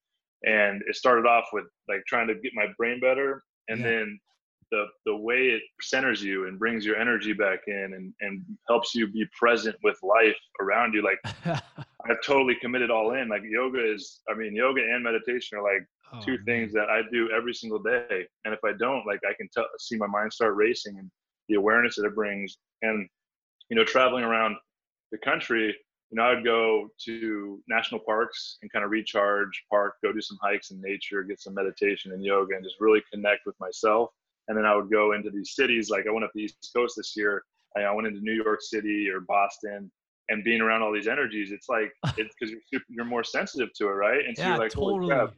And 0.46 0.82
it 0.86 0.96
started 0.96 1.26
off 1.26 1.46
with 1.52 1.64
like 1.88 2.02
trying 2.06 2.28
to 2.28 2.34
get 2.34 2.52
my 2.54 2.66
brain 2.76 3.00
better. 3.00 3.42
And 3.68 3.80
yeah. 3.80 3.86
then 3.86 4.20
the 4.70 4.86
the 5.06 5.16
way 5.16 5.48
it 5.48 5.62
centers 5.80 6.22
you 6.22 6.48
and 6.48 6.58
brings 6.58 6.84
your 6.84 6.96
energy 6.96 7.32
back 7.32 7.60
in 7.66 7.92
and, 7.94 8.12
and 8.20 8.42
helps 8.68 8.94
you 8.94 9.06
be 9.06 9.26
present 9.38 9.76
with 9.82 9.98
life 10.02 10.36
around 10.60 10.92
you. 10.92 11.02
Like 11.02 11.18
I've 12.08 12.22
totally 12.26 12.56
committed 12.60 12.90
all 12.90 13.14
in. 13.14 13.28
Like 13.28 13.42
yoga 13.48 13.92
is 13.92 14.20
I 14.30 14.34
mean, 14.34 14.54
yoga 14.54 14.82
and 14.82 15.02
meditation 15.02 15.58
are 15.58 15.62
like 15.62 15.86
oh, 16.12 16.20
two 16.20 16.36
man. 16.36 16.44
things 16.44 16.72
that 16.74 16.90
I 16.90 17.02
do 17.10 17.30
every 17.30 17.54
single 17.54 17.82
day. 17.82 18.26
And 18.44 18.52
if 18.52 18.60
I 18.64 18.72
don't, 18.78 19.06
like 19.06 19.20
I 19.28 19.32
can 19.34 19.48
tell 19.52 19.66
see 19.78 19.96
my 19.96 20.06
mind 20.06 20.32
start 20.32 20.56
racing 20.56 20.98
and 20.98 21.10
the 21.48 21.56
awareness 21.56 21.96
that 21.96 22.06
it 22.06 22.14
brings. 22.14 22.56
And, 22.82 23.08
you 23.70 23.76
know, 23.76 23.84
traveling 23.84 24.24
around 24.24 24.56
the 25.12 25.18
country, 25.18 25.74
you 26.14 26.20
know, 26.20 26.28
I 26.28 26.34
would 26.36 26.44
go 26.44 26.90
to 27.06 27.60
national 27.66 27.98
parks 28.06 28.58
and 28.62 28.70
kind 28.70 28.84
of 28.84 28.92
recharge, 28.92 29.64
park, 29.68 29.94
go 30.00 30.12
do 30.12 30.20
some 30.20 30.38
hikes 30.40 30.70
in 30.70 30.80
nature, 30.80 31.24
get 31.24 31.40
some 31.40 31.54
meditation 31.54 32.12
and 32.12 32.22
yoga, 32.22 32.54
and 32.54 32.62
just 32.62 32.76
really 32.78 33.02
connect 33.12 33.40
with 33.46 33.58
myself. 33.58 34.10
And 34.46 34.56
then 34.56 34.64
I 34.64 34.76
would 34.76 34.92
go 34.92 35.10
into 35.14 35.28
these 35.30 35.56
cities. 35.56 35.90
Like 35.90 36.06
I 36.06 36.12
went 36.12 36.24
up 36.24 36.30
the 36.32 36.42
East 36.42 36.70
Coast 36.76 36.94
this 36.96 37.14
year. 37.16 37.42
I 37.76 37.92
went 37.92 38.06
into 38.06 38.20
New 38.20 38.40
York 38.44 38.60
City 38.62 39.08
or 39.10 39.22
Boston, 39.22 39.90
and 40.28 40.44
being 40.44 40.60
around 40.60 40.82
all 40.82 40.92
these 40.92 41.08
energies, 41.08 41.50
it's 41.50 41.68
like 41.68 41.90
it's 42.16 42.32
because 42.38 42.52
you're 42.52 42.62
super, 42.72 42.84
you're 42.90 43.04
more 43.04 43.24
sensitive 43.24 43.70
to 43.74 43.88
it, 43.88 43.94
right? 43.94 44.24
And 44.24 44.36
so 44.36 44.44
yeah, 44.44 44.48
you're 44.50 44.58
like, 44.58 44.70
totally. 44.70 44.94
holy 44.94 45.08
crap, 45.08 45.34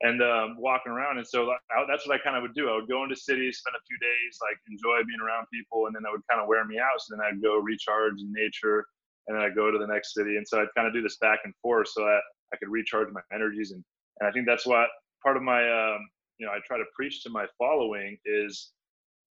and 0.00 0.22
um, 0.22 0.56
walking 0.58 0.92
around. 0.92 1.18
And 1.18 1.26
so 1.26 1.50
I, 1.50 1.84
that's 1.86 2.08
what 2.08 2.18
I 2.18 2.24
kind 2.24 2.36
of 2.36 2.42
would 2.42 2.54
do. 2.54 2.70
I 2.70 2.76
would 2.76 2.88
go 2.88 3.02
into 3.02 3.16
cities, 3.16 3.58
spend 3.58 3.76
a 3.76 3.84
few 3.86 3.98
days, 3.98 4.38
like 4.40 4.56
enjoy 4.70 5.04
being 5.06 5.20
around 5.20 5.44
people, 5.52 5.84
and 5.88 5.94
then 5.94 6.02
that 6.04 6.10
would 6.10 6.26
kind 6.30 6.40
of 6.40 6.48
wear 6.48 6.64
me 6.64 6.78
out. 6.78 6.96
So 7.00 7.14
then 7.14 7.20
I'd 7.20 7.42
go 7.42 7.58
recharge 7.58 8.22
in 8.22 8.32
nature, 8.32 8.86
and 9.30 9.38
then 9.38 9.44
I'd 9.44 9.54
go 9.54 9.70
to 9.70 9.78
the 9.78 9.86
next 9.86 10.12
city. 10.12 10.36
And 10.36 10.46
so 10.46 10.60
I'd 10.60 10.74
kind 10.76 10.88
of 10.88 10.92
do 10.92 11.02
this 11.02 11.18
back 11.18 11.38
and 11.44 11.54
forth 11.62 11.86
so 11.86 12.02
that 12.02 12.18
I 12.52 12.56
could 12.56 12.68
recharge 12.68 13.12
my 13.12 13.20
energies. 13.32 13.70
And, 13.70 13.84
and 14.18 14.28
I 14.28 14.32
think 14.32 14.44
that's 14.44 14.66
what 14.66 14.88
part 15.22 15.36
of 15.36 15.44
my, 15.44 15.62
um, 15.62 16.00
you 16.38 16.46
know, 16.46 16.52
I 16.52 16.58
try 16.66 16.78
to 16.78 16.84
preach 16.96 17.22
to 17.22 17.30
my 17.30 17.46
following 17.56 18.18
is 18.24 18.72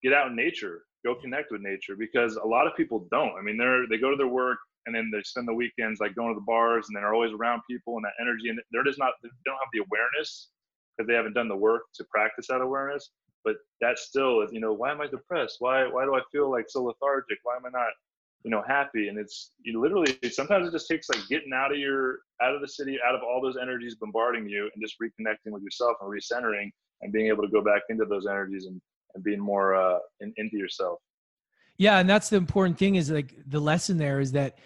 get 0.01 0.13
out 0.13 0.27
in 0.27 0.37
nature, 0.37 0.83
go 1.05 1.15
connect 1.15 1.51
with 1.51 1.59
nature, 1.59 1.97
because 1.99 2.37
a 2.37 2.47
lot 2.47 2.65
of 2.65 2.77
people 2.77 3.09
don't. 3.11 3.37
I 3.37 3.41
mean, 3.41 3.57
they're 3.57 3.87
they 3.89 3.97
go 3.97 4.09
to 4.09 4.15
their 4.15 4.27
work, 4.27 4.59
and 4.85 4.95
then 4.95 5.11
they 5.11 5.21
spend 5.23 5.47
the 5.47 5.53
weekends 5.53 5.99
like 5.99 6.15
going 6.15 6.33
to 6.33 6.39
the 6.39 6.45
bars 6.45 6.87
and 6.87 6.95
then 6.95 7.03
are 7.03 7.13
always 7.13 7.33
around 7.33 7.61
people 7.69 7.97
and 7.97 8.05
that 8.05 8.17
energy 8.21 8.49
and 8.49 8.59
they're 8.71 8.83
just 8.83 8.99
not 8.99 9.13
they 9.21 9.29
don't 9.45 9.55
have 9.55 9.69
the 9.73 9.83
awareness 9.85 10.49
because 10.97 11.07
they 11.07 11.13
haven't 11.13 11.33
done 11.33 11.47
the 11.47 11.55
work 11.55 11.83
to 11.93 12.03
practice 12.05 12.47
that 12.47 12.61
awareness 12.61 13.11
but 13.43 13.55
that 13.81 13.99
still 13.99 14.41
is 14.41 14.51
you 14.51 14.59
know 14.59 14.73
why 14.73 14.91
am 14.91 15.01
i 15.01 15.07
depressed 15.07 15.57
why 15.59 15.85
why 15.85 16.05
do 16.05 16.15
i 16.15 16.21
feel 16.31 16.49
like 16.49 16.65
so 16.67 16.83
lethargic 16.83 17.37
why 17.43 17.55
am 17.55 17.65
i 17.65 17.69
not 17.69 17.91
you 18.43 18.51
know 18.51 18.63
happy 18.67 19.09
and 19.09 19.17
it's 19.17 19.51
you 19.63 19.81
literally 19.81 20.17
sometimes 20.31 20.67
it 20.67 20.71
just 20.71 20.87
takes 20.87 21.09
like 21.09 21.27
getting 21.27 21.51
out 21.53 21.71
of 21.71 21.77
your 21.77 22.19
out 22.41 22.55
of 22.55 22.61
the 22.61 22.67
city 22.67 22.97
out 23.07 23.15
of 23.15 23.21
all 23.21 23.41
those 23.41 23.57
energies 23.61 23.95
bombarding 23.95 24.47
you 24.47 24.69
and 24.73 24.81
just 24.81 24.95
reconnecting 25.01 25.51
with 25.51 25.61
yourself 25.61 25.97
and 26.01 26.09
recentering 26.09 26.69
and 27.01 27.11
being 27.11 27.27
able 27.27 27.43
to 27.43 27.49
go 27.49 27.61
back 27.61 27.81
into 27.89 28.05
those 28.05 28.27
energies 28.27 28.65
and, 28.65 28.81
and 29.15 29.23
being 29.23 29.39
more 29.39 29.75
uh 29.75 29.99
in, 30.21 30.33
into 30.37 30.57
yourself 30.57 30.99
yeah, 31.79 31.99
and 31.99 32.09
that's 32.09 32.29
the 32.29 32.35
important 32.35 32.77
thing 32.77 32.95
is 32.95 33.09
like 33.09 33.33
the 33.47 33.59
lesson 33.59 33.97
there 33.97 34.19
is 34.19 34.33
that 34.33 34.57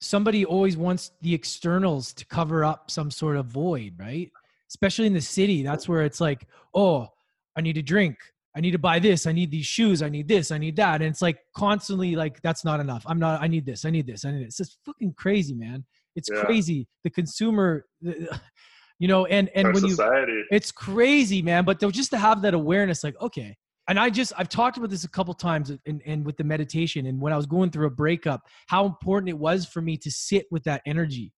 somebody 0.00 0.46
always 0.46 0.74
wants 0.74 1.12
the 1.20 1.34
externals 1.34 2.14
to 2.14 2.24
cover 2.24 2.64
up 2.64 2.90
some 2.90 3.10
sort 3.10 3.36
of 3.36 3.46
void, 3.46 3.92
right? 3.98 4.32
Especially 4.68 5.06
in 5.06 5.12
the 5.12 5.20
city, 5.20 5.62
that's 5.62 5.86
where 5.86 6.00
it's 6.00 6.20
like, 6.20 6.48
oh, 6.74 7.08
I 7.54 7.60
need 7.60 7.76
a 7.76 7.82
drink. 7.82 8.16
I 8.54 8.60
need 8.60 8.72
to 8.72 8.78
buy 8.78 8.98
this. 8.98 9.26
I 9.26 9.32
need 9.32 9.50
these 9.50 9.66
shoes. 9.66 10.02
I 10.02 10.08
need 10.08 10.28
this. 10.28 10.50
I 10.50 10.58
need 10.58 10.76
that. 10.76 10.96
And 10.96 11.04
it's 11.04 11.22
like 11.22 11.38
constantly 11.56 12.16
like, 12.16 12.40
that's 12.42 12.64
not 12.64 12.80
enough. 12.80 13.02
I'm 13.06 13.18
not, 13.18 13.40
I 13.40 13.48
need 13.48 13.64
this. 13.64 13.84
I 13.84 13.90
need 13.90 14.06
this. 14.06 14.24
I 14.24 14.30
need 14.30 14.46
this. 14.46 14.60
It's 14.60 14.70
just 14.70 14.78
fucking 14.84 15.14
crazy, 15.14 15.54
man. 15.54 15.84
It's 16.16 16.28
yeah. 16.32 16.42
crazy. 16.42 16.86
The 17.04 17.10
consumer, 17.10 17.86
you 18.02 19.08
know, 19.08 19.24
and, 19.26 19.48
and 19.54 19.68
Our 19.68 19.72
when 19.72 19.88
society. 19.88 20.32
you, 20.32 20.44
it's 20.50 20.70
crazy, 20.70 21.40
man. 21.40 21.64
But 21.64 21.80
just 21.92 22.10
to 22.10 22.18
have 22.18 22.42
that 22.42 22.52
awareness, 22.52 23.02
like, 23.02 23.18
okay, 23.20 23.56
and 23.88 23.98
I 23.98 24.10
just 24.10 24.32
I've 24.38 24.48
talked 24.48 24.76
about 24.76 24.90
this 24.90 25.04
a 25.04 25.08
couple 25.08 25.34
times 25.34 25.72
and, 25.86 26.02
and 26.06 26.24
with 26.24 26.36
the 26.36 26.44
meditation 26.44 27.06
and 27.06 27.20
when 27.20 27.32
I 27.32 27.36
was 27.36 27.46
going 27.46 27.70
through 27.70 27.86
a 27.86 27.90
breakup, 27.90 28.42
how 28.68 28.86
important 28.86 29.28
it 29.28 29.38
was 29.38 29.66
for 29.66 29.82
me 29.82 29.96
to 29.98 30.10
sit 30.10 30.46
with 30.50 30.62
that 30.64 30.82
energy. 30.86 31.32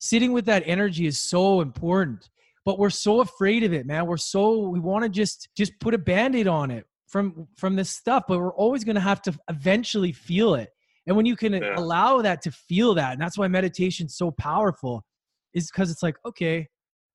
Sitting 0.00 0.32
with 0.32 0.44
that 0.46 0.64
energy 0.66 1.06
is 1.06 1.20
so 1.20 1.60
important. 1.60 2.28
But 2.64 2.78
we're 2.78 2.90
so 2.90 3.20
afraid 3.20 3.62
of 3.62 3.72
it, 3.72 3.86
man. 3.86 4.06
We're 4.06 4.16
so 4.16 4.68
we 4.68 4.80
want 4.80 5.04
to 5.04 5.10
just 5.10 5.48
just 5.56 5.78
put 5.80 5.94
a 5.94 5.98
band-aid 5.98 6.48
on 6.48 6.70
it 6.70 6.86
from 7.08 7.46
from 7.56 7.76
this 7.76 7.90
stuff, 7.90 8.24
but 8.26 8.38
we're 8.38 8.54
always 8.54 8.84
gonna 8.84 9.00
have 9.00 9.22
to 9.22 9.34
eventually 9.48 10.12
feel 10.12 10.54
it. 10.54 10.70
And 11.06 11.16
when 11.16 11.26
you 11.26 11.36
can 11.36 11.52
yeah. 11.52 11.74
allow 11.76 12.22
that 12.22 12.42
to 12.42 12.50
feel 12.50 12.94
that, 12.94 13.12
and 13.12 13.20
that's 13.20 13.36
why 13.36 13.48
meditation's 13.48 14.16
so 14.16 14.30
powerful, 14.30 15.04
is 15.52 15.70
because 15.70 15.90
it's 15.90 16.02
like, 16.02 16.16
okay, 16.24 16.66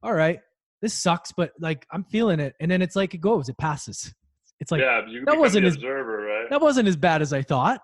all 0.03 0.13
right, 0.13 0.39
this 0.81 0.93
sucks, 0.93 1.31
but 1.31 1.51
like 1.59 1.85
I'm 1.91 2.03
feeling 2.03 2.39
it. 2.39 2.53
And 2.59 2.69
then 2.69 2.81
it's 2.81 2.95
like 2.95 3.13
it 3.13 3.21
goes, 3.21 3.49
it 3.49 3.57
passes. 3.57 4.13
It's 4.59 4.71
like 4.71 4.81
yeah, 4.81 5.01
that 5.25 5.38
wasn't 5.38 5.65
as 5.65 5.75
observer, 5.75 6.21
right? 6.21 6.49
That 6.49 6.62
wasn't 6.62 6.88
as 6.88 6.97
bad 6.97 7.21
as 7.21 7.31
I 7.33 7.41
thought. 7.41 7.81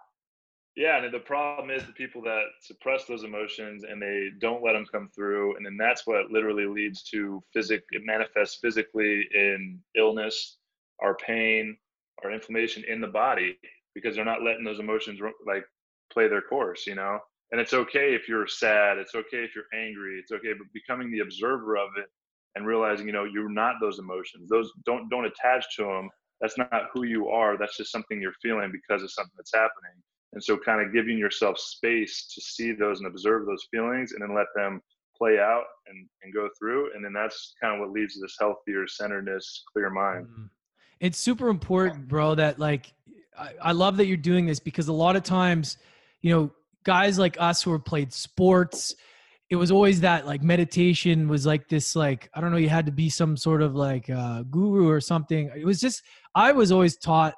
Yeah, 0.75 1.01
and 1.01 1.13
the 1.13 1.19
problem 1.19 1.69
is 1.69 1.85
the 1.85 1.93
people 1.93 2.21
that 2.23 2.43
suppress 2.61 3.05
those 3.05 3.23
emotions 3.23 3.85
and 3.85 4.01
they 4.01 4.29
don't 4.39 4.61
let 4.63 4.73
them 4.73 4.85
come 4.91 5.09
through, 5.15 5.55
and 5.55 5.65
then 5.65 5.77
that's 5.77 6.05
what 6.05 6.31
literally 6.31 6.65
leads 6.65 7.01
to 7.11 7.41
physic. 7.53 7.83
It 7.91 8.01
manifests 8.05 8.59
physically 8.61 9.25
in 9.33 9.79
illness, 9.97 10.57
our 11.01 11.15
pain, 11.15 11.77
our 12.23 12.31
inflammation 12.31 12.83
in 12.89 12.99
the 12.99 13.07
body 13.07 13.57
because 13.93 14.15
they're 14.15 14.25
not 14.25 14.43
letting 14.43 14.65
those 14.65 14.79
emotions 14.79 15.21
like 15.47 15.63
play 16.11 16.27
their 16.27 16.41
course, 16.41 16.85
you 16.85 16.95
know. 16.95 17.19
And 17.51 17.61
it's 17.61 17.73
okay 17.73 18.13
if 18.13 18.27
you're 18.27 18.47
sad. 18.47 18.97
It's 18.97 19.15
okay 19.15 19.45
if 19.45 19.55
you're 19.55 19.65
angry. 19.73 20.19
It's 20.19 20.31
okay, 20.33 20.51
but 20.57 20.67
becoming 20.73 21.09
the 21.09 21.19
observer 21.19 21.77
of 21.77 21.89
it 21.97 22.07
and 22.55 22.67
realizing, 22.67 23.07
you 23.07 23.13
know, 23.13 23.23
you're 23.23 23.49
not 23.49 23.75
those 23.79 23.99
emotions. 23.99 24.49
Those 24.49 24.73
don't 24.85 25.07
don't 25.09 25.25
attach 25.25 25.63
to 25.77 25.83
them 25.83 26.09
that's 26.41 26.57
not 26.57 26.89
who 26.93 27.03
you 27.03 27.29
are. 27.29 27.57
That's 27.57 27.77
just 27.77 27.91
something 27.91 28.21
you're 28.21 28.33
feeling 28.41 28.71
because 28.71 29.03
of 29.03 29.11
something 29.11 29.33
that's 29.37 29.53
happening. 29.53 30.01
And 30.35 30.43
so, 30.43 30.57
kind 30.57 30.85
of 30.85 30.93
giving 30.93 31.17
yourself 31.17 31.57
space 31.57 32.31
to 32.33 32.41
see 32.41 32.73
those 32.73 32.99
and 32.99 33.07
observe 33.07 33.45
those 33.45 33.65
feelings 33.71 34.11
and 34.11 34.21
then 34.21 34.35
let 34.35 34.47
them 34.55 34.81
play 35.17 35.39
out 35.39 35.63
and, 35.87 36.07
and 36.23 36.33
go 36.33 36.49
through. 36.59 36.93
And 36.93 37.03
then 37.03 37.13
that's 37.13 37.55
kind 37.61 37.73
of 37.73 37.79
what 37.79 37.91
leads 37.91 38.15
to 38.15 38.21
this 38.21 38.35
healthier 38.39 38.85
centeredness, 38.87 39.63
clear 39.71 39.89
mind. 39.89 40.25
Mm-hmm. 40.25 40.45
It's 40.99 41.17
super 41.17 41.47
important, 41.47 42.07
bro, 42.07 42.35
that 42.35 42.59
like, 42.59 42.93
I, 43.37 43.53
I 43.61 43.71
love 43.71 43.97
that 43.97 44.05
you're 44.07 44.17
doing 44.17 44.45
this 44.45 44.59
because 44.59 44.87
a 44.87 44.93
lot 44.93 45.15
of 45.15 45.23
times, 45.23 45.77
you 46.21 46.33
know, 46.33 46.51
guys 46.83 47.17
like 47.17 47.37
us 47.39 47.61
who 47.61 47.71
have 47.71 47.85
played 47.85 48.13
sports, 48.13 48.95
it 49.49 49.55
was 49.55 49.71
always 49.71 50.01
that 50.01 50.25
like 50.25 50.41
meditation 50.41 51.27
was 51.27 51.45
like 51.45 51.67
this 51.69 51.95
like 51.95 52.29
i 52.33 52.41
don't 52.41 52.51
know 52.51 52.57
you 52.57 52.69
had 52.69 52.85
to 52.85 52.91
be 52.91 53.09
some 53.09 53.37
sort 53.37 53.61
of 53.61 53.75
like 53.75 54.09
uh, 54.09 54.41
guru 54.43 54.89
or 54.89 54.99
something 54.99 55.51
it 55.55 55.65
was 55.65 55.79
just 55.79 56.01
i 56.33 56.51
was 56.51 56.71
always 56.71 56.97
taught 56.97 57.35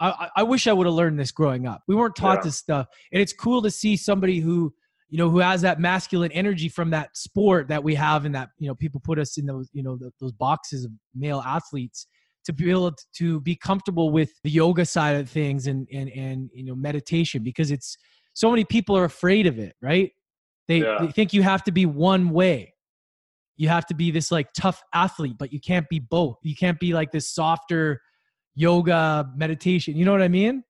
i, 0.00 0.28
I 0.36 0.42
wish 0.42 0.66
i 0.66 0.72
would 0.72 0.86
have 0.86 0.94
learned 0.94 1.18
this 1.18 1.30
growing 1.30 1.66
up 1.66 1.82
we 1.86 1.94
weren't 1.94 2.16
taught 2.16 2.38
yeah. 2.38 2.44
this 2.44 2.56
stuff 2.56 2.86
and 3.12 3.20
it's 3.20 3.32
cool 3.32 3.62
to 3.62 3.70
see 3.70 3.96
somebody 3.96 4.40
who 4.40 4.72
you 5.08 5.18
know 5.18 5.28
who 5.28 5.38
has 5.38 5.62
that 5.62 5.80
masculine 5.80 6.32
energy 6.32 6.68
from 6.68 6.90
that 6.90 7.16
sport 7.16 7.68
that 7.68 7.82
we 7.82 7.94
have 7.94 8.24
and 8.24 8.34
that 8.34 8.50
you 8.58 8.68
know 8.68 8.74
people 8.74 9.00
put 9.04 9.18
us 9.18 9.38
in 9.38 9.46
those 9.46 9.68
you 9.72 9.82
know 9.82 9.96
the, 9.96 10.10
those 10.20 10.32
boxes 10.32 10.84
of 10.84 10.90
male 11.14 11.42
athletes 11.46 12.06
to 12.44 12.52
be 12.52 12.70
able 12.70 12.92
to 13.14 13.40
be 13.42 13.54
comfortable 13.54 14.10
with 14.10 14.32
the 14.44 14.50
yoga 14.50 14.84
side 14.84 15.16
of 15.16 15.28
things 15.28 15.66
and 15.66 15.86
and 15.92 16.08
and 16.10 16.50
you 16.54 16.64
know 16.64 16.74
meditation 16.74 17.42
because 17.42 17.70
it's 17.70 17.96
so 18.32 18.50
many 18.50 18.64
people 18.64 18.96
are 18.96 19.04
afraid 19.04 19.46
of 19.46 19.58
it 19.58 19.74
right 19.82 20.12
they, 20.70 20.82
yeah. 20.82 20.98
they 21.00 21.10
think 21.10 21.32
you 21.32 21.42
have 21.42 21.64
to 21.64 21.72
be 21.72 21.84
one 21.84 22.30
way. 22.30 22.74
You 23.56 23.68
have 23.68 23.86
to 23.86 23.94
be 23.94 24.12
this 24.12 24.30
like 24.30 24.52
tough 24.52 24.80
athlete, 24.94 25.34
but 25.36 25.52
you 25.52 25.58
can't 25.58 25.88
be 25.88 25.98
both. 25.98 26.36
You 26.44 26.54
can't 26.54 26.78
be 26.78 26.94
like 26.94 27.10
this 27.10 27.28
softer 27.28 28.00
yoga 28.54 29.30
meditation. 29.36 29.96
You 29.96 30.04
know 30.04 30.12
what 30.12 30.22
I 30.22 30.28
mean? 30.28 30.64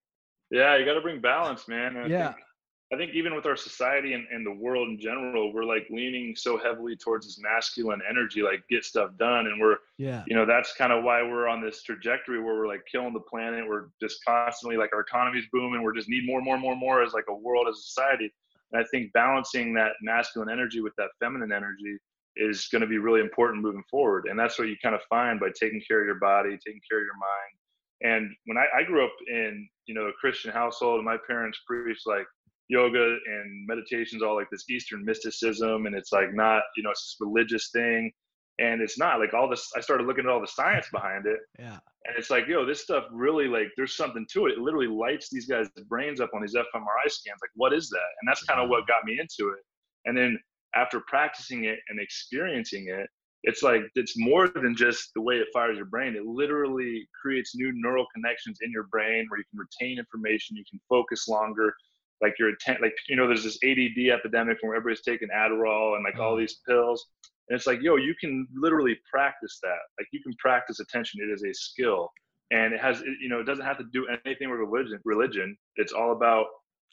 Yeah, 0.49 0.77
you 0.77 0.85
got 0.85 0.95
to 0.95 1.01
bring 1.01 1.21
balance, 1.21 1.67
man. 1.67 1.97
I 1.97 2.05
yeah. 2.07 2.33
Think, 2.33 2.45
I 2.93 2.97
think 2.97 3.13
even 3.13 3.33
with 3.35 3.45
our 3.45 3.55
society 3.55 4.13
and, 4.13 4.27
and 4.31 4.45
the 4.45 4.51
world 4.51 4.89
in 4.89 4.99
general, 4.99 5.53
we're 5.53 5.63
like 5.63 5.87
leaning 5.89 6.35
so 6.35 6.57
heavily 6.57 6.97
towards 6.97 7.25
this 7.25 7.39
masculine 7.39 8.01
energy, 8.09 8.41
like 8.41 8.63
get 8.69 8.83
stuff 8.83 9.11
done. 9.17 9.47
And 9.47 9.61
we're, 9.61 9.77
yeah, 9.97 10.23
you 10.27 10.35
know, 10.35 10.45
that's 10.45 10.73
kind 10.75 10.91
of 10.91 11.05
why 11.05 11.23
we're 11.23 11.47
on 11.47 11.61
this 11.61 11.83
trajectory 11.83 12.43
where 12.43 12.55
we're 12.55 12.67
like 12.67 12.81
killing 12.91 13.13
the 13.13 13.21
planet. 13.21 13.65
We're 13.65 13.87
just 14.01 14.17
constantly 14.25 14.75
like 14.75 14.93
our 14.93 15.01
economy's 15.01 15.45
booming. 15.53 15.83
We're 15.83 15.95
just 15.95 16.09
need 16.09 16.25
more, 16.25 16.41
more, 16.41 16.57
more, 16.57 16.75
more 16.75 17.01
as 17.01 17.13
like 17.13 17.25
a 17.29 17.33
world, 17.33 17.67
as 17.69 17.77
a 17.77 17.81
society. 17.81 18.29
And 18.73 18.81
I 18.81 18.85
think 18.91 19.13
balancing 19.13 19.73
that 19.75 19.93
masculine 20.01 20.49
energy 20.49 20.81
with 20.81 20.93
that 20.97 21.11
feminine 21.21 21.53
energy 21.53 21.97
is 22.35 22.67
going 22.71 22.81
to 22.81 22.87
be 22.87 22.97
really 22.97 23.21
important 23.21 23.61
moving 23.61 23.83
forward. 23.89 24.25
And 24.29 24.37
that's 24.37 24.59
what 24.59 24.67
you 24.67 24.75
kind 24.83 24.95
of 24.95 25.01
find 25.09 25.39
by 25.39 25.47
taking 25.57 25.81
care 25.87 26.01
of 26.01 26.05
your 26.05 26.15
body, 26.15 26.51
taking 26.51 26.81
care 26.89 26.99
of 26.99 27.05
your 27.05 27.15
mind. 27.15 27.55
And 28.01 28.29
when 28.45 28.57
I, 28.57 28.65
I 28.79 28.83
grew 28.83 29.05
up 29.05 29.13
in, 29.27 29.67
you 29.85 29.93
know, 29.93 30.05
a 30.05 30.13
Christian 30.19 30.51
household 30.51 30.97
and 30.97 31.05
my 31.05 31.17
parents 31.27 31.59
preached 31.67 32.07
like 32.07 32.25
yoga 32.67 33.17
and 33.25 33.67
meditations, 33.67 34.23
all 34.23 34.35
like 34.35 34.49
this 34.51 34.69
Eastern 34.69 35.05
mysticism. 35.05 35.85
And 35.85 35.95
it's 35.95 36.11
like 36.11 36.33
not, 36.33 36.63
you 36.75 36.83
know, 36.83 36.89
it's 36.91 37.15
this 37.17 37.17
religious 37.19 37.69
thing. 37.71 38.11
And 38.59 38.81
it's 38.81 38.97
not 38.99 39.19
like 39.19 39.33
all 39.33 39.49
this 39.49 39.67
i 39.75 39.79
started 39.79 40.05
looking 40.05 40.25
at 40.25 40.29
all 40.29 40.41
the 40.41 40.47
science 40.47 40.87
behind 40.91 41.25
it. 41.25 41.39
Yeah. 41.57 41.79
And 42.05 42.15
it's 42.17 42.29
like 42.29 42.47
yo 42.47 42.65
this 42.65 42.81
stuff 42.81 43.05
really 43.11 43.47
like 43.47 43.69
there's 43.75 43.95
something 43.95 44.25
to 44.33 44.47
it. 44.47 44.53
It 44.53 44.59
literally 44.59 44.87
lights 44.87 45.29
these 45.31 45.47
guys 45.47 45.67
brains 45.87 46.19
up 46.19 46.29
on 46.35 46.41
these 46.41 46.53
fmri 46.53 47.07
scans. 47.07 47.39
Like 47.41 47.51
what 47.55 47.73
is 47.73 47.89
that? 47.89 48.09
And 48.21 48.27
that's 48.29 48.43
kind 48.43 48.59
of 48.59 48.69
what 48.69 48.87
got 48.87 49.03
me 49.05 49.17
into 49.19 49.51
it. 49.53 49.59
And 50.05 50.17
then 50.17 50.37
after 50.75 51.01
practicing 51.07 51.65
it 51.65 51.79
and 51.89 51.99
experiencing 51.99 52.87
it 52.87 53.09
it's 53.43 53.63
like 53.63 53.81
it's 53.95 54.17
more 54.17 54.47
than 54.47 54.75
just 54.75 55.11
the 55.15 55.21
way 55.21 55.35
it 55.35 55.47
fires 55.53 55.77
your 55.77 55.85
brain 55.85 56.15
it 56.15 56.25
literally 56.25 57.07
creates 57.19 57.55
new 57.55 57.71
neural 57.75 58.05
connections 58.13 58.59
in 58.61 58.71
your 58.71 58.83
brain 58.83 59.25
where 59.29 59.39
you 59.39 59.45
can 59.49 59.59
retain 59.59 59.97
information 59.97 60.55
you 60.55 60.63
can 60.69 60.79
focus 60.87 61.27
longer 61.27 61.73
like 62.21 62.37
your 62.37 62.49
intent 62.49 62.81
like 62.81 62.93
you 63.09 63.15
know 63.15 63.27
there's 63.27 63.43
this 63.43 63.57
ADD 63.63 64.09
epidemic 64.11 64.57
where 64.61 64.75
everybody's 64.75 65.03
taking 65.03 65.29
adderall 65.35 65.95
and 65.95 66.03
like 66.03 66.19
all 66.19 66.35
mm. 66.35 66.39
these 66.39 66.59
pills 66.67 67.07
and 67.51 67.57
it's 67.57 67.67
like, 67.67 67.81
yo, 67.81 67.97
you 67.97 68.15
can 68.17 68.47
literally 68.55 68.97
practice 69.11 69.59
that. 69.61 69.79
Like 69.99 70.07
you 70.13 70.23
can 70.23 70.33
practice 70.39 70.79
attention. 70.79 71.19
It 71.21 71.33
is 71.33 71.43
a 71.43 71.53
skill. 71.53 72.09
And 72.49 72.73
it 72.73 72.79
has, 72.79 73.01
you 73.21 73.27
know, 73.27 73.41
it 73.41 73.45
doesn't 73.45 73.65
have 73.65 73.77
to 73.79 73.83
do 73.91 74.07
anything 74.25 74.49
with 74.49 74.59
religion. 74.59 74.99
Religion. 75.03 75.57
It's 75.75 75.91
all 75.91 76.13
about 76.13 76.45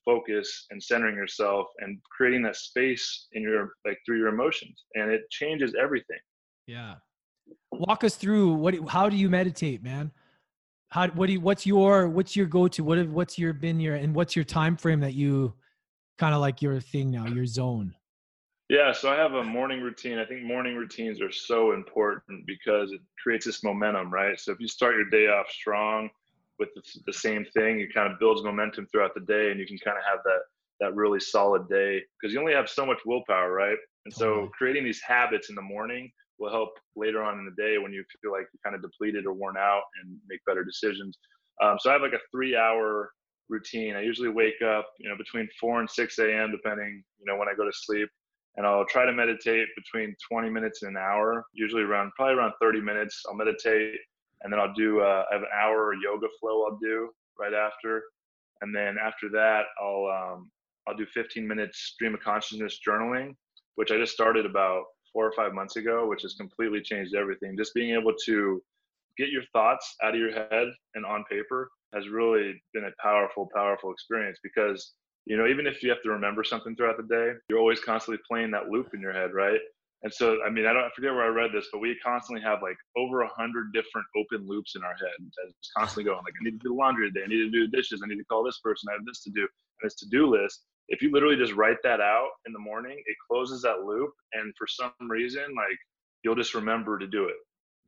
focus 0.04 0.66
and 0.70 0.82
centering 0.82 1.14
yourself 1.14 1.68
and 1.78 2.00
creating 2.10 2.42
that 2.42 2.56
space 2.56 3.28
in 3.34 3.42
your 3.42 3.74
like 3.86 3.98
through 4.04 4.18
your 4.18 4.28
emotions. 4.28 4.82
And 4.96 5.12
it 5.12 5.30
changes 5.30 5.76
everything. 5.80 6.18
Yeah. 6.68 6.96
Walk 7.72 8.04
us 8.04 8.14
through 8.14 8.52
what 8.52 8.76
how 8.88 9.08
do 9.08 9.16
you 9.16 9.30
meditate, 9.30 9.82
man? 9.82 10.12
How 10.90 11.08
what 11.08 11.26
do 11.26 11.32
you 11.32 11.40
what's 11.40 11.66
your 11.66 12.08
what's 12.08 12.36
your 12.36 12.46
go-to? 12.46 12.84
What 12.84 13.08
what's 13.08 13.38
your 13.38 13.54
been 13.54 13.80
your 13.80 13.96
and 13.96 14.14
what's 14.14 14.36
your 14.36 14.44
time 14.44 14.76
frame 14.76 15.00
that 15.00 15.14
you 15.14 15.54
kind 16.18 16.34
of 16.34 16.40
like 16.40 16.60
your 16.60 16.78
thing 16.78 17.10
now, 17.10 17.26
your 17.26 17.46
zone? 17.46 17.94
Yeah, 18.68 18.92
so 18.92 19.10
I 19.10 19.16
have 19.16 19.32
a 19.32 19.42
morning 19.42 19.80
routine. 19.80 20.18
I 20.18 20.26
think 20.26 20.42
morning 20.42 20.76
routines 20.76 21.22
are 21.22 21.32
so 21.32 21.72
important 21.72 22.46
because 22.46 22.92
it 22.92 23.00
creates 23.22 23.46
this 23.46 23.64
momentum, 23.64 24.12
right? 24.12 24.38
So 24.38 24.52
if 24.52 24.60
you 24.60 24.68
start 24.68 24.94
your 24.94 25.08
day 25.08 25.26
off 25.28 25.48
strong 25.48 26.10
with 26.58 26.68
the, 26.74 26.82
the 27.06 27.12
same 27.14 27.46
thing, 27.54 27.80
it 27.80 27.94
kind 27.94 28.12
of 28.12 28.18
builds 28.18 28.42
momentum 28.42 28.86
throughout 28.92 29.14
the 29.14 29.22
day, 29.22 29.50
and 29.50 29.58
you 29.58 29.66
can 29.66 29.78
kind 29.78 29.96
of 29.96 30.04
have 30.04 30.18
that 30.24 30.40
that 30.80 30.94
really 30.94 31.18
solid 31.18 31.66
day 31.70 32.02
because 32.20 32.34
you 32.34 32.40
only 32.40 32.52
have 32.52 32.68
so 32.68 32.84
much 32.84 32.98
willpower, 33.06 33.52
right? 33.52 33.78
And 34.04 34.12
so 34.12 34.50
creating 34.52 34.84
these 34.84 35.00
habits 35.00 35.48
in 35.48 35.54
the 35.54 35.62
morning 35.62 36.10
will 36.38 36.50
help 36.50 36.70
later 36.96 37.22
on 37.22 37.38
in 37.38 37.44
the 37.44 37.62
day 37.62 37.78
when 37.78 37.92
you 37.92 38.04
feel 38.22 38.32
like 38.32 38.46
you're 38.52 38.60
kind 38.64 38.76
of 38.76 38.82
depleted 38.82 39.26
or 39.26 39.32
worn 39.32 39.56
out 39.56 39.82
and 40.02 40.16
make 40.28 40.40
better 40.46 40.64
decisions. 40.64 41.18
Um, 41.62 41.76
so 41.80 41.90
I 41.90 41.94
have 41.94 42.02
like 42.02 42.12
a 42.12 42.20
three 42.30 42.56
hour 42.56 43.10
routine. 43.48 43.96
I 43.96 44.02
usually 44.02 44.28
wake 44.28 44.62
up, 44.62 44.88
you 44.98 45.08
know, 45.08 45.16
between 45.16 45.48
4 45.60 45.80
and 45.80 45.90
6 45.90 46.18
a.m., 46.18 46.52
depending, 46.52 47.02
you 47.18 47.26
know, 47.26 47.36
when 47.36 47.48
I 47.48 47.54
go 47.56 47.64
to 47.64 47.72
sleep. 47.72 48.08
And 48.56 48.66
I'll 48.66 48.86
try 48.86 49.06
to 49.06 49.12
meditate 49.12 49.68
between 49.76 50.14
20 50.30 50.50
minutes 50.50 50.82
and 50.82 50.96
an 50.96 51.02
hour, 51.02 51.44
usually 51.52 51.82
around, 51.82 52.12
probably 52.16 52.34
around 52.34 52.52
30 52.60 52.80
minutes. 52.80 53.22
I'll 53.28 53.36
meditate 53.36 53.98
and 54.42 54.52
then 54.52 54.60
I'll 54.60 54.74
do, 54.74 55.00
uh, 55.00 55.24
I 55.30 55.34
have 55.34 55.42
an 55.42 55.48
hour 55.54 55.94
yoga 55.94 56.26
flow 56.40 56.64
I'll 56.64 56.78
do 56.78 57.10
right 57.38 57.54
after. 57.54 58.02
And 58.60 58.74
then 58.74 58.96
after 59.02 59.28
that, 59.30 59.62
I'll, 59.80 60.06
um, 60.06 60.50
I'll 60.86 60.96
do 60.96 61.06
15 61.12 61.46
minutes 61.46 61.78
stream 61.78 62.14
of 62.14 62.20
consciousness 62.20 62.80
journaling, 62.86 63.34
which 63.76 63.90
I 63.90 63.96
just 63.96 64.12
started 64.12 64.46
about 64.46 64.84
four 65.12 65.26
or 65.26 65.32
five 65.32 65.52
months 65.52 65.76
ago, 65.76 66.06
which 66.08 66.22
has 66.22 66.34
completely 66.34 66.80
changed 66.80 67.14
everything. 67.14 67.56
Just 67.56 67.74
being 67.74 67.94
able 67.94 68.12
to 68.26 68.62
get 69.16 69.30
your 69.30 69.42
thoughts 69.52 69.96
out 70.02 70.14
of 70.14 70.20
your 70.20 70.32
head 70.32 70.68
and 70.94 71.04
on 71.04 71.24
paper 71.30 71.70
has 71.94 72.08
really 72.08 72.60
been 72.74 72.84
a 72.84 73.02
powerful, 73.02 73.48
powerful 73.54 73.92
experience 73.92 74.38
because, 74.42 74.92
you 75.26 75.36
know, 75.36 75.46
even 75.46 75.66
if 75.66 75.82
you 75.82 75.90
have 75.90 76.02
to 76.02 76.10
remember 76.10 76.44
something 76.44 76.76
throughout 76.76 76.96
the 76.96 77.02
day, 77.02 77.32
you're 77.48 77.58
always 77.58 77.80
constantly 77.80 78.22
playing 78.28 78.50
that 78.52 78.68
loop 78.68 78.94
in 78.94 79.00
your 79.00 79.12
head, 79.12 79.32
right? 79.32 79.60
And 80.04 80.14
so, 80.14 80.38
I 80.46 80.50
mean, 80.50 80.64
I 80.64 80.72
don't 80.72 80.84
I 80.84 80.90
forget 80.94 81.12
where 81.12 81.24
I 81.24 81.28
read 81.28 81.50
this, 81.52 81.66
but 81.72 81.80
we 81.80 81.98
constantly 82.04 82.42
have 82.44 82.62
like 82.62 82.76
over 82.96 83.22
a 83.22 83.28
hundred 83.28 83.72
different 83.72 84.06
open 84.16 84.46
loops 84.46 84.76
in 84.76 84.84
our 84.84 84.94
head 84.94 85.18
that's 85.18 85.70
constantly 85.76 86.04
going. 86.04 86.22
Like, 86.22 86.34
I 86.40 86.44
need 86.44 86.60
to 86.60 86.68
do 86.68 86.76
laundry 86.76 87.10
today. 87.10 87.24
I 87.24 87.28
need 87.28 87.38
to 87.38 87.50
do 87.50 87.66
dishes. 87.66 88.00
I 88.04 88.06
need 88.06 88.18
to 88.18 88.24
call 88.24 88.44
this 88.44 88.60
person. 88.62 88.88
I 88.90 88.92
have 88.92 89.04
this 89.04 89.22
to 89.24 89.30
do. 89.30 89.40
And 89.40 89.90
this 89.90 89.94
to-do 89.96 90.26
list. 90.26 90.62
If 90.88 91.02
you 91.02 91.10
literally 91.12 91.36
just 91.36 91.52
write 91.52 91.78
that 91.82 92.00
out 92.00 92.30
in 92.46 92.52
the 92.52 92.58
morning, 92.58 93.02
it 93.04 93.16
closes 93.30 93.62
that 93.62 93.84
loop. 93.84 94.10
And 94.32 94.52
for 94.56 94.66
some 94.66 94.92
reason, 95.08 95.42
like 95.56 95.78
you'll 96.22 96.34
just 96.34 96.54
remember 96.54 96.98
to 96.98 97.06
do 97.06 97.24
it 97.24 97.36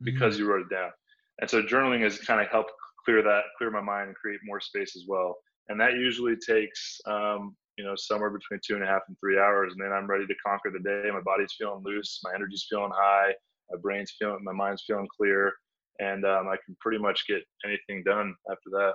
because 0.03 0.35
mm-hmm. 0.35 0.43
you 0.43 0.49
wrote 0.49 0.61
it 0.61 0.73
down. 0.73 0.91
And 1.39 1.49
so 1.49 1.61
journaling 1.61 2.01
has 2.03 2.19
kind 2.19 2.41
of 2.41 2.47
helped 2.47 2.71
clear 3.03 3.23
that, 3.23 3.41
clear 3.57 3.71
my 3.71 3.81
mind 3.81 4.07
and 4.07 4.15
create 4.15 4.39
more 4.43 4.59
space 4.59 4.95
as 4.95 5.05
well. 5.07 5.37
And 5.69 5.79
that 5.79 5.93
usually 5.93 6.35
takes, 6.35 6.99
um, 7.07 7.55
you 7.77 7.83
know, 7.83 7.95
somewhere 7.95 8.29
between 8.29 8.59
two 8.65 8.75
and 8.75 8.83
a 8.83 8.87
half 8.87 9.01
and 9.07 9.17
three 9.19 9.39
hours. 9.39 9.73
And 9.73 9.83
then 9.83 9.91
I'm 9.91 10.07
ready 10.07 10.27
to 10.27 10.35
conquer 10.45 10.69
the 10.71 10.79
day. 10.79 11.09
My 11.11 11.21
body's 11.21 11.53
feeling 11.57 11.81
loose. 11.83 12.19
My 12.23 12.31
energy's 12.35 12.67
feeling 12.69 12.91
high. 12.93 13.33
My 13.71 13.79
brain's 13.81 14.13
feeling, 14.19 14.39
my 14.43 14.51
mind's 14.51 14.83
feeling 14.85 15.07
clear. 15.17 15.53
And 15.99 16.25
um, 16.25 16.47
I 16.47 16.57
can 16.65 16.75
pretty 16.79 16.97
much 16.97 17.25
get 17.27 17.41
anything 17.65 18.03
done 18.03 18.35
after 18.49 18.69
that. 18.71 18.93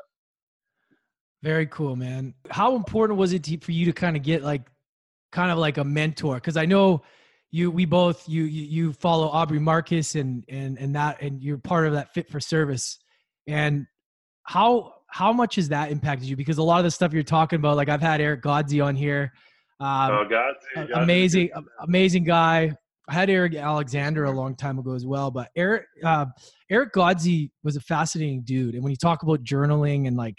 Very 1.47 1.67
cool, 1.67 1.95
man. 1.95 2.35
How 2.51 2.75
important 2.75 3.21
was 3.21 3.33
it 3.33 3.45
to, 3.45 3.57
for 3.59 3.71
you 3.71 3.85
to 3.85 3.93
kind 3.93 4.17
of 4.17 4.25
get 4.25 4.43
like, 4.43 4.63
kind 5.31 5.53
of 5.53 5.59
like 5.59 5.79
a 5.79 5.85
mentor? 5.85 6.35
Because 6.35 6.57
I 6.57 6.67
know 6.67 7.03
you, 7.53 7.71
we 7.71 7.85
both, 7.85 8.29
you, 8.29 8.43
you, 8.43 8.65
you 8.65 8.93
follow 8.93 9.29
Aubrey 9.29 9.61
Marcus 9.61 10.17
and 10.17 10.45
and 10.49 10.77
and 10.77 10.97
that, 10.97 11.23
and 11.23 11.41
you're 11.41 11.59
part 11.59 11.87
of 11.87 11.93
that 11.93 12.13
Fit 12.13 12.29
for 12.29 12.41
Service. 12.41 12.99
And 13.47 13.87
how 14.43 14.95
how 15.07 15.33
much 15.33 15.55
has 15.55 15.69
that 15.69 15.93
impacted 15.93 16.29
you? 16.29 16.35
Because 16.35 16.59
a 16.59 16.65
lot 16.65 16.79
of 16.79 16.85
the 16.85 16.91
stuff 16.91 17.13
you're 17.13 17.23
talking 17.23 17.61
about, 17.61 17.77
like 17.77 17.89
I've 17.89 18.03
had 18.03 18.21
Eric 18.21 18.43
Godsey 18.43 18.85
on 18.85 18.97
here. 18.97 19.33
Um, 19.79 20.11
oh, 20.11 20.27
Godsey, 20.29 20.89
amazing, 20.97 21.51
amazing 21.81 22.25
guy. 22.25 22.77
I 23.09 23.15
had 23.15 23.31
Eric 23.31 23.55
Alexander 23.55 24.25
a 24.25 24.33
long 24.33 24.57
time 24.57 24.81
ago 24.81 24.95
as 24.95 25.07
well, 25.07 25.31
but 25.31 25.51
Eric 25.55 25.85
uh, 26.03 26.27
Eric 26.71 26.93
Godsey 26.93 27.53
was 27.63 27.77
a 27.77 27.81
fascinating 27.81 28.43
dude. 28.43 28.75
And 28.75 28.83
when 28.83 28.91
you 28.91 28.97
talk 28.97 29.23
about 29.23 29.45
journaling 29.45 30.09
and 30.09 30.17
like 30.17 30.35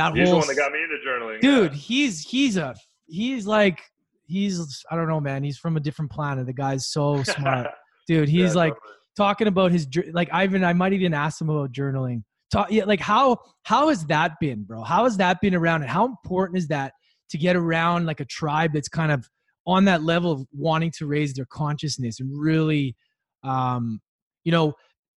that 0.00 0.16
he's 0.16 0.28
whole, 0.28 0.40
the 0.40 0.46
one 0.46 0.48
that 0.48 0.56
got 0.56 0.72
me 0.72 0.78
into 0.82 0.96
journaling, 1.06 1.40
dude. 1.40 1.72
Yeah. 1.72 1.78
He's 1.78 2.20
he's 2.20 2.56
a 2.56 2.74
he's 3.08 3.46
like 3.46 3.80
he's 4.26 4.82
I 4.90 4.96
don't 4.96 5.08
know, 5.08 5.20
man. 5.20 5.42
He's 5.42 5.58
from 5.58 5.76
a 5.76 5.80
different 5.80 6.10
planet. 6.10 6.46
The 6.46 6.52
guy's 6.52 6.86
so 6.86 7.22
smart, 7.24 7.68
dude. 8.06 8.28
He's 8.28 8.54
yeah, 8.54 8.60
like 8.60 8.74
talking 9.16 9.46
about 9.46 9.72
his 9.72 9.86
like 10.12 10.28
Ivan. 10.32 10.64
I 10.64 10.72
might 10.72 10.92
even 10.92 11.14
ask 11.14 11.40
him 11.40 11.50
about 11.50 11.72
journaling 11.72 12.22
talk 12.50 12.70
yeah, 12.70 12.84
like 12.84 13.00
how 13.00 13.38
how 13.62 13.88
has 13.88 14.04
that 14.06 14.32
been 14.40 14.62
bro 14.64 14.82
how 14.82 15.04
has 15.04 15.16
that 15.16 15.40
been 15.40 15.54
around 15.54 15.82
and 15.82 15.90
how 15.90 16.04
important 16.04 16.58
is 16.58 16.68
that 16.68 16.92
to 17.30 17.38
get 17.38 17.56
around 17.56 18.06
like 18.06 18.20
a 18.20 18.24
tribe 18.24 18.72
that's 18.72 18.88
kind 18.88 19.12
of 19.12 19.28
on 19.66 19.84
that 19.84 20.02
level 20.02 20.32
of 20.32 20.44
wanting 20.52 20.90
to 20.90 21.06
raise 21.06 21.32
their 21.34 21.46
consciousness 21.46 22.20
and 22.20 22.30
really 22.32 22.96
um 23.44 24.00
you 24.44 24.52
know 24.52 24.72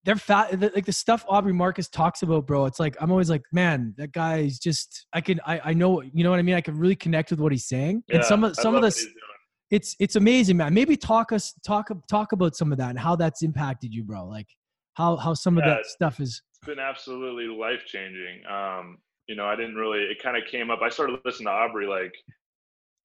they're 0.03 0.15
fat 0.15 0.59
like 0.73 0.85
the 0.85 0.91
stuff 0.91 1.23
aubrey 1.27 1.53
marcus 1.53 1.87
talks 1.87 2.23
about 2.23 2.47
bro 2.47 2.65
it's 2.65 2.79
like 2.79 2.95
i'm 2.99 3.11
always 3.11 3.29
like 3.29 3.43
man 3.51 3.93
that 3.97 4.11
guy 4.11 4.39
is 4.39 4.57
just 4.59 5.05
i 5.13 5.21
can 5.21 5.39
i, 5.45 5.59
I 5.65 5.73
know 5.73 6.01
you 6.01 6.23
know 6.23 6.29
what 6.29 6.39
i 6.39 6.41
mean 6.41 6.55
i 6.55 6.61
can 6.61 6.77
really 6.77 6.95
connect 6.95 7.31
with 7.31 7.39
what 7.39 7.51
he's 7.51 7.67
saying 7.67 8.03
yeah, 8.07 8.17
and 8.17 8.25
some 8.25 8.43
of 8.43 8.55
some 8.55 8.75
of 8.75 8.81
the 8.81 9.07
it's 9.69 9.95
it's 9.99 10.15
amazing 10.15 10.57
man 10.57 10.73
maybe 10.73 10.97
talk 10.97 11.31
us 11.31 11.53
talk 11.65 11.89
talk 12.09 12.31
about 12.31 12.55
some 12.55 12.71
of 12.71 12.77
that 12.79 12.89
and 12.89 12.99
how 12.99 13.15
that's 13.15 13.43
impacted 13.43 13.93
you 13.93 14.03
bro 14.03 14.25
like 14.25 14.47
how 14.93 15.15
how 15.15 15.33
some 15.33 15.57
yeah, 15.57 15.63
of 15.63 15.69
that 15.69 15.85
stuff 15.85 16.19
is 16.19 16.41
it's 16.61 16.67
been 16.67 16.79
absolutely 16.79 17.47
life 17.47 17.85
changing. 17.87 18.41
Um, 18.47 18.99
you 19.27 19.35
know, 19.35 19.45
I 19.45 19.55
didn't 19.55 19.75
really. 19.75 19.99
It 19.99 20.21
kind 20.21 20.37
of 20.37 20.43
came 20.45 20.69
up. 20.69 20.81
I 20.83 20.89
started 20.89 21.19
listening 21.25 21.47
to 21.47 21.51
Aubrey 21.51 21.87
like 21.87 22.13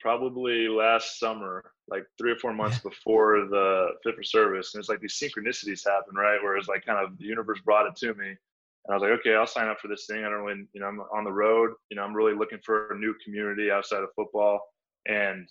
probably 0.06 0.68
last 0.68 1.18
summer, 1.18 1.72
like 1.88 2.04
three 2.16 2.30
or 2.30 2.36
four 2.36 2.52
months 2.52 2.78
before 2.78 3.48
the 3.50 3.88
Fit 4.04 4.14
for 4.14 4.22
Service, 4.22 4.72
and 4.72 4.80
it's 4.80 4.88
like 4.88 5.00
these 5.00 5.20
synchronicities 5.20 5.84
happen, 5.84 6.14
right? 6.14 6.40
Where 6.40 6.56
it's 6.56 6.68
like 6.68 6.86
kind 6.86 7.04
of 7.04 7.18
the 7.18 7.24
universe 7.24 7.58
brought 7.64 7.88
it 7.88 7.96
to 7.96 8.14
me, 8.14 8.28
and 8.28 8.88
I 8.88 8.94
was 8.94 9.02
like, 9.02 9.18
okay, 9.18 9.34
I'll 9.34 9.48
sign 9.48 9.66
up 9.66 9.80
for 9.80 9.88
this 9.88 10.06
thing. 10.08 10.18
I 10.24 10.28
don't 10.28 10.44
really, 10.44 10.64
you 10.72 10.80
know, 10.80 10.86
I'm 10.86 11.00
on 11.12 11.24
the 11.24 11.32
road. 11.32 11.72
You 11.90 11.96
know, 11.96 12.04
I'm 12.04 12.14
really 12.14 12.38
looking 12.38 12.60
for 12.64 12.92
a 12.92 12.96
new 12.96 13.16
community 13.24 13.68
outside 13.68 14.04
of 14.04 14.10
football, 14.14 14.60
and 15.06 15.48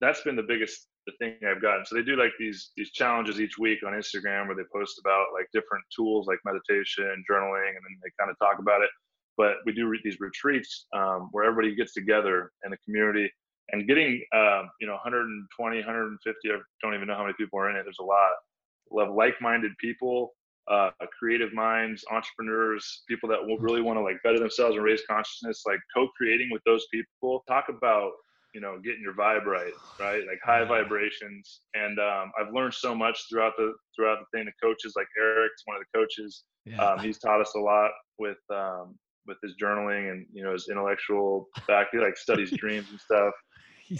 that's 0.00 0.20
been 0.20 0.36
the 0.36 0.44
biggest 0.44 0.86
the 1.08 1.12
thing 1.18 1.34
I've 1.44 1.60
gotten. 1.60 1.84
So 1.84 1.96
they 1.96 2.02
do 2.02 2.14
like 2.14 2.32
these 2.38 2.70
these 2.76 2.92
challenges 2.92 3.40
each 3.40 3.58
week 3.58 3.80
on 3.84 3.92
Instagram 3.92 4.46
where 4.46 4.54
they 4.54 4.70
post 4.72 5.00
about 5.00 5.34
like 5.34 5.48
different 5.52 5.82
tools 5.90 6.28
like 6.28 6.38
meditation, 6.44 7.24
journaling, 7.28 7.74
and 7.74 7.82
then 7.82 7.98
they 8.04 8.10
kind 8.20 8.30
of 8.30 8.38
talk 8.38 8.60
about 8.60 8.82
it. 8.82 8.90
But 9.36 9.56
we 9.66 9.72
do 9.72 9.88
re- 9.88 10.00
these 10.04 10.20
retreats 10.20 10.86
um, 10.94 11.28
where 11.32 11.44
everybody 11.44 11.74
gets 11.74 11.92
together 11.92 12.52
in 12.64 12.70
the 12.70 12.78
community 12.84 13.32
and 13.72 13.86
getting 13.86 14.22
um, 14.34 14.70
you 14.80 14.86
know 14.86 14.94
120, 14.94 15.76
150. 15.78 16.48
I 16.48 16.58
don't 16.82 16.94
even 16.94 17.08
know 17.08 17.16
how 17.16 17.22
many 17.22 17.34
people 17.38 17.58
are 17.58 17.70
in 17.70 17.76
it. 17.76 17.82
There's 17.84 17.98
a 18.00 18.04
lot 18.04 19.08
of 19.08 19.14
like-minded 19.14 19.72
people, 19.78 20.32
uh, 20.70 20.90
creative 21.18 21.52
minds, 21.52 22.04
entrepreneurs, 22.10 23.02
people 23.08 23.28
that 23.28 23.44
will 23.44 23.58
really 23.58 23.82
want 23.82 23.98
to 23.98 24.02
like 24.02 24.22
better 24.22 24.38
themselves 24.38 24.76
and 24.76 24.84
raise 24.84 25.02
consciousness. 25.08 25.62
Like 25.66 25.80
co-creating 25.94 26.48
with 26.52 26.62
those 26.64 26.86
people. 26.92 27.42
Talk 27.48 27.66
about 27.68 28.12
you 28.54 28.62
know 28.62 28.78
getting 28.82 29.02
your 29.02 29.12
vibe 29.12 29.44
right 29.44 29.74
right 30.00 30.22
like 30.26 30.40
high 30.42 30.64
vibrations 30.64 31.60
and 31.74 31.98
um, 31.98 32.32
i've 32.40 32.54
learned 32.54 32.72
so 32.72 32.94
much 32.94 33.20
throughout 33.28 33.52
the 33.58 33.74
throughout 33.94 34.18
the 34.18 34.26
thing 34.32 34.46
the 34.46 34.66
coaches 34.66 34.94
like 34.96 35.06
eric's 35.20 35.60
one 35.66 35.76
of 35.76 35.82
the 35.82 35.98
coaches 35.98 36.44
yeah. 36.64 36.82
um, 36.82 36.98
he's 36.98 37.18
taught 37.18 37.38
us 37.38 37.52
a 37.54 37.58
lot 37.58 37.90
with 38.18 38.38
um, 38.50 38.96
with 39.26 39.36
his 39.42 39.54
journaling 39.62 40.10
and 40.10 40.26
you 40.32 40.42
know 40.42 40.52
his 40.52 40.68
intellectual 40.70 41.48
back 41.68 41.88
he 41.92 41.98
like 41.98 42.16
studies 42.16 42.50
dreams 42.56 42.86
and 42.90 42.98
stuff 42.98 43.34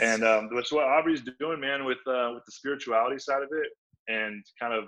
and 0.01 0.25
um, 0.25 0.49
which 0.53 0.71
what 0.71 0.85
aubrey's 0.85 1.23
doing 1.39 1.61
man 1.61 1.85
with 1.85 1.99
uh, 2.07 2.31
with 2.35 2.45
the 2.45 2.53
spirituality 2.53 3.19
side 3.19 3.43
of 3.43 3.49
it 3.53 3.69
and 4.09 4.45
kind 4.61 4.73
of 4.73 4.85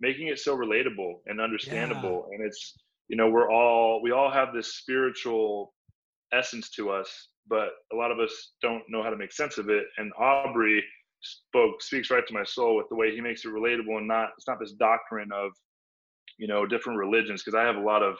making 0.00 0.28
it 0.28 0.38
so 0.38 0.56
relatable 0.56 1.14
and 1.26 1.40
understandable 1.40 2.26
yeah. 2.30 2.36
and 2.36 2.46
it's 2.46 2.74
you 3.08 3.16
know 3.16 3.28
we're 3.28 3.50
all 3.50 4.00
we 4.02 4.12
all 4.12 4.30
have 4.30 4.54
this 4.54 4.76
spiritual 4.76 5.72
essence 6.32 6.70
to 6.70 6.90
us 6.90 7.28
but 7.48 7.70
a 7.92 7.96
lot 7.96 8.10
of 8.10 8.18
us 8.18 8.52
don't 8.62 8.82
know 8.88 9.02
how 9.02 9.10
to 9.10 9.16
make 9.16 9.32
sense 9.32 9.58
of 9.58 9.68
it. 9.70 9.84
And 9.96 10.12
Aubrey 10.18 10.84
spoke 11.20 11.82
speaks 11.82 12.10
right 12.10 12.26
to 12.26 12.34
my 12.34 12.44
soul 12.44 12.76
with 12.76 12.88
the 12.90 12.94
way 12.94 13.14
he 13.14 13.20
makes 13.20 13.44
it 13.44 13.48
relatable 13.48 13.98
and 13.98 14.06
not 14.06 14.30
it's 14.36 14.46
not 14.46 14.60
this 14.60 14.72
doctrine 14.72 15.30
of 15.34 15.50
you 16.38 16.46
know 16.46 16.64
different 16.64 16.96
religions 16.96 17.42
because 17.42 17.56
I 17.56 17.64
have 17.64 17.74
a 17.74 17.80
lot 17.80 18.04
of 18.04 18.16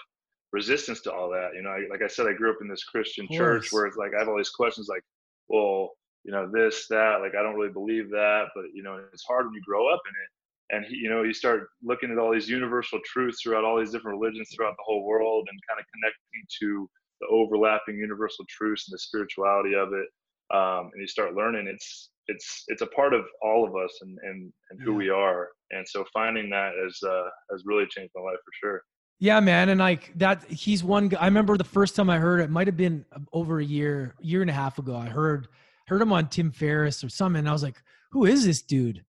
resistance 0.52 1.00
to 1.02 1.12
all 1.12 1.30
that. 1.30 1.50
You 1.54 1.62
know, 1.62 1.70
I, 1.70 1.84
like 1.90 2.02
I 2.02 2.08
said, 2.08 2.26
I 2.26 2.32
grew 2.32 2.50
up 2.50 2.58
in 2.60 2.68
this 2.68 2.84
Christian 2.84 3.28
church 3.30 3.70
where 3.70 3.86
it's 3.86 3.96
like 3.96 4.12
I 4.16 4.20
have 4.20 4.28
all 4.28 4.36
these 4.36 4.50
questions 4.50 4.88
like, 4.88 5.02
well, 5.48 5.90
you 6.24 6.32
know, 6.32 6.50
this, 6.52 6.86
that, 6.88 7.18
like 7.20 7.34
I 7.38 7.42
don't 7.42 7.54
really 7.54 7.72
believe 7.72 8.10
that, 8.10 8.46
but 8.54 8.66
you 8.74 8.82
know, 8.82 9.00
it's 9.12 9.24
hard 9.24 9.46
when 9.46 9.54
you 9.54 9.62
grow 9.62 9.92
up 9.92 10.00
in 10.06 10.14
it. 10.14 10.30
And 10.70 10.84
he, 10.84 10.96
you 10.96 11.08
know, 11.08 11.22
you 11.22 11.32
start 11.32 11.68
looking 11.82 12.10
at 12.10 12.18
all 12.18 12.32
these 12.32 12.48
universal 12.48 13.00
truths 13.04 13.40
throughout 13.42 13.64
all 13.64 13.78
these 13.78 13.90
different 13.90 14.18
religions 14.20 14.50
throughout 14.54 14.76
the 14.76 14.84
whole 14.84 15.04
world 15.04 15.48
and 15.50 15.58
kind 15.68 15.80
of 15.80 15.86
connecting 15.94 16.44
to 16.60 16.90
the 17.20 17.26
overlapping 17.28 17.96
universal 17.96 18.44
truths 18.48 18.88
and 18.88 18.94
the 18.94 18.98
spirituality 18.98 19.74
of 19.74 19.92
it 19.92 20.08
um, 20.54 20.90
and 20.92 21.00
you 21.00 21.06
start 21.06 21.34
learning 21.34 21.66
it's 21.66 22.10
it's 22.28 22.64
it's 22.68 22.82
a 22.82 22.86
part 22.86 23.14
of 23.14 23.24
all 23.42 23.66
of 23.66 23.74
us 23.74 23.98
and 24.02 24.18
and, 24.22 24.52
and 24.70 24.80
who 24.82 24.94
we 24.94 25.10
are. 25.10 25.48
And 25.70 25.86
so 25.86 26.04
finding 26.12 26.48
that 26.50 26.72
has 26.82 26.98
uh, 27.02 27.28
has 27.50 27.62
really 27.66 27.86
changed 27.86 28.12
my 28.14 28.22
life 28.22 28.38
for 28.44 28.52
sure. 28.60 28.82
Yeah 29.18 29.40
man 29.40 29.68
and 29.70 29.80
like 29.80 30.12
that 30.16 30.44
he's 30.44 30.84
one 30.84 31.12
i 31.18 31.24
remember 31.24 31.56
the 31.56 31.64
first 31.64 31.96
time 31.96 32.08
i 32.08 32.18
heard 32.18 32.38
it 32.38 32.50
might 32.50 32.68
have 32.68 32.76
been 32.76 33.04
over 33.32 33.58
a 33.58 33.64
year 33.64 34.14
year 34.20 34.42
and 34.42 34.50
a 34.50 34.52
half 34.52 34.78
ago 34.78 34.94
i 34.94 35.06
heard 35.06 35.48
heard 35.88 36.02
him 36.02 36.12
on 36.12 36.28
Tim 36.28 36.52
Ferriss 36.52 37.02
or 37.02 37.08
something. 37.08 37.40
And 37.40 37.48
I 37.48 37.52
was 37.52 37.62
like, 37.62 37.82
who 38.10 38.26
is 38.26 38.44
this 38.44 38.62
dude? 38.62 38.98
I 38.98 39.02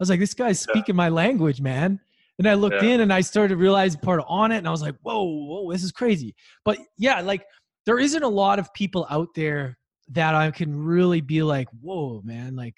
was 0.00 0.10
like, 0.10 0.20
this 0.20 0.34
guy's 0.34 0.60
speaking 0.60 0.94
yeah. 0.94 1.04
my 1.04 1.08
language, 1.08 1.60
man. 1.60 2.00
And 2.38 2.48
I 2.48 2.54
looked 2.54 2.82
yeah. 2.82 2.90
in 2.90 3.00
and 3.00 3.12
I 3.12 3.20
started 3.20 3.50
to 3.50 3.56
realize 3.56 3.94
part 3.94 4.18
of 4.18 4.26
on 4.28 4.50
it, 4.50 4.58
and 4.58 4.66
I 4.66 4.72
was 4.72 4.82
like, 4.82 4.96
whoa, 5.02 5.22
whoa, 5.22 5.70
this 5.70 5.84
is 5.84 5.92
crazy. 5.92 6.34
But 6.64 6.78
yeah, 6.98 7.20
like 7.20 7.44
there 7.86 7.98
isn't 7.98 8.22
a 8.22 8.28
lot 8.28 8.58
of 8.58 8.74
people 8.74 9.06
out 9.08 9.28
there 9.36 9.78
that 10.08 10.34
I 10.34 10.50
can 10.50 10.76
really 10.76 11.20
be 11.20 11.42
like, 11.42 11.68
whoa, 11.80 12.22
man, 12.24 12.56
like 12.56 12.74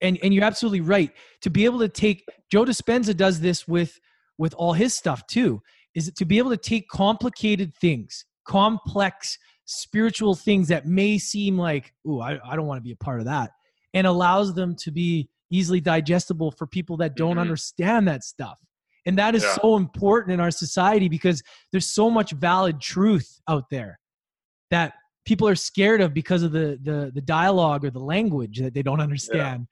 and 0.00 0.18
and 0.22 0.32
you're 0.32 0.44
absolutely 0.44 0.80
right. 0.80 1.12
To 1.42 1.50
be 1.50 1.66
able 1.66 1.80
to 1.80 1.88
take 1.88 2.24
Joe 2.50 2.64
Dispenza 2.64 3.14
does 3.14 3.40
this 3.40 3.68
with 3.68 4.00
with 4.38 4.54
all 4.54 4.72
his 4.72 4.94
stuff 4.94 5.26
too, 5.26 5.60
is 5.94 6.10
to 6.16 6.24
be 6.24 6.38
able 6.38 6.50
to 6.50 6.56
take 6.56 6.88
complicated 6.88 7.74
things, 7.76 8.24
complex 8.46 9.38
spiritual 9.66 10.34
things 10.34 10.68
that 10.68 10.86
may 10.86 11.18
seem 11.18 11.58
like, 11.58 11.92
ooh, 12.08 12.20
I, 12.20 12.38
I 12.44 12.56
don't 12.56 12.66
want 12.66 12.78
to 12.78 12.82
be 12.82 12.92
a 12.92 12.96
part 12.96 13.20
of 13.20 13.26
that, 13.26 13.50
and 13.92 14.06
allows 14.06 14.54
them 14.54 14.74
to 14.76 14.90
be 14.90 15.28
easily 15.50 15.80
digestible 15.80 16.50
for 16.50 16.66
people 16.66 16.96
that 16.96 17.16
don't 17.16 17.32
mm-hmm. 17.32 17.40
understand 17.40 18.08
that 18.08 18.24
stuff. 18.24 18.58
And 19.04 19.18
that 19.18 19.34
is 19.34 19.44
yeah. 19.44 19.54
so 19.62 19.76
important 19.76 20.34
in 20.34 20.40
our 20.40 20.50
society 20.50 21.08
because 21.08 21.42
there's 21.70 21.86
so 21.86 22.10
much 22.10 22.32
valid 22.32 22.80
truth 22.80 23.40
out 23.48 23.70
there 23.70 24.00
that 24.70 24.94
people 25.24 25.46
are 25.46 25.54
scared 25.54 26.00
of 26.00 26.12
because 26.12 26.42
of 26.42 26.52
the 26.52 26.78
the, 26.82 27.12
the 27.14 27.20
dialogue 27.20 27.84
or 27.84 27.90
the 27.90 28.00
language 28.00 28.58
that 28.58 28.74
they 28.74 28.82
don't 28.82 29.00
understand. 29.00 29.66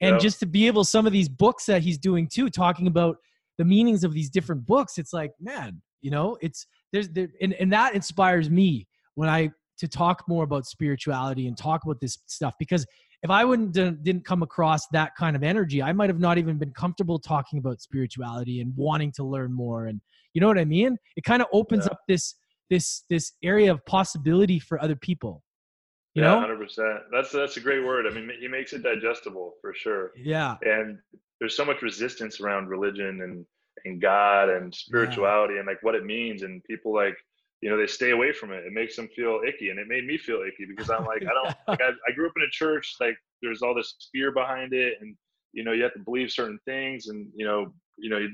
Yeah. 0.00 0.08
And 0.08 0.16
yeah. 0.16 0.20
just 0.20 0.40
to 0.40 0.46
be 0.46 0.66
able 0.66 0.82
some 0.82 1.06
of 1.06 1.12
these 1.12 1.28
books 1.28 1.66
that 1.66 1.82
he's 1.82 1.98
doing 1.98 2.28
too, 2.28 2.50
talking 2.50 2.88
about 2.88 3.18
the 3.58 3.64
meanings 3.64 4.02
of 4.02 4.12
these 4.12 4.30
different 4.30 4.66
books, 4.66 4.98
it's 4.98 5.12
like, 5.12 5.30
man, 5.40 5.80
you 6.00 6.10
know, 6.10 6.36
it's 6.40 6.66
there's 6.92 7.08
there 7.10 7.28
and, 7.40 7.52
and 7.54 7.72
that 7.72 7.94
inspires 7.94 8.50
me 8.50 8.88
when 9.14 9.28
I 9.28 9.50
to 9.78 9.88
talk 9.88 10.24
more 10.28 10.44
about 10.44 10.66
spirituality 10.66 11.48
and 11.48 11.56
talk 11.56 11.84
about 11.84 12.00
this 12.00 12.18
stuff 12.26 12.54
because 12.58 12.86
if 13.22 13.30
I 13.30 13.44
wouldn't 13.44 13.72
didn't 13.72 14.24
come 14.24 14.42
across 14.42 14.88
that 14.88 15.12
kind 15.16 15.36
of 15.36 15.42
energy, 15.42 15.82
I 15.82 15.92
might 15.92 16.10
have 16.10 16.18
not 16.18 16.38
even 16.38 16.58
been 16.58 16.72
comfortable 16.72 17.18
talking 17.18 17.58
about 17.58 17.80
spirituality 17.80 18.60
and 18.60 18.72
wanting 18.76 19.12
to 19.12 19.24
learn 19.24 19.52
more. 19.52 19.86
And 19.86 20.00
you 20.34 20.40
know 20.40 20.48
what 20.48 20.58
I 20.58 20.64
mean? 20.64 20.96
It 21.16 21.24
kind 21.24 21.40
of 21.40 21.48
opens 21.52 21.84
yeah. 21.84 21.92
up 21.92 22.00
this 22.08 22.34
this 22.68 23.04
this 23.08 23.32
area 23.42 23.70
of 23.70 23.84
possibility 23.86 24.58
for 24.58 24.82
other 24.82 24.96
people. 24.96 25.42
You 26.14 26.22
yeah, 26.24 26.38
hundred 26.40 26.58
percent. 26.58 26.98
That's 27.12 27.30
that's 27.30 27.56
a 27.56 27.60
great 27.60 27.84
word. 27.84 28.06
I 28.06 28.10
mean, 28.10 28.28
he 28.40 28.48
makes 28.48 28.72
it 28.72 28.82
digestible 28.82 29.54
for 29.60 29.72
sure. 29.72 30.12
Yeah. 30.16 30.56
And 30.62 30.98
there's 31.38 31.56
so 31.56 31.64
much 31.64 31.80
resistance 31.80 32.40
around 32.40 32.68
religion 32.68 33.20
and 33.22 33.46
and 33.84 34.02
God 34.02 34.48
and 34.50 34.74
spirituality 34.74 35.54
yeah. 35.54 35.60
and 35.60 35.68
like 35.68 35.82
what 35.82 35.94
it 35.94 36.04
means, 36.04 36.42
and 36.42 36.62
people 36.64 36.92
like 36.92 37.16
you 37.62 37.70
know 37.70 37.78
they 37.78 37.86
stay 37.86 38.10
away 38.10 38.32
from 38.32 38.52
it. 38.52 38.66
It 38.66 38.72
makes 38.72 38.96
them 38.96 39.08
feel 39.14 39.40
icky 39.46 39.70
and 39.70 39.78
it 39.78 39.86
made 39.88 40.04
me 40.04 40.18
feel 40.18 40.42
icky 40.42 40.66
because 40.66 40.90
i'm 40.90 41.06
like 41.06 41.22
i 41.22 41.32
don't 41.32 41.56
like 41.68 41.80
I, 41.80 41.90
I, 42.08 42.12
grew 42.12 42.26
up 42.26 42.32
in 42.36 42.42
a 42.42 42.50
church 42.50 42.96
like 43.00 43.16
there's 43.40 43.62
all 43.62 43.74
this 43.74 43.94
fear 44.12 44.32
behind 44.32 44.72
it 44.74 44.94
and 45.00 45.16
you 45.52 45.64
know 45.64 45.72
you 45.72 45.82
have 45.84 45.94
to 45.94 46.00
believe 46.00 46.30
certain 46.30 46.58
things 46.66 47.06
and 47.06 47.28
you 47.34 47.46
know 47.46 47.72
you 47.96 48.10
know 48.10 48.26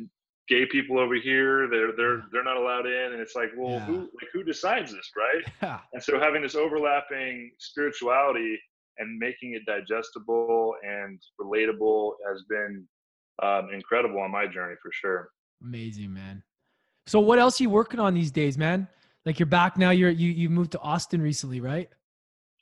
gay 0.49 0.65
people 0.65 0.99
over 0.99 1.15
here 1.15 1.69
they're 1.69 1.93
they're 1.97 2.23
they're 2.33 2.45
not 2.45 2.57
allowed 2.57 2.87
in 2.87 3.13
and 3.13 3.21
it's 3.21 3.35
like 3.37 3.51
well 3.57 3.73
yeah. 3.73 3.85
who 3.85 3.99
like 3.99 4.29
who 4.33 4.43
decides 4.43 4.93
this 4.93 5.11
right? 5.17 5.45
Yeah. 5.63 5.81
and 5.93 6.03
so 6.03 6.19
having 6.19 6.43
this 6.43 6.55
overlapping 6.55 7.53
spirituality 7.59 8.59
and 8.97 9.19
making 9.19 9.55
it 9.55 9.63
digestible 9.67 10.75
and 10.83 11.21
relatable 11.41 12.13
has 12.29 12.43
been 12.49 12.87
um, 13.43 13.69
incredible 13.73 14.21
on 14.21 14.33
my 14.33 14.47
journey 14.49 14.75
for 14.83 14.91
sure. 14.93 15.29
Amazing 15.63 16.13
man. 16.13 16.43
So 17.07 17.21
what 17.21 17.39
else 17.39 17.61
are 17.61 17.65
you 17.65 17.71
working 17.71 18.01
on 18.01 18.15
these 18.15 18.33
days 18.33 18.59
man 18.59 18.89
like 19.29 19.39
you're 19.39 19.47
back 19.47 19.77
now. 19.77 19.91
You're 19.91 20.09
you 20.09 20.31
you 20.31 20.49
moved 20.49 20.73
to 20.73 20.81
Austin 20.81 21.21
recently, 21.21 21.61
right? 21.61 21.91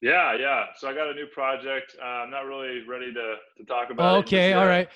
Yeah, 0.02 0.36
yeah. 0.36 0.64
So 0.76 0.88
I 0.88 0.94
got 0.94 1.08
a 1.08 1.14
new 1.14 1.26
project. 1.26 1.94
Uh, 2.02 2.04
I'm 2.04 2.30
not 2.30 2.40
really 2.40 2.84
ready 2.88 3.14
to 3.14 3.36
to 3.58 3.64
talk 3.64 3.90
about. 3.90 4.16
Oh, 4.16 4.18
okay, 4.18 4.52
all 4.52 4.66
right. 4.66 4.88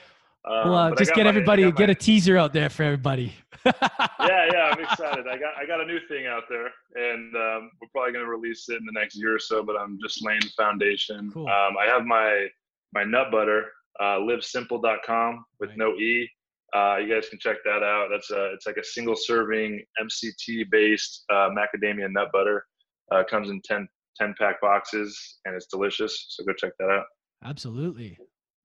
Um, 0.44 0.70
well, 0.70 0.74
uh, 0.74 0.94
just 0.96 1.14
get 1.14 1.24
my, 1.24 1.28
everybody 1.28 1.64
my, 1.64 1.70
get 1.70 1.88
a 1.88 1.94
teaser 1.94 2.36
out 2.36 2.52
there 2.52 2.70
for 2.70 2.82
everybody. 2.82 3.32
yeah, 3.64 3.72
yeah, 4.20 4.72
I'm 4.72 4.80
excited. 4.82 5.26
I 5.28 5.38
got 5.38 5.54
I 5.56 5.64
got 5.64 5.80
a 5.80 5.86
new 5.86 6.00
thing 6.08 6.26
out 6.26 6.44
there, 6.48 6.70
and 6.96 7.36
um, 7.36 7.70
we're 7.80 7.88
probably 7.92 8.12
going 8.12 8.24
to 8.24 8.30
release 8.30 8.68
it 8.68 8.80
in 8.80 8.84
the 8.84 8.92
next 8.92 9.14
year 9.14 9.32
or 9.32 9.38
so. 9.38 9.62
But 9.62 9.76
I'm 9.78 9.96
just 10.02 10.24
laying 10.24 10.40
the 10.40 10.50
foundation. 10.56 11.30
Cool. 11.32 11.46
Um, 11.46 11.76
I 11.80 11.86
have 11.86 12.04
my 12.04 12.48
my 12.92 13.04
nut 13.04 13.30
butter, 13.30 13.66
uh, 14.00 14.18
livesimpl.com 14.18 15.44
with 15.60 15.68
right. 15.68 15.78
no 15.78 15.94
e. 15.94 16.28
Uh, 16.74 16.96
you 16.98 17.12
guys 17.12 17.28
can 17.28 17.38
check 17.38 17.56
that 17.64 17.82
out. 17.82 18.08
That's 18.10 18.30
a, 18.30 18.52
it's 18.52 18.66
like 18.66 18.76
a 18.76 18.84
single 18.84 19.16
serving 19.16 19.82
MCT 20.00 20.70
based 20.70 21.24
uh, 21.30 21.50
macadamia 21.50 22.10
nut 22.10 22.28
butter. 22.32 22.64
Uh, 23.12 23.24
comes 23.28 23.50
in 23.50 23.60
10, 23.64 23.88
10 24.18 24.34
pack 24.38 24.60
boxes 24.60 25.38
and 25.44 25.54
it's 25.54 25.66
delicious. 25.66 26.26
So 26.30 26.44
go 26.44 26.52
check 26.52 26.72
that 26.78 26.90
out. 26.90 27.04
Absolutely. 27.44 28.18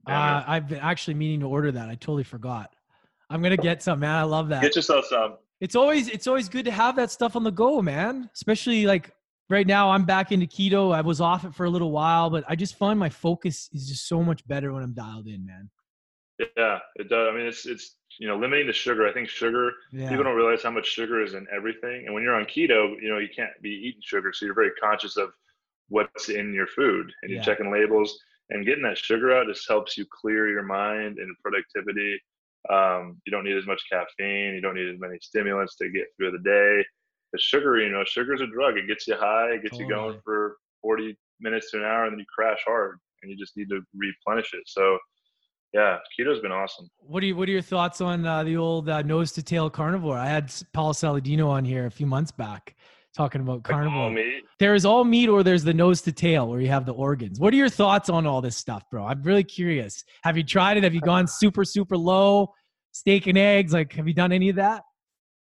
Yeah, 0.07 0.37
uh, 0.37 0.43
I've 0.45 0.67
been 0.67 0.79
actually 0.79 1.15
meaning 1.15 1.39
to 1.39 1.47
order 1.47 1.71
that. 1.71 1.89
I 1.89 1.95
totally 1.95 2.23
forgot. 2.23 2.75
I'm 3.29 3.41
gonna 3.41 3.57
get 3.57 3.81
some, 3.81 3.99
man. 3.99 4.15
I 4.15 4.23
love 4.23 4.49
that. 4.49 4.61
Get 4.61 4.75
yourself 4.75 5.05
some. 5.05 5.37
It's 5.61 5.75
always 5.75 6.07
it's 6.09 6.27
always 6.27 6.47
good 6.47 6.65
to 6.65 6.71
have 6.71 6.95
that 6.97 7.09
stuff 7.09 7.35
on 7.35 7.43
the 7.43 7.51
go, 7.51 7.81
man. 7.81 8.29
Especially 8.35 8.85
like 8.85 9.11
right 9.49 9.65
now, 9.65 9.89
I'm 9.89 10.05
back 10.05 10.31
into 10.31 10.45
keto. 10.45 10.93
I 10.93 11.01
was 11.01 11.21
off 11.21 11.43
it 11.43 11.55
for 11.55 11.65
a 11.65 11.69
little 11.69 11.91
while, 11.91 12.29
but 12.29 12.43
I 12.47 12.55
just 12.55 12.75
find 12.75 12.99
my 12.99 13.09
focus 13.09 13.69
is 13.73 13.87
just 13.87 14.07
so 14.07 14.21
much 14.21 14.47
better 14.47 14.73
when 14.73 14.83
I'm 14.83 14.93
dialed 14.93 15.27
in, 15.27 15.45
man. 15.45 15.69
Yeah, 16.39 16.79
it 16.95 17.09
does. 17.09 17.29
I 17.31 17.35
mean, 17.35 17.45
it's 17.45 17.65
it's 17.65 17.95
you 18.19 18.27
know 18.27 18.37
limiting 18.37 18.67
the 18.67 18.73
sugar. 18.73 19.07
I 19.07 19.13
think 19.13 19.29
sugar. 19.29 19.71
Yeah. 19.91 20.09
People 20.09 20.25
don't 20.25 20.35
realize 20.35 20.63
how 20.63 20.71
much 20.71 20.87
sugar 20.87 21.23
is 21.23 21.33
in 21.33 21.47
everything. 21.55 22.03
And 22.05 22.13
when 22.13 22.23
you're 22.23 22.35
on 22.35 22.45
keto, 22.45 22.95
you 23.01 23.09
know 23.09 23.19
you 23.19 23.29
can't 23.33 23.51
be 23.61 23.69
eating 23.69 24.01
sugar, 24.03 24.33
so 24.33 24.45
you're 24.45 24.55
very 24.55 24.71
conscious 24.81 25.17
of 25.17 25.29
what's 25.89 26.29
in 26.29 26.53
your 26.53 26.67
food, 26.67 27.11
and 27.21 27.31
you're 27.31 27.39
yeah. 27.39 27.45
checking 27.45 27.71
labels. 27.71 28.17
And 28.51 28.65
getting 28.65 28.83
that 28.83 28.97
sugar 28.97 29.35
out 29.35 29.47
just 29.47 29.67
helps 29.67 29.97
you 29.97 30.05
clear 30.11 30.47
your 30.47 30.63
mind 30.63 31.17
and 31.17 31.35
productivity. 31.41 32.19
Um, 32.69 33.19
you 33.25 33.31
don't 33.31 33.43
need 33.43 33.57
as 33.57 33.65
much 33.65 33.81
caffeine. 33.91 34.53
You 34.53 34.61
don't 34.61 34.75
need 34.75 34.89
as 34.89 34.99
many 34.99 35.17
stimulants 35.21 35.75
to 35.77 35.89
get 35.89 36.05
through 36.17 36.31
the 36.31 36.39
day. 36.39 36.85
The 37.33 37.39
sugar, 37.39 37.79
you 37.79 37.89
know, 37.89 38.03
sugar's 38.05 38.41
a 38.41 38.47
drug. 38.47 38.77
It 38.77 38.87
gets 38.87 39.07
you 39.07 39.15
high. 39.15 39.49
It 39.51 39.63
gets 39.63 39.77
totally. 39.77 39.89
you 39.89 39.95
going 39.95 40.19
for 40.23 40.57
40 40.81 41.17
minutes 41.39 41.71
to 41.71 41.77
an 41.77 41.85
hour, 41.85 42.05
and 42.05 42.13
then 42.13 42.19
you 42.19 42.25
crash 42.33 42.59
hard, 42.65 42.99
and 43.21 43.31
you 43.31 43.37
just 43.37 43.57
need 43.57 43.69
to 43.69 43.81
replenish 43.95 44.53
it. 44.53 44.63
So 44.67 44.99
yeah, 45.75 45.97
keto's 46.17 46.39
been 46.39 46.53
awesome. 46.53 46.89
What 46.99 47.21
are 47.21 47.25
you, 47.25 47.35
What 47.35 47.49
are 47.49 47.51
your 47.51 47.61
thoughts 47.61 47.99
on 47.99 48.25
uh, 48.25 48.45
the 48.45 48.55
old 48.55 48.87
uh, 48.87 49.01
nose 49.01 49.33
to 49.33 49.43
tail 49.43 49.69
carnivore? 49.69 50.17
I 50.17 50.27
had 50.27 50.53
Paul 50.71 50.93
Saladino 50.93 51.49
on 51.49 51.65
here 51.65 51.85
a 51.85 51.91
few 51.91 52.05
months 52.05 52.31
back 52.31 52.75
talking 53.13 53.41
about 53.41 53.63
carnivore. 53.63 54.11
Like 54.11 54.43
there 54.57 54.73
is 54.73 54.85
all 54.85 55.03
meat, 55.03 55.27
or 55.27 55.43
there's 55.43 55.65
the 55.65 55.73
nose 55.73 56.01
to 56.03 56.13
tail, 56.13 56.47
where 56.47 56.61
you 56.61 56.69
have 56.69 56.85
the 56.85 56.93
organs. 56.93 57.41
What 57.41 57.53
are 57.53 57.57
your 57.57 57.67
thoughts 57.67 58.09
on 58.09 58.25
all 58.25 58.39
this 58.39 58.55
stuff, 58.55 58.83
bro? 58.89 59.05
I'm 59.05 59.21
really 59.23 59.43
curious. 59.43 60.05
Have 60.23 60.37
you 60.37 60.43
tried 60.43 60.77
it? 60.77 60.83
Have 60.83 60.93
you 60.93 61.01
gone 61.01 61.27
super 61.27 61.65
super 61.65 61.97
low, 61.97 62.53
steak 62.93 63.27
and 63.27 63.37
eggs? 63.37 63.73
Like, 63.73 63.91
have 63.93 64.07
you 64.07 64.13
done 64.13 64.31
any 64.31 64.47
of 64.47 64.55
that? 64.55 64.83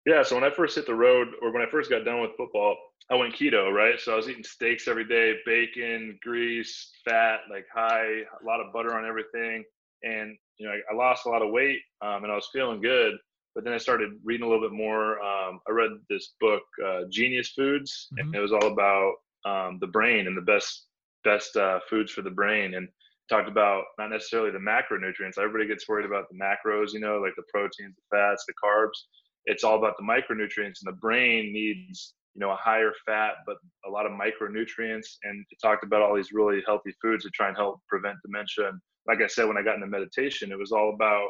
Yeah. 0.06 0.24
So 0.24 0.36
when 0.36 0.44
I 0.44 0.50
first 0.50 0.76
hit 0.76 0.88
the 0.88 0.96
road, 0.96 1.30
or 1.42 1.54
when 1.54 1.62
I 1.62 1.70
first 1.72 1.90
got 1.90 2.04
done 2.04 2.20
with 2.20 2.32
football, 2.36 2.76
I 3.10 3.16
went 3.16 3.34
keto, 3.34 3.72
right? 3.72 3.98
So 3.98 4.12
I 4.12 4.18
was 4.18 4.28
eating 4.28 4.44
steaks 4.44 4.90
every 4.90 5.08
day, 5.08 5.36
bacon, 5.46 6.20
grease, 6.22 6.92
fat, 7.06 7.40
like 7.50 7.66
high, 7.74 8.24
a 8.42 8.46
lot 8.46 8.60
of 8.60 8.74
butter 8.74 8.98
on 8.98 9.06
everything 9.06 9.64
and 10.04 10.36
you 10.58 10.68
know 10.68 10.74
I, 10.74 10.94
I 10.94 10.96
lost 10.96 11.26
a 11.26 11.30
lot 11.30 11.42
of 11.42 11.52
weight 11.52 11.80
um, 12.02 12.24
and 12.24 12.32
I 12.32 12.36
was 12.36 12.50
feeling 12.52 12.82
good. 12.82 13.16
But 13.56 13.64
then 13.64 13.74
I 13.74 13.78
started 13.78 14.12
reading 14.24 14.46
a 14.46 14.50
little 14.50 14.70
bit 14.70 14.76
more. 14.76 15.20
Um, 15.20 15.60
I 15.68 15.72
read 15.72 15.90
this 16.12 16.36
book, 16.40 16.62
uh, 16.86 17.02
Genius 17.10 17.54
Foods, 17.58 18.08
mm-hmm. 18.14 18.28
and 18.28 18.36
it 18.36 18.40
was 18.40 18.52
all 18.52 18.68
about 18.68 19.14
um, 19.46 19.80
the 19.82 19.88
brain 19.88 20.28
and 20.28 20.38
the 20.38 20.42
best 20.42 20.86
best 21.24 21.56
uh, 21.58 21.80
foods 21.90 22.12
for 22.12 22.22
the 22.22 22.30
brain, 22.30 22.76
and 22.76 22.88
talked 23.30 23.50
about 23.50 23.86
not 23.98 24.12
necessarily 24.12 24.52
the 24.52 24.60
macronutrients. 24.60 25.40
Everybody 25.40 25.68
gets 25.68 25.90
worried 25.90 26.06
about 26.06 26.26
the 26.30 26.38
macros, 26.38 26.94
you 26.94 27.00
know, 27.00 27.18
like 27.18 27.34
the 27.36 27.44
proteins, 27.52 27.96
the 27.96 28.16
fats, 28.16 28.46
the 28.48 28.54
carbs. 28.64 28.98
It's 29.46 29.64
all 29.64 29.78
about 29.78 29.96
the 29.98 30.04
micronutrients, 30.04 30.82
and 30.82 30.88
the 30.88 30.98
brain 31.02 31.52
needs 31.52 32.14
you 32.38 32.46
know 32.46 32.52
a 32.52 32.56
higher 32.56 32.92
fat 33.06 33.38
but 33.48 33.58
a 33.88 33.90
lot 33.90 34.06
of 34.06 34.12
micronutrients 34.12 35.18
and 35.24 35.44
it 35.50 35.58
talked 35.60 35.84
about 35.84 36.04
all 36.04 36.16
these 36.16 36.32
really 36.32 36.62
healthy 36.68 36.94
foods 37.02 37.24
to 37.24 37.32
try 37.32 37.48
and 37.48 37.58
help 37.58 37.82
prevent 37.90 38.16
dementia 38.24 38.70
and 38.70 38.80
like 39.08 39.22
I 39.22 39.28
said, 39.28 39.48
when 39.48 39.58
I 39.58 39.64
got 39.64 39.76
into 39.76 39.88
meditation, 39.88 40.52
it 40.52 40.60
was 40.60 40.72
all 40.72 40.94
about 40.94 41.30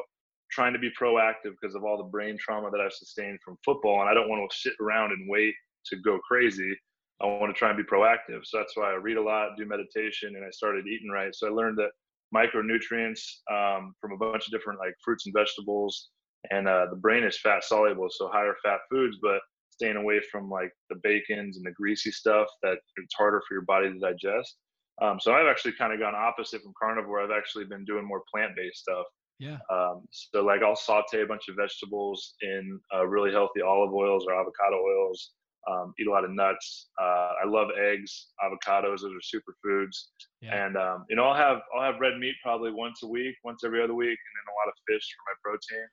trying 0.50 0.72
to 0.72 0.78
be 0.78 0.90
proactive 1.00 1.54
because 1.60 1.74
of 1.74 1.84
all 1.84 1.98
the 1.98 2.04
brain 2.04 2.36
trauma 2.38 2.70
that 2.70 2.80
I've 2.80 2.92
sustained 2.92 3.38
from 3.44 3.56
football. 3.64 4.00
And 4.00 4.08
I 4.08 4.14
don't 4.14 4.28
want 4.28 4.50
to 4.50 4.56
sit 4.56 4.74
around 4.80 5.12
and 5.12 5.28
wait 5.28 5.54
to 5.86 5.96
go 5.96 6.18
crazy. 6.26 6.74
I 7.20 7.26
want 7.26 7.54
to 7.54 7.58
try 7.58 7.68
and 7.68 7.76
be 7.76 7.84
proactive. 7.84 8.44
So 8.44 8.58
that's 8.58 8.76
why 8.76 8.92
I 8.92 8.94
read 8.94 9.16
a 9.16 9.22
lot, 9.22 9.56
do 9.56 9.66
meditation, 9.66 10.36
and 10.36 10.44
I 10.44 10.50
started 10.50 10.86
eating 10.86 11.10
right. 11.10 11.34
So 11.34 11.48
I 11.48 11.50
learned 11.50 11.78
that 11.78 11.90
micronutrients 12.34 13.20
um, 13.50 13.94
from 14.00 14.12
a 14.12 14.16
bunch 14.16 14.46
of 14.46 14.52
different 14.52 14.78
like 14.78 14.94
fruits 15.04 15.26
and 15.26 15.34
vegetables, 15.36 16.10
and 16.50 16.68
uh, 16.68 16.86
the 16.90 16.96
brain 16.96 17.24
is 17.24 17.38
fat 17.38 17.64
soluble, 17.64 18.08
so 18.10 18.28
higher 18.28 18.54
fat 18.62 18.80
foods, 18.90 19.18
but 19.20 19.40
staying 19.70 19.96
away 19.96 20.20
from 20.30 20.48
like 20.48 20.72
the 20.90 20.96
bacons 21.02 21.56
and 21.56 21.66
the 21.66 21.72
greasy 21.72 22.10
stuff 22.10 22.48
that 22.62 22.78
it's 22.96 23.14
harder 23.16 23.42
for 23.46 23.54
your 23.54 23.62
body 23.62 23.92
to 23.92 23.98
digest. 23.98 24.56
Um, 25.00 25.18
so 25.20 25.32
I've 25.32 25.46
actually 25.46 25.72
kind 25.72 25.92
of 25.92 26.00
gone 26.00 26.14
opposite 26.14 26.62
from 26.62 26.72
carnivore. 26.80 27.22
I've 27.22 27.36
actually 27.36 27.64
been 27.64 27.84
doing 27.84 28.04
more 28.06 28.22
plant-based 28.32 28.78
stuff. 28.78 29.06
Yeah. 29.38 29.58
Um, 29.70 30.02
so 30.10 30.42
like 30.44 30.62
I'll 30.62 30.76
saute 30.76 31.22
a 31.22 31.26
bunch 31.26 31.48
of 31.48 31.56
vegetables 31.56 32.34
in 32.42 32.80
uh, 32.94 33.06
really 33.06 33.30
healthy 33.30 33.60
olive 33.60 33.94
oils 33.94 34.26
or 34.26 34.34
avocado 34.34 34.76
oils. 34.76 35.32
Um, 35.70 35.92
eat 36.00 36.06
a 36.06 36.10
lot 36.10 36.24
of 36.24 36.30
nuts. 36.30 36.88
Uh, 37.00 37.32
I 37.44 37.46
love 37.46 37.68
eggs, 37.78 38.28
avocados. 38.42 39.02
Those 39.02 39.12
are 39.12 39.38
superfoods. 39.38 39.96
Yeah. 40.40 40.66
And 40.66 40.76
um, 40.76 41.04
you 41.10 41.16
know, 41.16 41.24
I'll 41.24 41.36
have 41.36 41.58
I'll 41.76 41.82
have 41.82 42.00
red 42.00 42.16
meat 42.18 42.34
probably 42.42 42.72
once 42.72 43.02
a 43.02 43.06
week, 43.06 43.34
once 43.44 43.62
every 43.64 43.82
other 43.82 43.94
week, 43.94 44.08
and 44.08 44.34
then 44.34 44.46
a 44.48 44.56
lot 44.56 44.68
of 44.68 44.74
fish 44.88 45.06
for 45.14 45.22
my 45.28 45.36
protein. 45.44 45.88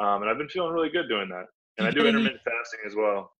Um, 0.00 0.22
and 0.22 0.30
I've 0.30 0.38
been 0.38 0.48
feeling 0.48 0.72
really 0.72 0.88
good 0.88 1.08
doing 1.08 1.28
that. 1.28 1.46
And 1.78 1.86
I 1.86 1.90
do 1.90 2.06
intermittent 2.06 2.40
fasting 2.44 2.80
as 2.86 2.94
well. 2.96 3.30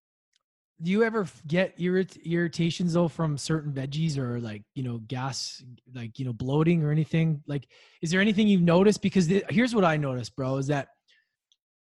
Do 0.82 0.90
you 0.90 1.02
ever 1.02 1.26
get 1.46 1.78
irrit- 1.78 2.22
irritations 2.24 2.94
though 2.94 3.08
from 3.08 3.36
certain 3.36 3.72
veggies 3.72 4.16
or 4.16 4.40
like 4.40 4.62
you 4.74 4.82
know 4.82 4.98
gas, 5.06 5.62
like 5.94 6.18
you 6.18 6.24
know 6.24 6.32
bloating 6.32 6.82
or 6.82 6.90
anything? 6.90 7.42
Like, 7.46 7.68
is 8.02 8.10
there 8.10 8.20
anything 8.20 8.48
you've 8.48 8.62
noticed? 8.62 9.02
Because 9.02 9.26
th- 9.26 9.44
here's 9.50 9.74
what 9.74 9.84
I 9.84 9.96
noticed, 9.96 10.34
bro, 10.36 10.56
is 10.56 10.68
that 10.68 10.88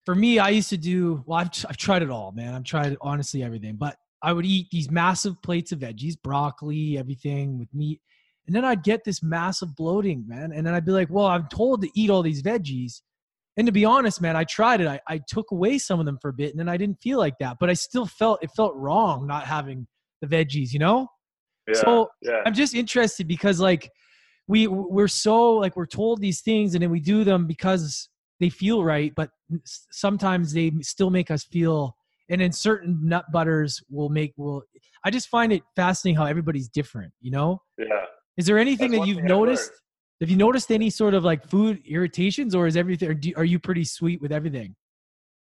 for 0.05 0.15
me, 0.15 0.39
I 0.39 0.49
used 0.49 0.69
to 0.69 0.77
do 0.77 1.23
well. 1.25 1.39
I've, 1.39 1.65
I've 1.67 1.77
tried 1.77 2.01
it 2.01 2.09
all, 2.09 2.31
man. 2.31 2.53
I've 2.53 2.63
tried 2.63 2.97
honestly 3.01 3.43
everything, 3.43 3.75
but 3.75 3.95
I 4.21 4.33
would 4.33 4.45
eat 4.45 4.67
these 4.71 4.91
massive 4.91 5.41
plates 5.41 5.71
of 5.71 5.79
veggies, 5.79 6.15
broccoli, 6.21 6.97
everything 6.97 7.57
with 7.57 7.73
meat, 7.73 8.01
and 8.49 8.55
then 8.55 8.65
I'd 8.65 8.83
get 8.83 9.03
this 9.03 9.21
massive 9.21 9.75
bloating, 9.75 10.25
man. 10.27 10.51
And 10.51 10.65
then 10.65 10.73
I'd 10.73 10.83
be 10.83 10.91
like, 10.91 11.11
well, 11.11 11.27
I'm 11.27 11.47
told 11.49 11.83
to 11.83 11.89
eat 11.93 12.09
all 12.09 12.23
these 12.23 12.41
veggies. 12.41 13.01
And 13.59 13.65
to 13.65 13.73
be 13.73 13.83
honest, 13.83 14.21
man, 14.21 14.37
I 14.37 14.45
tried 14.45 14.79
it. 14.79 14.87
I, 14.87 15.01
I 15.05 15.17
took 15.27 15.51
away 15.51 15.79
some 15.79 15.99
of 15.99 16.05
them 16.05 16.17
for 16.21 16.29
a 16.29 16.33
bit 16.33 16.51
and 16.51 16.59
then 16.59 16.69
I 16.69 16.77
didn't 16.77 17.01
feel 17.01 17.19
like 17.19 17.37
that, 17.39 17.57
but 17.59 17.69
I 17.69 17.73
still 17.73 18.05
felt 18.05 18.41
it 18.41 18.51
felt 18.55 18.73
wrong 18.73 19.27
not 19.27 19.43
having 19.43 19.85
the 20.21 20.27
veggies, 20.27 20.71
you 20.71 20.79
know? 20.79 21.09
Yeah, 21.67 21.81
so 21.81 22.09
yeah. 22.21 22.41
I'm 22.45 22.53
just 22.53 22.73
interested 22.73 23.27
because 23.27 23.59
like 23.59 23.91
we 24.47 24.67
we're 24.67 25.09
so 25.09 25.55
like 25.55 25.75
we're 25.75 25.87
told 25.87 26.21
these 26.21 26.39
things 26.39 26.73
and 26.73 26.81
then 26.81 26.89
we 26.89 27.01
do 27.01 27.25
them 27.25 27.47
because 27.47 28.07
they 28.39 28.47
feel 28.47 28.81
right, 28.81 29.13
but 29.13 29.29
sometimes 29.91 30.53
they 30.53 30.71
still 30.79 31.09
make 31.09 31.29
us 31.29 31.43
feel 31.43 31.97
and 32.29 32.39
then 32.39 32.53
certain 32.53 32.97
nut 33.03 33.25
butters 33.33 33.83
will 33.89 34.07
make 34.07 34.31
will 34.37 34.63
I 35.03 35.11
just 35.11 35.27
find 35.27 35.51
it 35.51 35.63
fascinating 35.75 36.15
how 36.15 36.27
everybody's 36.27 36.69
different, 36.69 37.11
you 37.19 37.31
know? 37.31 37.61
Yeah. 37.77 38.05
Is 38.37 38.45
there 38.45 38.57
anything 38.57 38.91
That's 38.91 39.01
that 39.01 39.07
you've 39.09 39.25
noticed? 39.25 39.69
Have 40.21 40.29
you 40.29 40.35
noticed 40.35 40.71
any 40.71 40.89
sort 40.89 41.13
of 41.13 41.23
like 41.23 41.47
food 41.47 41.81
irritations, 41.85 42.53
or 42.53 42.67
is 42.67 42.75
everything? 42.75 43.09
Or 43.09 43.13
do, 43.13 43.31
are 43.37 43.45
you 43.45 43.59
pretty 43.59 43.85
sweet 43.85 44.21
with 44.21 44.31
everything? 44.31 44.75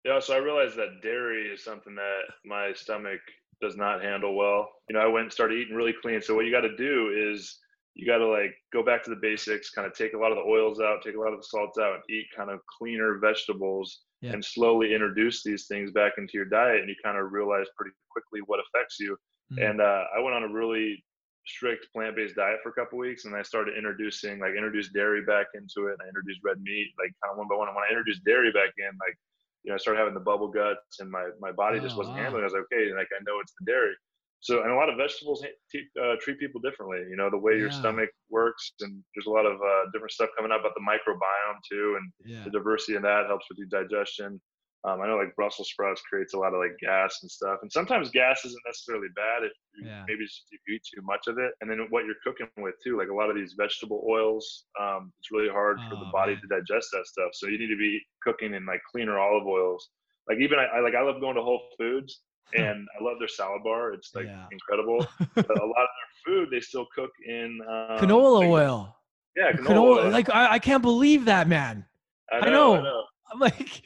Yeah, 0.04 0.20
so 0.20 0.34
I 0.34 0.38
realized 0.38 0.76
that 0.76 1.02
dairy 1.02 1.48
is 1.48 1.64
something 1.64 1.94
that 1.94 2.22
my 2.44 2.72
stomach 2.72 3.20
does 3.60 3.76
not 3.76 4.02
handle 4.02 4.34
well. 4.34 4.68
You 4.88 4.94
know, 4.94 5.02
I 5.02 5.06
went 5.06 5.24
and 5.24 5.32
started 5.32 5.58
eating 5.58 5.74
really 5.74 5.94
clean. 6.00 6.22
So 6.22 6.34
what 6.34 6.46
you 6.46 6.52
got 6.52 6.62
to 6.62 6.76
do 6.76 7.32
is 7.32 7.58
you 7.94 8.06
got 8.06 8.18
to 8.18 8.26
like 8.26 8.54
go 8.72 8.82
back 8.82 9.02
to 9.04 9.10
the 9.10 9.18
basics, 9.20 9.70
kind 9.70 9.86
of 9.86 9.92
take 9.92 10.14
a 10.14 10.18
lot 10.18 10.30
of 10.30 10.38
the 10.38 10.44
oils 10.48 10.80
out, 10.80 11.02
take 11.04 11.16
a 11.16 11.20
lot 11.20 11.32
of 11.32 11.40
the 11.40 11.46
salts 11.46 11.78
out, 11.78 11.94
and 11.94 12.02
eat 12.08 12.26
kind 12.34 12.50
of 12.50 12.60
cleaner 12.78 13.18
vegetables, 13.18 14.02
yeah. 14.22 14.32
and 14.32 14.44
slowly 14.44 14.94
introduce 14.94 15.42
these 15.42 15.66
things 15.66 15.90
back 15.90 16.12
into 16.16 16.32
your 16.34 16.46
diet. 16.46 16.80
And 16.80 16.88
you 16.88 16.94
kind 17.04 17.18
of 17.18 17.32
realize 17.32 17.66
pretty 17.76 17.94
quickly 18.10 18.40
what 18.46 18.60
affects 18.60 18.98
you. 19.00 19.16
Mm-hmm. 19.52 19.62
And 19.62 19.80
uh, 19.80 20.04
I 20.16 20.20
went 20.20 20.36
on 20.36 20.44
a 20.44 20.52
really 20.52 21.04
strict 21.46 21.86
plant-based 21.92 22.36
diet 22.36 22.60
for 22.62 22.68
a 22.70 22.76
couple 22.76 22.98
weeks 22.98 23.24
and 23.24 23.34
I 23.34 23.42
started 23.42 23.76
introducing 23.76 24.38
like 24.38 24.52
introduced 24.54 24.92
dairy 24.92 25.24
back 25.24 25.46
into 25.54 25.88
it 25.88 25.96
and 25.96 26.02
I 26.04 26.08
introduced 26.08 26.40
red 26.44 26.60
meat 26.60 26.92
like 26.98 27.12
kind 27.24 27.32
of 27.32 27.38
one 27.38 27.48
by 27.48 27.56
one 27.56 27.68
and 27.68 27.76
when 27.76 27.84
I 27.84 27.92
introduced 27.92 28.24
dairy 28.24 28.52
back 28.52 28.70
in 28.76 28.92
like 29.00 29.16
you 29.64 29.70
know 29.70 29.74
I 29.74 29.78
started 29.78 30.00
having 30.00 30.14
the 30.14 30.20
bubble 30.20 30.48
guts 30.48 31.00
and 31.00 31.10
my 31.10 31.30
my 31.40 31.52
body 31.52 31.80
just 31.80 31.96
oh, 31.96 32.04
wasn't 32.04 32.16
wow. 32.16 32.22
handling 32.22 32.44
it. 32.44 32.46
I 32.46 32.50
was 32.52 32.58
like 32.60 32.68
okay 32.72 32.92
like 32.92 33.08
I 33.08 33.24
know 33.24 33.40
it's 33.40 33.54
the 33.58 33.64
dairy 33.64 33.96
so 34.40 34.62
and 34.62 34.72
a 34.72 34.74
lot 34.74 34.88
of 34.88 34.96
vegetables 34.96 35.44
uh, 35.44 36.14
treat 36.20 36.38
people 36.38 36.60
differently 36.60 37.04
you 37.08 37.16
know 37.16 37.30
the 37.30 37.38
way 37.40 37.56
your 37.56 37.70
stomach 37.70 38.08
works 38.28 38.72
and 38.80 39.00
there's 39.14 39.26
a 39.26 39.30
lot 39.30 39.44
of 39.44 39.56
uh, 39.60 39.84
different 39.92 40.12
stuff 40.12 40.30
coming 40.36 40.52
up 40.52 40.60
about 40.60 40.72
the 40.76 40.84
microbiome 40.84 41.60
too 41.64 41.96
and 42.00 42.12
yeah. 42.24 42.44
the 42.44 42.50
diversity 42.50 42.96
in 42.96 43.02
that 43.02 43.28
helps 43.28 43.46
with 43.48 43.58
your 43.58 43.68
digestion 43.68 44.40
um, 44.84 45.02
I 45.02 45.06
know 45.06 45.16
like 45.16 45.36
Brussels 45.36 45.68
sprouts 45.68 46.00
creates 46.08 46.32
a 46.32 46.38
lot 46.38 46.54
of 46.54 46.60
like 46.60 46.78
gas 46.80 47.18
and 47.20 47.30
stuff, 47.30 47.58
and 47.60 47.70
sometimes 47.70 48.10
gas 48.10 48.44
isn't 48.46 48.62
necessarily 48.66 49.08
bad 49.14 49.44
if 49.44 49.52
you, 49.76 49.86
yeah. 49.86 50.04
maybe 50.08 50.24
if 50.24 50.60
you 50.66 50.74
eat 50.74 50.82
too 50.94 51.02
much 51.02 51.26
of 51.26 51.36
it. 51.36 51.52
And 51.60 51.70
then 51.70 51.86
what 51.90 52.06
you're 52.06 52.20
cooking 52.24 52.48
with 52.56 52.76
too, 52.82 52.96
like 52.96 53.08
a 53.08 53.14
lot 53.14 53.28
of 53.28 53.36
these 53.36 53.54
vegetable 53.58 54.02
oils, 54.08 54.64
um, 54.80 55.12
it's 55.18 55.30
really 55.30 55.50
hard 55.50 55.76
oh, 55.80 55.90
for 55.90 55.96
the 55.96 56.08
oh, 56.08 56.12
body 56.12 56.32
man. 56.32 56.40
to 56.42 56.48
digest 56.48 56.88
that 56.92 57.06
stuff. 57.06 57.30
So 57.34 57.48
you 57.48 57.58
need 57.58 57.68
to 57.68 57.76
be 57.76 58.00
cooking 58.22 58.54
in 58.54 58.64
like 58.64 58.80
cleaner 58.90 59.18
olive 59.18 59.46
oils. 59.46 59.90
Like 60.28 60.38
even 60.38 60.58
I, 60.58 60.78
I 60.78 60.80
like 60.80 60.94
I 60.94 61.02
love 61.02 61.20
going 61.20 61.36
to 61.36 61.42
Whole 61.42 61.60
Foods 61.76 62.22
and 62.54 62.88
I 62.98 63.04
love 63.04 63.18
their 63.18 63.28
salad 63.28 63.62
bar. 63.62 63.92
It's 63.92 64.14
like 64.14 64.26
yeah. 64.26 64.46
incredible. 64.52 65.06
but 65.34 65.60
a 65.60 65.66
lot 65.66 65.84
of 65.84 65.88
their 65.92 66.24
food 66.24 66.48
they 66.50 66.60
still 66.60 66.86
cook 66.94 67.10
in 67.26 67.60
um, 67.68 67.98
canola 67.98 68.40
like, 68.40 68.48
oil. 68.48 68.96
Yeah, 69.36 69.52
canola. 69.52 69.66
canola 69.66 70.04
oil. 70.04 70.10
Like 70.10 70.30
I, 70.30 70.52
I, 70.52 70.58
can't 70.58 70.82
believe 70.82 71.26
that, 71.26 71.48
man. 71.48 71.84
I 72.32 72.40
know. 72.40 72.46
I 72.46 72.50
know. 72.50 72.74
I 72.76 72.82
know. 72.82 73.04
I'm 73.32 73.38
like 73.40 73.82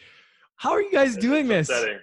how 0.56 0.70
are 0.70 0.82
you 0.82 0.92
guys 0.92 1.16
it's 1.16 1.24
doing 1.24 1.48
this? 1.48 1.68
Upsetting. 1.68 2.00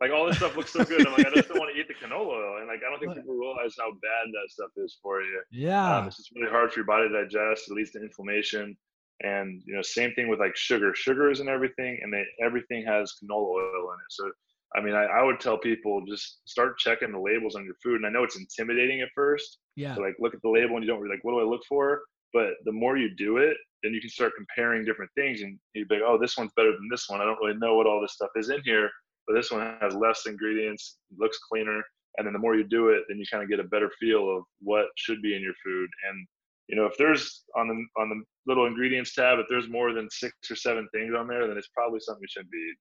Like 0.00 0.12
all 0.12 0.26
this 0.26 0.38
stuff 0.38 0.56
looks 0.56 0.72
so 0.72 0.82
good. 0.82 1.06
I'm 1.06 1.12
like, 1.12 1.26
I 1.26 1.34
just 1.34 1.48
don't 1.48 1.58
want 1.58 1.74
to 1.74 1.78
eat 1.78 1.86
the 1.86 1.94
canola 1.94 2.28
oil, 2.28 2.58
and 2.58 2.68
like 2.68 2.80
I 2.86 2.90
don't 2.90 2.98
think 3.00 3.14
people 3.20 3.34
realize 3.34 3.74
how 3.78 3.90
bad 3.90 4.32
that 4.32 4.48
stuff 4.48 4.70
is 4.78 4.98
for 5.02 5.20
you. 5.20 5.42
Yeah, 5.50 5.98
um, 5.98 6.06
it's 6.06 6.16
just 6.16 6.30
really 6.34 6.50
hard 6.50 6.72
for 6.72 6.80
your 6.80 6.86
body 6.86 7.08
to 7.08 7.22
digest. 7.22 7.70
It 7.70 7.74
leads 7.74 7.90
to 7.92 8.00
inflammation, 8.00 8.76
and 9.22 9.62
you 9.66 9.74
know, 9.74 9.82
same 9.82 10.12
thing 10.14 10.28
with 10.28 10.40
like 10.40 10.56
sugar. 10.56 10.94
Sugar 10.94 11.30
is 11.30 11.40
in 11.40 11.48
everything, 11.48 12.00
and 12.02 12.12
they, 12.12 12.24
everything 12.42 12.84
has 12.86 13.12
canola 13.22 13.56
oil 13.56 13.92
in 13.92 13.98
it. 13.98 14.10
So, 14.10 14.30
I 14.74 14.80
mean, 14.80 14.94
I, 14.94 15.04
I 15.04 15.22
would 15.22 15.38
tell 15.38 15.58
people 15.58 16.02
just 16.08 16.40
start 16.46 16.78
checking 16.78 17.12
the 17.12 17.20
labels 17.20 17.54
on 17.54 17.64
your 17.64 17.74
food. 17.82 17.96
And 17.96 18.06
I 18.06 18.10
know 18.10 18.24
it's 18.24 18.38
intimidating 18.38 19.02
at 19.02 19.08
first. 19.14 19.58
Yeah. 19.76 19.94
like 19.96 20.14
look 20.18 20.34
at 20.34 20.42
the 20.42 20.48
label 20.48 20.76
and 20.76 20.84
you 20.84 20.90
don't 20.90 21.00
really 21.00 21.14
like, 21.14 21.24
what 21.24 21.32
do 21.32 21.40
I 21.40 21.44
look 21.44 21.62
for? 21.68 22.02
But 22.32 22.50
the 22.64 22.72
more 22.72 22.96
you 22.96 23.14
do 23.14 23.38
it, 23.38 23.56
then 23.82 23.94
you 23.94 24.00
can 24.00 24.10
start 24.10 24.32
comparing 24.36 24.84
different 24.84 25.10
things 25.16 25.42
and 25.42 25.58
you'd 25.74 25.88
be 25.88 25.96
like, 25.96 26.04
oh, 26.06 26.18
this 26.20 26.36
one's 26.36 26.52
better 26.56 26.72
than 26.72 26.88
this 26.90 27.08
one. 27.08 27.20
I 27.20 27.24
don't 27.24 27.38
really 27.42 27.58
know 27.58 27.74
what 27.74 27.86
all 27.86 28.00
this 28.00 28.12
stuff 28.12 28.30
is 28.36 28.50
in 28.50 28.60
here, 28.64 28.90
but 29.26 29.34
this 29.34 29.50
one 29.50 29.76
has 29.80 29.94
less 29.94 30.26
ingredients, 30.26 30.98
looks 31.18 31.38
cleaner. 31.38 31.82
And 32.18 32.26
then 32.26 32.32
the 32.32 32.38
more 32.38 32.56
you 32.56 32.64
do 32.64 32.88
it, 32.88 33.04
then 33.08 33.18
you 33.18 33.24
kind 33.30 33.42
of 33.42 33.48
get 33.48 33.60
a 33.60 33.64
better 33.64 33.90
feel 33.98 34.36
of 34.36 34.44
what 34.60 34.86
should 34.96 35.22
be 35.22 35.34
in 35.34 35.42
your 35.42 35.54
food. 35.64 35.88
And 36.08 36.26
you 36.70 36.76
know, 36.76 36.86
if 36.86 36.96
there's 36.96 37.42
on 37.56 37.66
the 37.66 38.00
on 38.00 38.08
the 38.08 38.22
little 38.46 38.66
ingredients 38.66 39.12
tab, 39.12 39.40
if 39.40 39.46
there's 39.50 39.68
more 39.68 39.92
than 39.92 40.08
six 40.10 40.32
or 40.50 40.56
seven 40.56 40.88
things 40.94 41.12
on 41.18 41.26
there, 41.26 41.48
then 41.48 41.58
it's 41.58 41.68
probably 41.68 41.98
something 41.98 42.22
you 42.22 42.28
shouldn't 42.30 42.52
be. 42.52 42.72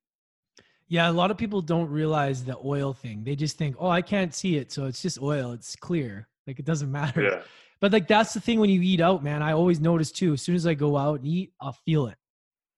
Yeah, 0.87 1.09
a 1.09 1.11
lot 1.11 1.31
of 1.31 1.37
people 1.37 1.61
don't 1.61 1.89
realize 1.89 2.43
the 2.43 2.57
oil 2.63 2.93
thing. 2.93 3.23
They 3.23 3.35
just 3.35 3.57
think, 3.57 3.75
"Oh, 3.79 3.89
I 3.89 4.03
can't 4.03 4.33
see 4.33 4.57
it, 4.57 4.71
so 4.71 4.85
it's 4.85 5.01
just 5.01 5.19
oil. 5.21 5.53
It's 5.53 5.75
clear. 5.75 6.27
Like 6.45 6.59
it 6.59 6.65
doesn't 6.65 6.91
matter." 7.01 7.23
Yeah. 7.23 7.41
But 7.81 7.93
like 7.93 8.07
that's 8.07 8.33
the 8.33 8.41
thing 8.41 8.59
when 8.59 8.69
you 8.69 8.81
eat 8.81 9.01
out, 9.01 9.23
man. 9.23 9.41
I 9.41 9.53
always 9.53 9.79
notice 9.79 10.11
too. 10.11 10.33
As 10.33 10.41
soon 10.41 10.55
as 10.55 10.67
I 10.67 10.73
go 10.73 10.97
out 10.97 11.19
and 11.19 11.27
eat, 11.27 11.53
I'll 11.61 11.77
feel 11.85 12.07
it. 12.07 12.17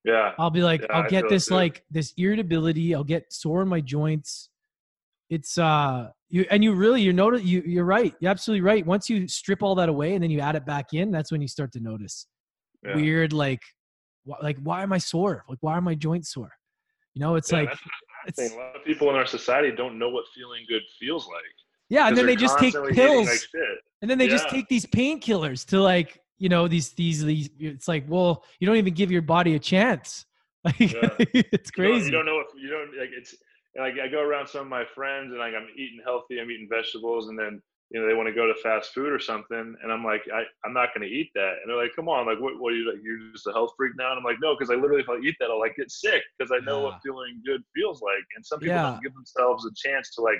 Yeah. 0.03 0.33
I'll 0.37 0.49
be 0.49 0.63
like, 0.63 0.81
yeah, 0.81 0.97
I'll 0.97 1.09
get 1.09 1.29
this 1.29 1.49
like 1.49 1.83
this 1.89 2.13
irritability. 2.17 2.93
I'll 2.93 3.03
get 3.03 3.31
sore 3.31 3.61
in 3.61 3.67
my 3.67 3.81
joints. 3.81 4.49
It's 5.29 5.57
uh 5.57 6.09
you 6.29 6.45
and 6.51 6.63
you 6.63 6.73
really 6.73 7.01
you 7.01 7.13
notice 7.13 7.43
you 7.43 7.63
you're 7.65 7.85
right. 7.85 8.13
You're 8.19 8.31
absolutely 8.31 8.61
right. 8.61 8.85
Once 8.85 9.09
you 9.09 9.27
strip 9.27 9.63
all 9.63 9.75
that 9.75 9.89
away 9.89 10.13
and 10.13 10.23
then 10.23 10.29
you 10.29 10.39
add 10.39 10.55
it 10.55 10.65
back 10.65 10.93
in, 10.93 11.11
that's 11.11 11.31
when 11.31 11.41
you 11.41 11.47
start 11.47 11.71
to 11.73 11.79
notice 11.79 12.27
yeah. 12.83 12.95
weird 12.95 13.33
like 13.33 13.61
like 14.41 14.57
why 14.61 14.83
am 14.83 14.93
I 14.93 14.97
sore? 14.97 15.43
Like 15.49 15.59
why 15.61 15.73
are 15.73 15.81
my 15.81 15.95
joints 15.95 16.33
sore? 16.33 16.51
You 17.13 17.21
know, 17.21 17.35
it's 17.35 17.51
yeah, 17.51 17.59
like 17.59 17.77
it's, 18.27 18.39
a 18.39 18.55
lot 18.55 18.75
of 18.75 18.85
people 18.85 19.09
in 19.09 19.15
our 19.15 19.25
society 19.25 19.71
don't 19.75 19.97
know 19.97 20.09
what 20.09 20.25
feeling 20.33 20.63
good 20.67 20.83
feels 20.99 21.27
like. 21.27 21.41
Yeah, 21.91 22.07
and 22.07 22.17
then 22.17 22.25
they 22.25 22.37
just 22.37 22.57
take 22.57 22.73
pills. 22.93 23.27
Like 23.27 23.41
and 24.01 24.09
then 24.09 24.17
they 24.17 24.25
yeah. 24.25 24.31
just 24.31 24.49
take 24.49 24.69
these 24.69 24.85
painkillers 24.85 25.65
to 25.67 25.81
like, 25.81 26.21
you 26.37 26.47
know, 26.47 26.69
these 26.69 26.93
these 26.93 27.21
these 27.23 27.49
it's 27.59 27.87
like, 27.89 28.05
well, 28.07 28.45
you 28.59 28.65
don't 28.65 28.77
even 28.77 28.93
give 28.93 29.11
your 29.11 29.21
body 29.21 29.55
a 29.55 29.59
chance. 29.59 30.25
Like 30.63 30.77
yeah. 30.77 31.09
it's 31.17 31.71
crazy. 31.71 32.05
You 32.05 32.11
don't, 32.11 32.11
you 32.11 32.11
don't, 32.11 32.25
know 32.27 32.39
if 32.39 32.47
you 32.53 32.69
don't 32.69 32.95
like 32.95 33.09
it's 33.17 33.33
like 33.75 33.95
I 33.97 34.07
go 34.07 34.21
around 34.21 34.45
some 34.45 34.61
of 34.61 34.67
my 34.67 34.83
friends 34.93 35.31
and 35.31 35.39
like 35.39 35.55
I'm 35.55 35.65
eating 35.73 36.01
healthy, 36.05 36.39
I'm 36.39 36.51
eating 36.51 36.67
vegetables, 36.69 37.29
and 37.29 37.39
then 37.39 37.59
you 37.89 37.99
know 37.99 38.07
they 38.07 38.13
want 38.13 38.29
to 38.29 38.35
go 38.35 38.45
to 38.45 38.53
fast 38.61 38.93
food 38.93 39.11
or 39.11 39.17
something, 39.17 39.73
and 39.81 39.91
I'm 39.91 40.05
like, 40.05 40.21
I, 40.31 40.43
I'm 40.63 40.71
not 40.71 40.93
going 40.93 41.01
to 41.01 41.11
eat 41.11 41.31
that, 41.33 41.55
and 41.57 41.65
they're 41.65 41.81
like, 41.81 41.95
come 41.95 42.07
on, 42.07 42.27
like 42.27 42.39
what, 42.39 42.59
what 42.59 42.73
are 42.73 42.75
you 42.75 42.85
like? 42.93 43.01
You're 43.01 43.33
just 43.33 43.47
a 43.47 43.53
health 43.53 43.73
freak 43.75 43.93
now, 43.97 44.11
and 44.11 44.19
I'm 44.19 44.23
like, 44.23 44.37
no, 44.39 44.53
because 44.53 44.69
I 44.69 44.75
literally 44.75 45.01
if 45.01 45.09
I 45.09 45.17
eat 45.17 45.33
that, 45.39 45.49
I'll 45.49 45.59
like 45.59 45.75
get 45.75 45.89
sick 45.89 46.21
because 46.37 46.51
I 46.53 46.63
know 46.63 46.77
yeah. 46.77 46.83
what 46.93 47.01
feeling 47.03 47.41
good 47.43 47.63
feels 47.73 48.03
like, 48.03 48.25
and 48.35 48.45
some 48.45 48.59
people 48.59 48.77
don't 48.77 49.01
give 49.01 49.15
themselves 49.15 49.65
a 49.65 49.73
chance 49.73 50.13
to 50.13 50.21
like 50.21 50.37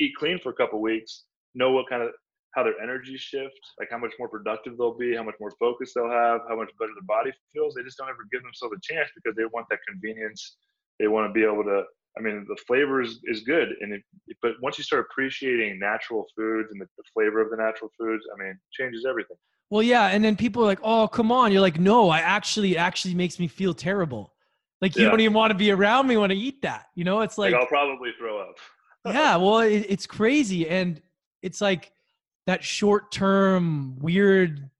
eat 0.00 0.12
clean 0.18 0.38
for 0.38 0.50
a 0.50 0.54
couple 0.54 0.80
weeks, 0.80 1.24
know 1.54 1.72
what 1.72 1.88
kind 1.88 2.02
of 2.02 2.10
how 2.54 2.62
their 2.62 2.80
energy 2.82 3.16
shift, 3.16 3.60
like 3.78 3.88
how 3.90 3.98
much 3.98 4.12
more 4.18 4.28
productive 4.28 4.76
they'll 4.78 4.96
be, 4.96 5.14
how 5.14 5.22
much 5.22 5.34
more 5.40 5.52
focus 5.60 5.92
they'll 5.94 6.10
have, 6.10 6.40
how 6.48 6.56
much 6.56 6.70
better 6.78 6.92
their 6.94 7.06
body 7.06 7.30
feels. 7.52 7.74
They 7.74 7.82
just 7.82 7.98
don't 7.98 8.08
ever 8.08 8.26
give 8.32 8.42
themselves 8.42 8.74
a 8.76 8.80
chance 8.92 9.10
because 9.14 9.36
they 9.36 9.44
want 9.52 9.66
that 9.70 9.80
convenience. 9.86 10.56
They 10.98 11.08
want 11.08 11.28
to 11.28 11.32
be 11.32 11.44
able 11.44 11.64
to. 11.64 11.82
I 12.16 12.20
mean, 12.20 12.46
the 12.48 12.56
flavor 12.66 13.00
is, 13.00 13.20
is 13.24 13.42
good, 13.42 13.68
and 13.80 13.92
it, 13.92 14.02
but 14.42 14.52
once 14.60 14.76
you 14.76 14.82
start 14.82 15.06
appreciating 15.08 15.78
natural 15.78 16.24
foods 16.36 16.68
and 16.72 16.80
the, 16.80 16.86
the 16.96 17.04
flavor 17.14 17.40
of 17.40 17.50
the 17.50 17.56
natural 17.56 17.92
foods, 17.96 18.24
I 18.34 18.42
mean, 18.42 18.58
changes 18.72 19.06
everything. 19.08 19.36
Well, 19.70 19.82
yeah, 19.82 20.06
and 20.06 20.24
then 20.24 20.34
people 20.34 20.62
are 20.62 20.66
like, 20.66 20.80
"Oh, 20.82 21.06
come 21.06 21.30
on!" 21.30 21.52
You're 21.52 21.60
like, 21.60 21.78
"No, 21.78 22.08
I 22.08 22.18
actually, 22.20 22.72
it 22.72 22.78
actually 22.78 23.14
makes 23.14 23.38
me 23.38 23.46
feel 23.46 23.72
terrible. 23.72 24.32
Like 24.80 24.96
you 24.96 25.04
yeah. 25.04 25.10
don't 25.10 25.20
even 25.20 25.34
want 25.34 25.50
to 25.52 25.58
be 25.58 25.70
around 25.70 26.08
me 26.08 26.16
when 26.16 26.32
I 26.32 26.34
eat 26.34 26.62
that. 26.62 26.86
You 26.96 27.04
know, 27.04 27.20
it's 27.20 27.38
like, 27.38 27.52
like 27.52 27.60
I'll 27.60 27.68
probably 27.68 28.10
throw 28.18 28.40
up. 28.40 28.56
Yeah, 29.06 29.36
well, 29.36 29.60
it, 29.60 29.86
it's 29.88 30.06
crazy, 30.06 30.68
and 30.68 31.00
it's 31.42 31.60
like 31.60 31.92
that 32.46 32.64
short 32.64 33.12
term 33.12 33.96
weird 34.00 34.70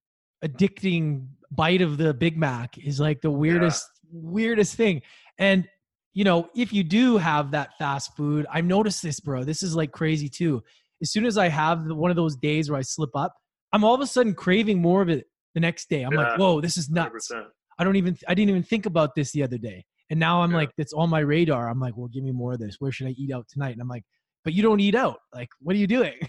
addicting 0.45 1.29
bite 1.51 1.83
of 1.83 1.99
the 1.99 2.15
Big 2.15 2.37
Mac 2.37 2.79
is 2.79 3.01
like 3.01 3.21
the 3.21 3.31
weirdest 3.31 3.87
yeah. 4.05 4.21
weirdest 4.23 4.75
thing. 4.75 5.03
And 5.39 5.69
you 6.15 6.25
know, 6.25 6.49
if 6.57 6.73
you 6.73 6.83
do 6.83 7.17
have 7.19 7.53
that 7.53 7.77
fast 7.79 8.17
food, 8.17 8.47
I've 8.51 8.65
noticed 8.65 9.03
this, 9.03 9.21
bro. 9.21 9.45
This 9.45 9.63
is 9.63 9.77
like 9.77 9.93
crazy 9.93 10.29
too. 10.29 10.63
As 11.01 11.13
soon 11.13 11.27
as 11.27 11.39
I 11.39 11.49
have 11.49 11.87
one 11.87 12.11
of 12.11 12.17
those 12.17 12.37
days 12.37 12.71
where 12.71 12.79
I 12.79 12.83
slip 12.83 13.11
up, 13.15 13.35
I'm 13.73 13.85
all 13.85 13.95
of 13.95 14.01
a 14.01 14.07
sudden 14.07 14.35
craving 14.35 14.83
more 14.83 15.03
of 15.03 15.09
it 15.09 15.27
the 15.55 15.61
next 15.61 15.89
day. 15.89 16.03
I'm 16.03 16.13
yeah, 16.13 16.31
like, 16.31 16.39
whoa, 16.39 16.61
this 16.61 16.77
is 16.77 16.91
nuts. 16.91 17.31
100%. 17.31 17.45
I 17.79 17.85
don't 17.85 17.97
even, 17.97 18.17
I 18.27 18.35
didn't 18.35 18.51
even 18.51 18.65
think 18.65 18.87
about 18.87 19.15
this 19.15 19.31
the 19.31 19.45
other 19.45 19.59
day. 19.59 19.85
And 20.11 20.19
now 20.19 20.43
I'm 20.43 20.51
yeah. 20.51 20.59
like, 20.59 20.71
it's 20.79 20.93
on 20.93 21.11
my 21.11 21.21
radar. 21.21 21.69
I'm 21.69 21.81
like, 21.81 21.97
well, 21.97 22.09
give 22.09 22.25
me 22.25 22.33
more 22.33 22.53
of 22.53 22.59
this. 22.59 22.77
Where 22.79 22.93
should 22.93 23.09
I 23.09 23.11
eat 23.11 23.33
out 23.33 23.47
tonight? 23.49 23.73
And 23.73 23.81
I'm 23.81 23.89
like, 23.89 24.05
but 24.45 24.55
you 24.55 24.63
don't 24.63 24.81
eat 24.81 24.95
out. 24.95 25.19
Like, 25.35 25.49
what 25.61 25.75
are 25.77 25.79
you 25.79 25.87
doing? 25.87 26.15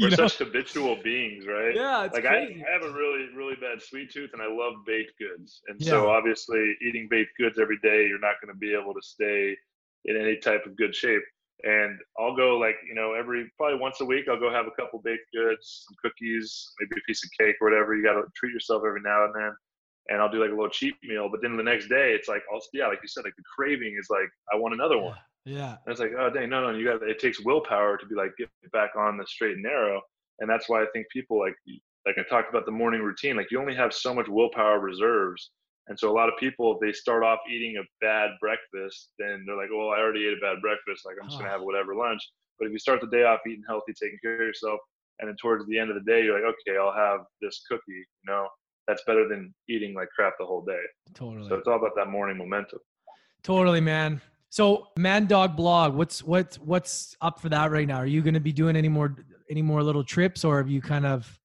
We're 0.00 0.10
know? 0.10 0.28
such 0.28 0.38
habitual 0.38 0.96
beings, 1.02 1.44
right? 1.46 1.74
Yeah, 1.74 2.08
like 2.12 2.24
I, 2.24 2.36
I, 2.36 2.64
have 2.72 2.82
a 2.82 2.92
really, 2.92 3.26
really 3.34 3.56
bad 3.56 3.82
sweet 3.82 4.12
tooth, 4.12 4.30
and 4.32 4.40
I 4.40 4.46
love 4.46 4.74
baked 4.86 5.18
goods. 5.18 5.60
And 5.66 5.80
yeah. 5.80 5.90
so, 5.90 6.08
obviously, 6.08 6.76
eating 6.86 7.08
baked 7.10 7.32
goods 7.36 7.58
every 7.58 7.78
day, 7.82 8.06
you're 8.06 8.20
not 8.20 8.36
going 8.40 8.54
to 8.54 8.58
be 8.58 8.72
able 8.72 8.94
to 8.94 9.02
stay 9.02 9.56
in 10.04 10.16
any 10.16 10.36
type 10.36 10.66
of 10.66 10.76
good 10.76 10.94
shape. 10.94 11.22
And 11.64 11.98
I'll 12.16 12.36
go 12.36 12.56
like 12.56 12.76
you 12.88 12.94
know 12.94 13.14
every 13.14 13.50
probably 13.56 13.80
once 13.80 14.00
a 14.00 14.04
week. 14.04 14.26
I'll 14.30 14.38
go 14.38 14.52
have 14.52 14.66
a 14.68 14.80
couple 14.80 15.00
baked 15.02 15.26
goods, 15.34 15.84
some 15.88 15.96
cookies, 16.00 16.70
maybe 16.78 17.00
a 17.00 17.04
piece 17.04 17.24
of 17.24 17.30
cake 17.36 17.56
or 17.60 17.68
whatever. 17.68 17.96
You 17.96 18.04
got 18.04 18.14
to 18.14 18.22
treat 18.36 18.52
yourself 18.52 18.84
every 18.86 19.00
now 19.00 19.24
and 19.24 19.34
then. 19.34 19.52
And 20.08 20.20
I'll 20.22 20.30
do 20.30 20.40
like 20.40 20.50
a 20.50 20.54
little 20.54 20.70
cheat 20.70 20.94
meal. 21.02 21.28
But 21.30 21.42
then 21.42 21.56
the 21.56 21.62
next 21.62 21.88
day, 21.88 22.12
it's 22.14 22.28
like, 22.28 22.42
I'll, 22.52 22.60
yeah, 22.72 22.86
like 22.86 23.00
you 23.02 23.08
said, 23.08 23.24
like 23.24 23.36
the 23.36 23.42
craving 23.54 23.96
is 24.00 24.08
like, 24.08 24.28
I 24.52 24.56
want 24.56 24.74
another 24.74 24.98
one. 24.98 25.16
Yeah. 25.48 25.76
And 25.84 25.92
it's 25.92 26.00
like, 26.00 26.12
oh 26.18 26.28
dang, 26.30 26.50
no, 26.50 26.60
no, 26.60 26.76
you 26.76 26.84
got. 26.84 27.02
It 27.02 27.18
takes 27.18 27.40
willpower 27.40 27.96
to 27.96 28.06
be 28.06 28.14
like 28.14 28.32
get 28.36 28.50
back 28.72 28.90
on 28.96 29.16
the 29.16 29.26
straight 29.26 29.54
and 29.54 29.62
narrow, 29.62 30.02
and 30.40 30.50
that's 30.50 30.68
why 30.68 30.82
I 30.82 30.86
think 30.92 31.06
people 31.10 31.38
like 31.38 31.54
like 32.04 32.16
I 32.18 32.22
talked 32.28 32.50
about 32.50 32.66
the 32.66 32.72
morning 32.72 33.00
routine. 33.00 33.36
Like 33.36 33.50
you 33.50 33.58
only 33.58 33.74
have 33.74 33.94
so 33.94 34.12
much 34.12 34.28
willpower 34.28 34.78
reserves, 34.78 35.50
and 35.86 35.98
so 35.98 36.10
a 36.10 36.12
lot 36.12 36.28
of 36.28 36.34
people 36.38 36.78
they 36.82 36.92
start 36.92 37.24
off 37.24 37.38
eating 37.50 37.76
a 37.78 38.04
bad 38.04 38.30
breakfast, 38.42 39.12
then 39.18 39.44
they're 39.46 39.56
like, 39.56 39.70
well, 39.72 39.88
I 39.88 40.00
already 40.00 40.26
ate 40.26 40.36
a 40.36 40.40
bad 40.40 40.60
breakfast. 40.60 41.06
Like 41.06 41.16
I'm 41.22 41.28
just 41.28 41.40
gonna 41.40 41.50
have 41.50 41.62
whatever 41.62 41.94
lunch. 41.94 42.20
But 42.58 42.66
if 42.66 42.72
you 42.72 42.78
start 42.78 43.00
the 43.00 43.06
day 43.06 43.24
off 43.24 43.40
eating 43.46 43.64
healthy, 43.66 43.94
taking 43.94 44.18
care 44.22 44.34
of 44.34 44.40
yourself, 44.40 44.80
and 45.20 45.28
then 45.28 45.36
towards 45.40 45.64
the 45.66 45.78
end 45.78 45.88
of 45.90 45.96
the 45.96 46.04
day, 46.10 46.24
you're 46.24 46.34
like, 46.34 46.54
okay, 46.68 46.76
I'll 46.78 46.92
have 46.92 47.20
this 47.40 47.62
cookie. 47.70 47.82
You 47.88 48.26
know, 48.26 48.48
that's 48.88 49.02
better 49.06 49.28
than 49.28 49.54
eating 49.68 49.94
like 49.94 50.08
crap 50.08 50.32
the 50.40 50.46
whole 50.46 50.64
day. 50.64 50.80
Totally. 51.14 51.48
So 51.48 51.56
it's 51.56 51.68
all 51.68 51.76
about 51.76 51.92
that 51.94 52.08
morning 52.08 52.38
momentum. 52.38 52.80
Totally, 53.44 53.80
man. 53.80 54.20
So 54.48 54.88
Man 54.96 55.26
Dog 55.26 55.56
Blog, 55.56 55.94
what's 55.94 56.24
what's 56.24 56.58
what's 56.58 57.14
up 57.20 57.38
for 57.40 57.50
that 57.50 57.70
right 57.70 57.86
now? 57.86 57.98
Are 57.98 58.06
you 58.06 58.22
going 58.22 58.34
to 58.34 58.40
be 58.40 58.52
doing 58.52 58.74
any 58.76 58.88
more 58.88 59.14
any 59.50 59.62
more 59.62 59.82
little 59.82 60.02
trips, 60.02 60.44
or 60.44 60.56
have 60.56 60.70
you 60.70 60.80
kind 60.80 61.06
of? 61.06 61.38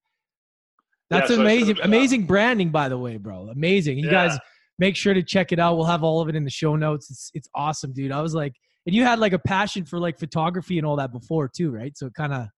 That's 1.10 1.30
yeah, 1.30 1.36
so 1.36 1.42
amazing, 1.42 1.76
uh, 1.80 1.84
amazing 1.84 2.26
branding, 2.26 2.70
by 2.70 2.88
the 2.88 2.96
way, 2.96 3.18
bro. 3.18 3.50
Amazing. 3.50 3.98
You 3.98 4.06
yeah. 4.06 4.28
guys 4.28 4.38
make 4.78 4.96
sure 4.96 5.12
to 5.12 5.22
check 5.22 5.52
it 5.52 5.58
out. 5.58 5.76
We'll 5.76 5.84
have 5.84 6.02
all 6.02 6.22
of 6.22 6.30
it 6.30 6.34
in 6.34 6.44
the 6.44 6.50
show 6.50 6.76
notes. 6.76 7.10
It's 7.10 7.30
it's 7.34 7.48
awesome, 7.54 7.92
dude. 7.92 8.10
I 8.10 8.22
was 8.22 8.34
like, 8.34 8.54
and 8.86 8.94
you 8.94 9.02
had 9.02 9.18
like 9.18 9.34
a 9.34 9.38
passion 9.38 9.84
for 9.84 10.00
like 10.00 10.18
photography 10.18 10.78
and 10.78 10.86
all 10.86 10.96
that 10.96 11.12
before 11.12 11.46
too, 11.46 11.70
right? 11.70 11.96
So 11.96 12.06
it 12.06 12.14
kind 12.14 12.32
of. 12.32 12.48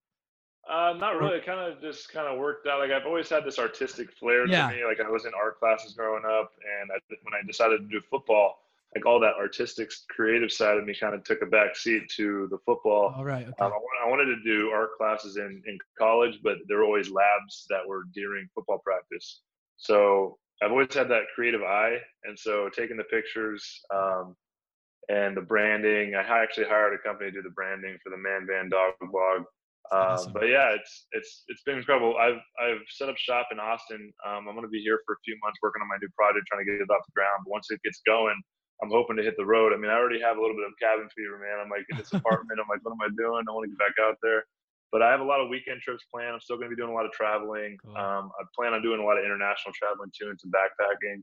Uh, 0.69 0.95
not 0.99 1.19
really. 1.19 1.39
It 1.39 1.47
kind 1.47 1.61
of 1.61 1.81
just 1.81 2.13
kind 2.13 2.27
of 2.27 2.39
worked 2.39 2.67
out. 2.67 2.81
Like 2.81 2.91
I've 2.91 3.07
always 3.07 3.29
had 3.29 3.45
this 3.45 3.59
artistic 3.59 4.13
flair 4.13 4.47
yeah. 4.47 4.69
to 4.69 4.75
me. 4.75 4.85
Like 4.85 5.01
I 5.01 5.09
was 5.09 5.25
in 5.25 5.33
art 5.35 5.59
classes 5.59 5.93
growing 5.95 6.25
up, 6.25 6.53
and 6.81 6.91
I, 6.91 6.99
when 7.23 7.35
I 7.35 7.47
decided 7.47 7.79
to 7.79 7.87
do 7.87 8.01
football, 8.01 8.59
like 8.97 9.05
all 9.05 9.21
that 9.21 9.35
artistic 9.35 9.91
creative 10.09 10.51
side 10.51 10.79
of 10.79 10.87
me 10.87 10.95
kind 10.99 11.15
of 11.15 11.23
took 11.23 11.43
a 11.43 11.47
back 11.47 11.77
seat 11.77 12.09
to 12.17 12.49
the 12.51 12.59
football 12.65 13.13
all 13.17 13.25
right 13.25 13.47
okay. 13.47 13.65
um, 13.65 13.73
I, 14.05 14.09
wanted 14.09 14.27
to 14.27 14.43
do 14.43 14.71
art 14.71 14.97
classes 14.97 15.37
in, 15.37 15.63
in 15.67 15.79
college 15.99 16.39
but 16.43 16.57
there 16.67 16.79
were 16.79 16.85
always 16.85 17.11
labs 17.11 17.67
that 17.69 17.87
were 17.87 18.05
during 18.15 18.49
football 18.55 18.79
practice 18.79 19.41
so 19.77 20.39
i've 20.63 20.71
always 20.71 20.95
had 20.95 21.11
that 21.11 21.25
creative 21.35 21.63
eye 21.63 21.99
and 22.25 22.39
so 22.39 22.71
taking 22.75 22.97
the 22.97 23.05
pictures 23.05 23.83
um, 23.95 24.35
and 25.11 25.37
the 25.37 25.43
branding 25.43 26.15
i 26.15 26.21
actually 26.21 26.65
hired 26.65 26.95
a 26.95 26.99
company 26.99 27.31
to 27.31 27.39
do 27.39 27.43
the 27.43 27.51
branding 27.51 27.99
for 28.03 28.11
the 28.11 28.17
man 28.17 28.47
van 28.47 28.71
dog 28.71 28.95
blog 29.13 29.43
awesome. 29.93 30.33
but 30.33 30.49
yeah, 30.49 30.75
it's 30.75 31.07
it's 31.13 31.45
it's 31.49 31.63
been 31.63 31.79
incredible. 31.79 32.17
I've 32.17 32.41
I've 32.59 32.83
set 32.89 33.09
up 33.09 33.17
shop 33.17 33.49
in 33.51 33.59
Austin. 33.59 34.13
Um, 34.27 34.49
I'm 34.49 34.55
going 34.55 34.67
to 34.67 34.73
be 34.73 34.83
here 34.83 35.01
for 35.07 35.15
a 35.15 35.23
few 35.25 35.37
months 35.43 35.59
working 35.63 35.83
on 35.83 35.89
my 35.89 35.99
new 36.01 36.11
project, 36.17 36.47
trying 36.49 36.65
to 36.65 36.69
get 36.69 36.81
it 36.81 36.91
off 36.91 37.07
the 37.07 37.17
ground. 37.17 37.45
But 37.45 37.53
once 37.53 37.71
it 37.71 37.83
gets 37.83 38.01
going, 38.07 38.37
I'm 38.83 38.91
hoping 38.91 39.17
to 39.17 39.25
hit 39.25 39.37
the 39.37 39.47
road. 39.47 39.73
I 39.73 39.77
mean, 39.77 39.91
I 39.91 39.97
already 39.97 40.21
have 40.21 40.37
a 40.37 40.41
little 40.41 40.57
bit 40.57 40.69
of 40.69 40.77
cabin 40.77 41.09
fever, 41.17 41.41
man. 41.41 41.63
I'm 41.63 41.71
like 41.73 41.87
in 41.89 41.97
this 41.97 42.13
apartment. 42.13 42.61
I'm 42.61 42.69
like, 42.69 42.85
what 42.85 42.93
am 42.93 43.05
I 43.05 43.11
doing? 43.17 43.45
I 43.47 43.53
want 43.53 43.65
to 43.65 43.73
get 43.73 43.81
back 43.81 43.97
out 44.03 44.17
there. 44.23 44.45
But 44.93 45.03
I 45.03 45.11
have 45.11 45.21
a 45.21 45.27
lot 45.27 45.41
of 45.41 45.49
weekend 45.49 45.81
trips 45.83 46.05
planned. 46.13 46.35
I'm 46.35 46.41
still 46.41 46.57
going 46.57 46.71
to 46.71 46.77
be 46.77 46.81
doing 46.81 46.93
a 46.93 46.95
lot 46.95 47.07
of 47.07 47.13
traveling. 47.13 47.77
Cool. 47.83 47.97
Um, 47.97 48.31
I 48.39 48.45
plan 48.55 48.73
on 48.73 48.83
doing 48.83 49.01
a 49.01 49.05
lot 49.05 49.19
of 49.19 49.25
international 49.25 49.75
traveling 49.75 50.13
too 50.15 50.31
and 50.31 50.39
some 50.39 50.53
backpacking. 50.53 51.23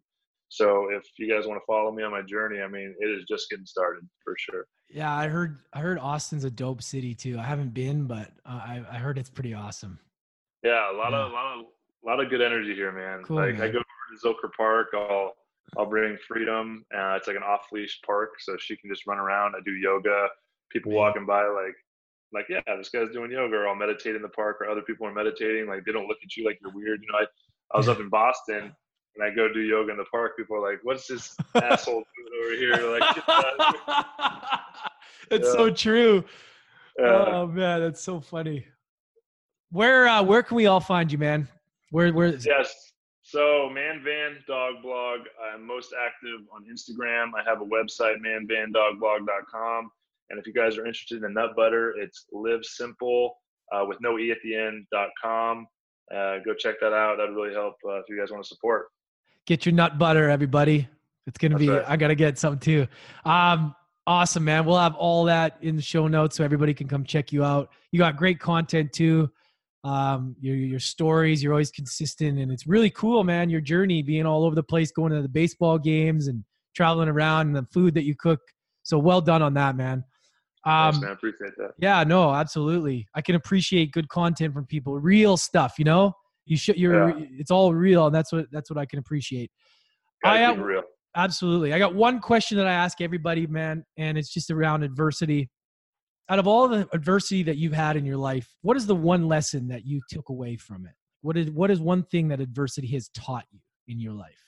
So 0.50 0.90
if 0.92 1.02
you 1.18 1.26
guys 1.26 1.48
want 1.48 1.62
to 1.62 1.66
follow 1.66 1.92
me 1.92 2.04
on 2.04 2.12
my 2.12 2.22
journey, 2.22 2.62
I 2.62 2.68
mean, 2.68 2.94
it 3.00 3.10
is 3.10 3.26
just 3.26 3.50
getting 3.50 3.66
started 3.66 4.04
for 4.24 4.36
sure. 4.38 4.68
Yeah, 4.94 5.14
I 5.14 5.28
heard 5.28 5.58
I 5.74 5.80
heard 5.80 5.98
Austin's 5.98 6.44
a 6.44 6.52
dope 6.52 6.84
city 6.84 7.16
too. 7.16 7.38
I 7.40 7.44
haven't 7.44 7.74
been, 7.74 8.06
but 8.06 8.32
uh, 8.46 8.62
I 8.64 8.84
I 8.92 8.96
heard 8.98 9.18
it's 9.18 9.30
pretty 9.30 9.54
awesome. 9.54 10.00
Yeah, 10.64 10.92
a 10.92 10.96
lot 10.96 11.12
yeah. 11.12 11.26
of 11.26 11.32
a 11.32 11.34
lot 11.34 11.58
of 11.58 11.66
a 12.04 12.08
lot 12.08 12.20
of 12.20 12.30
good 12.30 12.42
energy 12.42 12.76
here, 12.76 12.92
man. 12.92 13.24
Cool, 13.24 13.38
like 13.38 13.56
man. 13.56 13.62
I 13.64 13.72
go 13.72 13.80
over 13.80 13.86
to 13.86 14.28
Zilker 14.28 14.52
Park. 14.56 14.90
I'll 14.94 15.34
I'll 15.78 15.88
bring 15.88 16.18
Freedom. 16.28 16.86
Uh, 16.96 17.16
it's 17.18 17.28
like 17.28 17.36
an 17.36 17.44
off 17.44 17.66
leash 17.72 18.00
park, 18.06 18.34
so 18.40 18.56
she 18.60 18.76
can 18.78 18.90
just 18.90 19.08
run 19.08 19.18
around. 19.18 19.56
I 19.56 19.62
do 19.66 19.72
yoga. 19.72 20.28
People 20.70 20.92
Man. 20.92 21.00
walking 21.00 21.26
by, 21.26 21.46
like, 21.46 21.76
like, 22.34 22.46
yeah, 22.50 22.62
this 22.78 22.90
guy's 22.90 23.10
doing 23.12 23.32
yoga, 23.32 23.56
or 23.56 23.68
I'll 23.68 23.76
meditate 23.76 24.16
in 24.16 24.22
the 24.22 24.30
park, 24.30 24.58
or 24.60 24.70
other 24.70 24.82
people 24.82 25.08
are 25.08 25.14
meditating. 25.14 25.68
Like, 25.68 25.86
they 25.86 25.92
don't 25.92 26.08
look 26.08 26.18
at 26.24 26.36
you 26.36 26.46
like 26.46 26.60
you're 26.62 26.74
weird. 26.74 27.02
You 27.02 27.12
know, 27.12 27.20
I, 27.20 27.26
I 27.74 27.78
was 27.78 27.88
up 27.90 28.00
in 28.00 28.10
Boston 28.10 28.76
and 29.16 29.24
I 29.24 29.34
go 29.34 29.52
do 29.52 29.62
yoga 29.62 29.92
in 29.92 29.98
the 29.98 30.06
park. 30.06 30.38
People 30.38 30.58
are 30.58 30.72
like, 30.72 30.80
"What's 30.84 31.08
this 31.08 31.36
asshole 31.56 32.04
doing 32.16 32.44
over 32.44 32.56
here?" 32.56 33.00
Like, 33.00 33.18
it's 35.32 35.48
yeah. 35.48 35.54
so 35.54 35.70
true. 35.70 36.24
Oh 37.00 37.48
man, 37.48 37.82
that's 37.82 38.02
so 38.02 38.20
funny. 38.20 38.66
Where 39.72 40.08
uh, 40.08 40.24
where 40.24 40.44
can 40.44 40.58
we 40.58 40.68
all 40.68 40.80
find 40.80 41.12
you, 41.12 41.18
man? 41.18 41.48
Where 41.92 42.14
where? 42.14 42.36
Yes, 42.36 42.94
so, 43.24 43.70
Man 43.74 44.04
Van 44.04 44.44
Dog 44.48 44.84
Blog. 44.84 45.22
I'm 45.42 45.66
most 45.66 45.94
active 45.98 46.42
on 46.54 46.66
Instagram. 46.66 47.32
I 47.40 47.44
have 47.50 47.62
a 47.62 47.66
website, 47.66 48.18
manvandogblog.com. 48.20 49.90
And 50.30 50.40
if 50.40 50.46
you 50.46 50.54
guys 50.54 50.78
are 50.78 50.86
interested 50.86 51.24
in 51.24 51.34
nut 51.34 51.56
butter, 51.56 51.96
it's 51.98 52.26
live 52.34 52.66
simple 52.66 53.38
uh, 53.72 53.86
with 53.88 53.98
no 54.02 54.20
e 54.20 54.30
at 54.30 54.40
the 54.44 54.56
end.com. 54.56 55.68
Uh, 56.14 56.40
go 56.46 56.54
check 56.54 56.76
that 56.82 56.94
out. 56.94 57.18
That'd 57.18 57.34
really 57.34 57.54
help 57.54 57.76
uh, 57.88 58.00
if 58.00 58.06
you 58.10 58.20
guys 58.20 58.30
want 58.30 58.44
to 58.44 58.48
support. 58.48 58.88
Get 59.46 59.66
your 59.66 59.74
nut 59.74 59.98
butter, 59.98 60.30
everybody. 60.30 60.88
It's 61.28 61.38
gonna 61.38 61.56
That's 61.56 61.62
be. 61.62 61.70
Right. 61.70 61.86
I 61.88 61.98
gotta 61.98 62.16
get 62.16 62.38
some 62.38 62.60
too. 62.60 62.88
Um, 63.26 63.76
awesome, 64.08 64.44
man. 64.44 64.66
We'll 64.66 64.78
have 64.78 64.96
all 64.96 65.26
that 65.26 65.58
in 65.62 65.76
the 65.76 65.82
show 65.82 66.08
notes 66.08 66.38
so 66.38 66.44
everybody 66.44 66.74
can 66.74 66.88
come 66.88 67.04
check 67.04 67.32
you 67.32 67.44
out. 67.44 67.70
You 67.92 68.00
got 68.00 68.18
great 68.18 68.40
content 68.40 68.94
too 68.94 69.30
um, 69.84 70.36
your 70.40 70.56
your 70.56 70.80
stories. 70.80 71.44
You're 71.44 71.54
always 71.54 71.72
consistent, 71.72 72.40
and 72.40 72.52
it's 72.52 72.68
really 72.68 72.90
cool, 72.90 73.24
man. 73.24 73.50
Your 73.50 73.62
journey, 73.62 74.02
being 74.02 74.26
all 74.26 74.46
over 74.46 74.56
the 74.56 74.64
place, 74.64 74.92
going 74.92 75.12
to 75.12 75.22
the 75.22 75.30
baseball 75.30 75.78
games 75.78 76.28
and 76.28 76.44
traveling 76.76 77.10
around, 77.10 77.48
and 77.48 77.56
the 77.56 77.68
food 77.74 77.94
that 77.96 78.04
you 78.04 78.16
cook. 78.16 78.40
So 78.84 78.98
well 78.98 79.22
done 79.22 79.42
on 79.42 79.54
that, 79.56 79.76
man. 79.76 80.04
Um, 80.66 80.94
Thanks, 80.94 81.00
man. 81.02 81.12
Appreciate 81.12 81.58
that. 81.58 81.72
Yeah, 81.80 82.04
no, 82.04 82.34
absolutely. 82.34 83.08
I 83.14 83.22
can 83.22 83.36
appreciate 83.36 83.92
good 83.92 84.08
content 84.08 84.54
from 84.54 84.66
people, 84.66 84.98
real 84.98 85.36
stuff. 85.36 85.76
You 85.78 85.86
know, 85.86 86.14
you 86.46 86.58
should. 86.58 86.78
You're. 86.78 87.18
Yeah. 87.18 87.26
It's 87.38 87.52
all 87.52 87.74
real, 87.74 88.08
and 88.08 88.16
that's 88.16 88.32
what 88.32 88.48
that's 88.52 88.70
what 88.70 88.78
I 88.78 88.86
can 88.86 89.00
appreciate. 89.00 89.52
Gotta 90.24 90.40
I 90.40 90.42
have, 90.42 90.60
real. 90.60 90.84
Absolutely. 91.16 91.74
I 91.74 91.80
got 91.80 91.94
one 91.94 92.20
question 92.20 92.58
that 92.58 92.68
I 92.68 92.74
ask 92.74 93.02
everybody, 93.02 93.46
man, 93.46 93.86
and 93.98 94.18
it's 94.18 94.34
just 94.34 94.50
around 94.50 94.84
adversity 94.84 95.50
out 96.30 96.40
of 96.40 96.48
all 96.48 96.68
the 96.68 96.88
adversity 96.94 97.44
that 97.44 97.58
you've 97.58 97.74
had 97.74 97.98
in 97.98 98.06
your 98.06 98.18
life, 98.18 98.48
what 98.62 98.78
is 98.78 98.86
the 98.86 98.96
one 98.96 99.28
lesson 99.28 99.68
that 99.68 99.86
you 99.86 100.02
took 100.10 100.30
away 100.30 100.56
from 100.56 100.86
it? 100.86 100.94
What 101.22 101.38
is 101.38 101.50
what 101.52 101.72
is 101.72 101.80
one 101.80 102.04
thing 102.04 102.28
that 102.30 102.40
adversity 102.40 102.88
has 102.88 103.10
taught 103.10 103.46
you 103.52 103.60
in 103.88 104.00
your 104.00 104.14
life? 104.14 104.40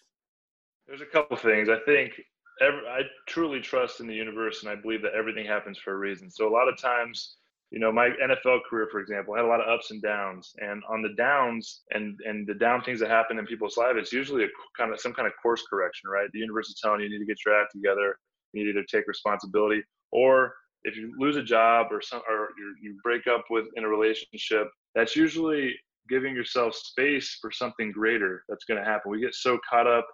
There's 0.88 1.02
a 1.02 1.06
couple 1.06 1.36
things. 1.38 1.70
I 1.70 1.80
think 1.86 2.22
every, 2.62 2.88
I 2.88 3.02
truly 3.28 3.60
trust 3.60 4.00
in 4.00 4.08
the 4.08 4.14
universe, 4.14 4.64
and 4.64 4.72
I 4.72 4.76
believe 4.76 5.02
that 5.02 5.14
everything 5.14 5.46
happens 5.46 5.78
for 5.78 5.94
a 5.94 5.98
reason. 5.98 6.30
So 6.30 6.48
a 6.48 6.54
lot 6.54 6.68
of 6.68 6.78
times, 6.78 7.38
you 7.76 7.82
know, 7.82 7.92
my 7.92 8.08
NFL 8.24 8.62
career, 8.70 8.88
for 8.90 9.02
example, 9.02 9.36
had 9.36 9.44
a 9.44 9.48
lot 9.50 9.60
of 9.60 9.68
ups 9.68 9.92
and 9.92 10.02
downs, 10.02 10.54
and 10.60 10.82
on 10.90 11.02
the 11.02 11.14
downs 11.18 11.82
and 11.92 12.18
and 12.26 12.48
the 12.48 12.54
down 12.54 12.82
things 12.82 13.02
that 13.02 13.10
happen 13.10 13.38
in 13.38 13.46
people's 13.46 13.76
lives, 13.76 14.00
it's 14.00 14.14
usually 14.14 14.46
a 14.46 14.48
kind 14.78 14.94
of 14.94 15.00
some 15.02 15.14
kind 15.14 15.28
of 15.28 15.34
course 15.44 15.62
correction, 15.70 16.10
right? 16.10 16.30
The 16.32 16.40
universe 16.40 16.70
is 16.70 16.80
telling 16.82 17.02
you, 17.02 17.08
you 17.08 17.20
need 17.20 17.26
to 17.26 17.28
get 17.28 17.46
your 17.46 17.62
act 17.62 17.74
together, 17.74 18.18
you 18.54 18.66
need 18.66 18.74
to 18.74 18.86
take 18.86 19.10
responsibility, 19.10 19.84
or 20.14 20.54
if 20.86 20.96
you 20.96 21.14
lose 21.18 21.36
a 21.36 21.44
job 21.44 21.88
or 21.92 22.02
some 22.02 22.22
or 22.30 22.48
you 22.82 22.98
break 23.04 23.28
up 23.28 23.44
with 23.50 23.66
in 23.76 23.84
a 23.84 23.90
relationship 23.90 24.70
that's 24.96 25.18
usually 25.18 25.76
giving 26.08 26.34
yourself 26.34 26.76
space 26.76 27.38
for 27.42 27.52
something 27.52 27.92
greater 27.92 28.46
that's 28.48 28.64
going 28.64 28.80
to 28.80 28.90
happen. 28.90 29.12
We 29.12 29.20
get 29.20 29.36
so 29.36 29.60
caught 29.70 29.88
up 29.88 30.08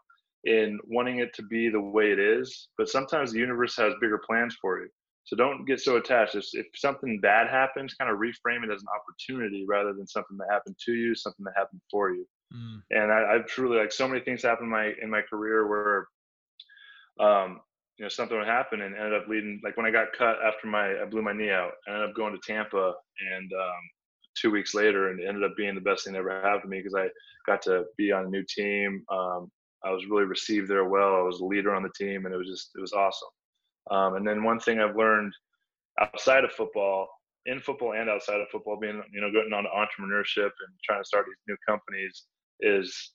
in 0.46 0.80
wanting 0.88 1.20
it 1.20 1.32
to 1.36 1.44
be 1.44 1.70
the 1.70 1.80
way 1.80 2.12
it 2.12 2.18
is 2.18 2.70
but 2.76 2.90
sometimes 2.90 3.32
the 3.32 3.38
universe 3.38 3.78
has 3.78 3.94
bigger 4.02 4.20
plans 4.26 4.58
for 4.60 4.80
you 4.80 4.90
so 5.24 5.36
don't 5.36 5.66
get 5.66 5.80
so 5.80 5.98
attached 5.98 6.36
if, 6.36 6.46
if 6.54 6.66
something 6.76 7.20
bad 7.20 7.48
happens 7.48 7.94
kind 7.94 8.12
of 8.12 8.18
reframe 8.18 8.64
it 8.64 8.74
as 8.74 8.82
an 8.82 8.88
opportunity 8.96 9.66
rather 9.68 9.94
than 9.94 10.08
something 10.08 10.38
that 10.38 10.48
happened 10.52 10.76
to 10.84 10.94
you 10.94 11.16
something 11.16 11.44
that 11.44 11.54
happened 11.56 11.82
for 11.90 12.12
you 12.12 12.26
mm. 12.54 12.82
and 12.92 13.12
I, 13.12 13.34
have 13.34 13.46
truly 13.46 13.78
like 13.78 13.92
so 13.92 14.08
many 14.08 14.22
things 14.22 14.44
happen 14.44 14.66
in 14.66 14.72
my 14.72 14.94
in 15.02 15.10
my 15.10 15.22
career 15.22 15.68
where 15.68 16.08
um, 17.20 17.62
you 17.98 18.06
know 18.06 18.10
something 18.10 18.38
would 18.38 18.48
happen 18.48 18.82
and 18.82 18.96
ended 18.96 19.14
up 19.14 19.28
leading 19.28 19.62
like 19.64 19.78
when 19.78 19.86
I 19.86 19.92
got 19.92 20.14
cut 20.18 20.38
after 20.44 20.68
my 20.68 21.02
I 21.02 21.06
blew 21.06 21.22
my 21.22 21.34
knee 21.34 21.52
out, 21.52 21.74
I 21.88 21.92
ended 21.92 22.10
up 22.10 22.16
going 22.16 22.34
to 22.34 22.40
Tampa 22.46 22.94
and 23.32 23.52
um, 23.54 23.82
two 24.36 24.50
weeks 24.50 24.74
later 24.74 25.10
and 25.10 25.20
it 25.20 25.28
ended 25.28 25.44
up 25.44 25.56
being 25.56 25.76
the 25.76 25.82
best 25.82 26.04
thing 26.04 26.14
that 26.14 26.20
ever 26.20 26.42
happened 26.42 26.64
to 26.64 26.68
me 26.68 26.80
because 26.80 26.96
I 26.96 27.10
got 27.46 27.62
to 27.64 27.86
be 27.98 28.12
on 28.12 28.26
a 28.26 28.30
new 28.30 28.44
team. 28.44 29.04
Um, 29.12 29.52
I 29.84 29.92
was 29.92 30.06
really 30.10 30.26
received 30.26 30.68
there 30.68 30.86
well. 30.86 31.16
I 31.16 31.22
was 31.22 31.42
a 31.42 31.46
leader 31.46 31.76
on 31.76 31.84
the 31.84 31.92
team 31.96 32.26
and 32.26 32.34
it 32.34 32.38
was 32.38 32.48
just 32.48 32.72
it 32.76 32.82
was 32.82 32.94
awesome. 32.94 33.30
Um, 33.92 34.16
and 34.16 34.28
then 34.28 34.44
one 34.44 34.60
thing 34.60 34.80
I've 34.80 34.96
learned 34.96 35.34
outside 36.00 36.44
of 36.44 36.52
football, 36.54 37.08
in 37.46 37.60
football 37.60 37.94
and 37.94 38.10
outside 38.10 38.40
of 38.40 38.48
football, 38.52 38.80
being 38.80 39.02
you 39.12 39.22
know 39.22 39.32
getting 39.32 39.54
on 39.54 39.66
entrepreneurship 39.66 40.46
and 40.46 40.74
trying 40.84 41.02
to 41.02 41.08
start 41.08 41.26
these 41.26 41.36
new 41.48 41.58
companies 41.68 42.24
is 42.62 43.12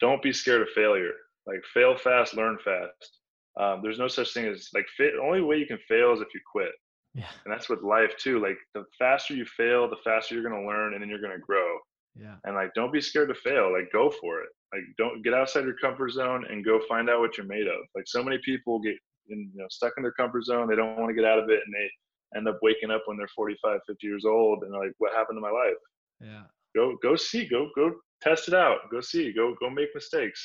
don't 0.00 0.22
be 0.22 0.32
scared 0.32 0.62
of 0.62 0.68
failure. 0.70 1.14
Like 1.46 1.62
fail 1.72 1.96
fast, 1.96 2.34
learn 2.34 2.58
fast. 2.62 3.20
Um, 3.58 3.80
there's 3.82 3.98
no 3.98 4.08
such 4.08 4.34
thing 4.34 4.46
as 4.46 4.68
like 4.74 4.86
fit. 4.96 5.14
The 5.16 5.22
only 5.22 5.40
way 5.40 5.56
you 5.56 5.66
can 5.66 5.78
fail 5.88 6.12
is 6.12 6.20
if 6.20 6.28
you 6.34 6.40
quit. 6.50 6.72
Yeah. 7.14 7.30
And 7.44 7.52
that's 7.52 7.68
with 7.68 7.82
life 7.82 8.16
too. 8.18 8.40
Like 8.40 8.58
the 8.74 8.84
faster 8.98 9.34
you 9.34 9.46
fail, 9.56 9.88
the 9.88 9.96
faster 10.04 10.34
you're 10.34 10.48
gonna 10.48 10.66
learn, 10.66 10.92
and 10.92 11.02
then 11.02 11.08
you're 11.08 11.22
gonna 11.22 11.38
grow. 11.38 11.78
Yeah. 12.20 12.34
And 12.44 12.54
like, 12.54 12.74
don't 12.74 12.92
be 12.92 13.00
scared 13.00 13.28
to 13.28 13.34
fail. 13.34 13.72
Like, 13.72 13.92
go 13.92 14.10
for 14.10 14.40
it. 14.40 14.48
Like, 14.72 14.82
don't 14.98 15.22
get 15.22 15.34
outside 15.34 15.64
your 15.64 15.76
comfort 15.80 16.10
zone 16.10 16.44
and 16.50 16.64
go 16.64 16.80
find 16.88 17.08
out 17.08 17.20
what 17.20 17.36
you're 17.36 17.46
made 17.46 17.66
of. 17.66 17.80
Like, 17.94 18.04
so 18.06 18.22
many 18.22 18.38
people 18.44 18.80
get 18.80 18.96
in, 19.30 19.50
you 19.54 19.60
know 19.60 19.66
stuck 19.70 19.92
in 19.96 20.02
their 20.02 20.12
comfort 20.12 20.44
zone. 20.44 20.68
They 20.68 20.76
don't 20.76 20.96
want 20.96 21.08
to 21.10 21.14
get 21.14 21.24
out 21.24 21.38
of 21.38 21.48
it, 21.50 21.60
and 21.64 21.74
they 21.74 21.90
end 22.36 22.48
up 22.48 22.58
waking 22.62 22.90
up 22.90 23.02
when 23.06 23.16
they're 23.16 23.28
45, 23.34 23.80
50 23.86 24.06
years 24.06 24.24
old, 24.24 24.62
and 24.62 24.72
they're 24.72 24.80
like, 24.80 24.92
"What 24.98 25.14
happened 25.14 25.36
to 25.36 25.40
my 25.40 25.50
life?" 25.50 25.74
Yeah. 26.20 26.42
Go, 26.76 26.96
go 27.02 27.16
see. 27.16 27.46
Go, 27.46 27.70
go 27.74 27.92
test 28.20 28.48
it 28.48 28.54
out. 28.54 28.78
Go 28.90 29.00
see. 29.00 29.32
Go, 29.32 29.54
go 29.60 29.70
make 29.70 29.88
mistakes. 29.94 30.40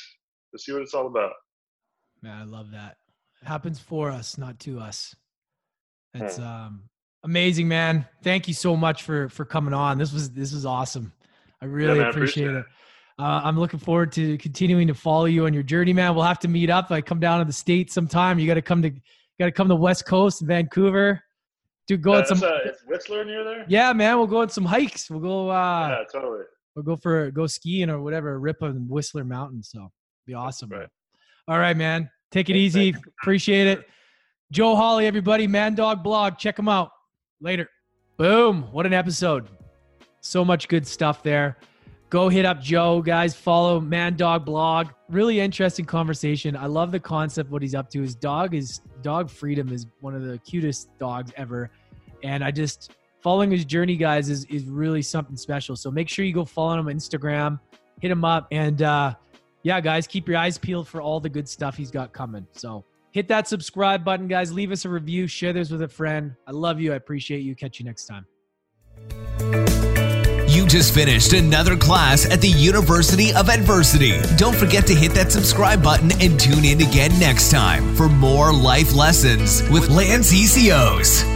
To 0.52 0.58
see 0.58 0.72
what 0.72 0.82
it's 0.82 0.94
all 0.94 1.06
about. 1.08 1.32
Man, 2.22 2.40
I 2.40 2.44
love 2.44 2.70
that. 2.70 2.96
It 3.42 3.48
happens 3.48 3.80
for 3.80 4.10
us, 4.10 4.38
not 4.38 4.58
to 4.60 4.78
us. 4.80 5.14
It's 6.14 6.36
Hmm. 6.36 6.42
um 6.44 6.82
amazing, 7.24 7.66
man. 7.68 8.06
Thank 8.22 8.46
you 8.48 8.54
so 8.54 8.76
much 8.76 9.02
for 9.02 9.28
for 9.28 9.44
coming 9.44 9.74
on. 9.74 9.98
This 9.98 10.12
was 10.12 10.30
this 10.30 10.52
was 10.52 10.64
awesome. 10.64 11.12
I 11.60 11.66
really 11.66 11.98
man, 11.98 12.06
I 12.06 12.10
appreciate, 12.10 12.44
appreciate 12.44 12.60
it. 12.60 12.66
Uh, 13.18 13.40
I'm 13.44 13.58
looking 13.58 13.78
forward 13.78 14.10
to 14.12 14.36
continuing 14.38 14.88
to 14.88 14.94
follow 14.94 15.26
you 15.26 15.46
on 15.46 15.54
your 15.54 15.62
journey, 15.62 15.92
man. 15.92 16.14
We'll 16.14 16.24
have 16.24 16.40
to 16.40 16.48
meet 16.48 16.68
up. 16.68 16.90
I 16.90 17.00
come 17.00 17.20
down 17.20 17.38
to 17.38 17.44
the 17.44 17.52
states 17.52 17.94
sometime. 17.94 18.38
You 18.38 18.46
got 18.46 18.54
to 18.54 18.62
come 18.62 18.82
to 18.82 18.90
got 19.38 19.46
to 19.46 19.52
come 19.52 19.68
to 19.68 19.76
West 19.76 20.04
Coast, 20.06 20.42
Vancouver. 20.42 21.22
Do 21.86 21.96
go 21.96 22.14
on 22.14 22.22
Uh, 22.22 22.24
some. 22.24 22.36
it's, 22.38 22.42
uh, 22.44 22.58
it's 22.64 22.82
Whistler 22.86 23.24
near 23.24 23.44
there. 23.44 23.64
Yeah, 23.68 23.92
man. 23.92 24.16
We'll 24.16 24.26
go 24.26 24.40
on 24.40 24.48
some 24.48 24.64
hikes. 24.64 25.10
We'll 25.10 25.20
go. 25.20 25.50
uh 25.50 25.88
yeah, 25.90 26.04
totally. 26.10 26.44
We'll 26.74 26.82
go 26.84 26.96
for 26.96 27.30
go 27.30 27.46
skiing 27.46 27.88
or 27.90 28.00
whatever. 28.02 28.40
Rip 28.40 28.62
on 28.62 28.88
Whistler 28.88 29.22
Mountain. 29.24 29.62
So 29.62 29.92
be 30.26 30.34
awesome. 30.34 30.70
Right. 30.70 30.88
All 31.46 31.58
right, 31.58 31.76
man. 31.76 32.10
Take 32.32 32.50
it 32.50 32.54
Thanks, 32.54 32.74
easy. 32.76 32.94
Appreciate 33.22 33.66
it. 33.68 33.86
Joe 34.50 34.74
Hawley, 34.74 35.06
everybody, 35.06 35.46
Man 35.46 35.74
Dog 35.76 36.02
Blog. 36.02 36.36
Check 36.38 36.58
him 36.58 36.68
out. 36.68 36.90
Later. 37.40 37.68
Boom. 38.16 38.62
What 38.72 38.86
an 38.86 38.92
episode. 38.92 39.48
So 40.20 40.44
much 40.44 40.66
good 40.68 40.86
stuff 40.86 41.22
there. 41.22 41.58
Go 42.14 42.28
hit 42.28 42.44
up 42.44 42.60
Joe, 42.60 43.02
guys. 43.02 43.34
Follow 43.34 43.80
Man 43.80 44.14
Dog 44.14 44.44
Blog. 44.44 44.90
Really 45.10 45.40
interesting 45.40 45.84
conversation. 45.84 46.56
I 46.56 46.66
love 46.66 46.92
the 46.92 47.00
concept, 47.00 47.50
what 47.50 47.60
he's 47.60 47.74
up 47.74 47.90
to. 47.90 48.02
His 48.02 48.14
dog 48.14 48.54
is 48.54 48.82
dog 49.02 49.28
freedom 49.28 49.72
is 49.72 49.88
one 49.98 50.14
of 50.14 50.22
the 50.22 50.38
cutest 50.38 50.96
dogs 51.00 51.32
ever. 51.36 51.72
And 52.22 52.44
I 52.44 52.52
just 52.52 52.92
following 53.20 53.50
his 53.50 53.64
journey, 53.64 53.96
guys, 53.96 54.28
is 54.28 54.44
is 54.44 54.66
really 54.66 55.02
something 55.02 55.36
special. 55.36 55.74
So 55.74 55.90
make 55.90 56.08
sure 56.08 56.24
you 56.24 56.32
go 56.32 56.44
follow 56.44 56.78
him 56.78 56.86
on 56.86 56.94
Instagram, 56.94 57.58
hit 58.00 58.12
him 58.12 58.24
up, 58.24 58.46
and 58.52 58.80
uh 58.82 59.16
yeah, 59.64 59.80
guys, 59.80 60.06
keep 60.06 60.28
your 60.28 60.36
eyes 60.36 60.56
peeled 60.56 60.86
for 60.86 61.02
all 61.02 61.18
the 61.18 61.28
good 61.28 61.48
stuff 61.48 61.76
he's 61.76 61.90
got 61.90 62.12
coming. 62.12 62.46
So 62.52 62.84
hit 63.10 63.26
that 63.26 63.48
subscribe 63.48 64.04
button, 64.04 64.28
guys. 64.28 64.52
Leave 64.52 64.70
us 64.70 64.84
a 64.84 64.88
review, 64.88 65.26
share 65.26 65.52
this 65.52 65.68
with 65.68 65.82
a 65.82 65.88
friend. 65.88 66.36
I 66.46 66.52
love 66.52 66.80
you. 66.80 66.92
I 66.92 66.94
appreciate 66.94 67.40
you. 67.40 67.56
Catch 67.56 67.80
you 67.80 67.84
next 67.84 68.06
time. 68.06 69.83
Just 70.74 70.92
finished 70.92 71.34
another 71.34 71.76
class 71.76 72.28
at 72.28 72.40
the 72.40 72.48
University 72.48 73.32
of 73.32 73.48
Adversity. 73.48 74.20
Don't 74.36 74.56
forget 74.56 74.84
to 74.88 74.92
hit 74.92 75.12
that 75.14 75.30
subscribe 75.30 75.80
button 75.80 76.10
and 76.20 76.40
tune 76.40 76.64
in 76.64 76.80
again 76.80 77.16
next 77.20 77.52
time 77.52 77.94
for 77.94 78.08
more 78.08 78.52
life 78.52 78.92
lessons 78.92 79.62
with 79.70 79.88
Lance 79.88 80.32
Essihos. 80.32 81.33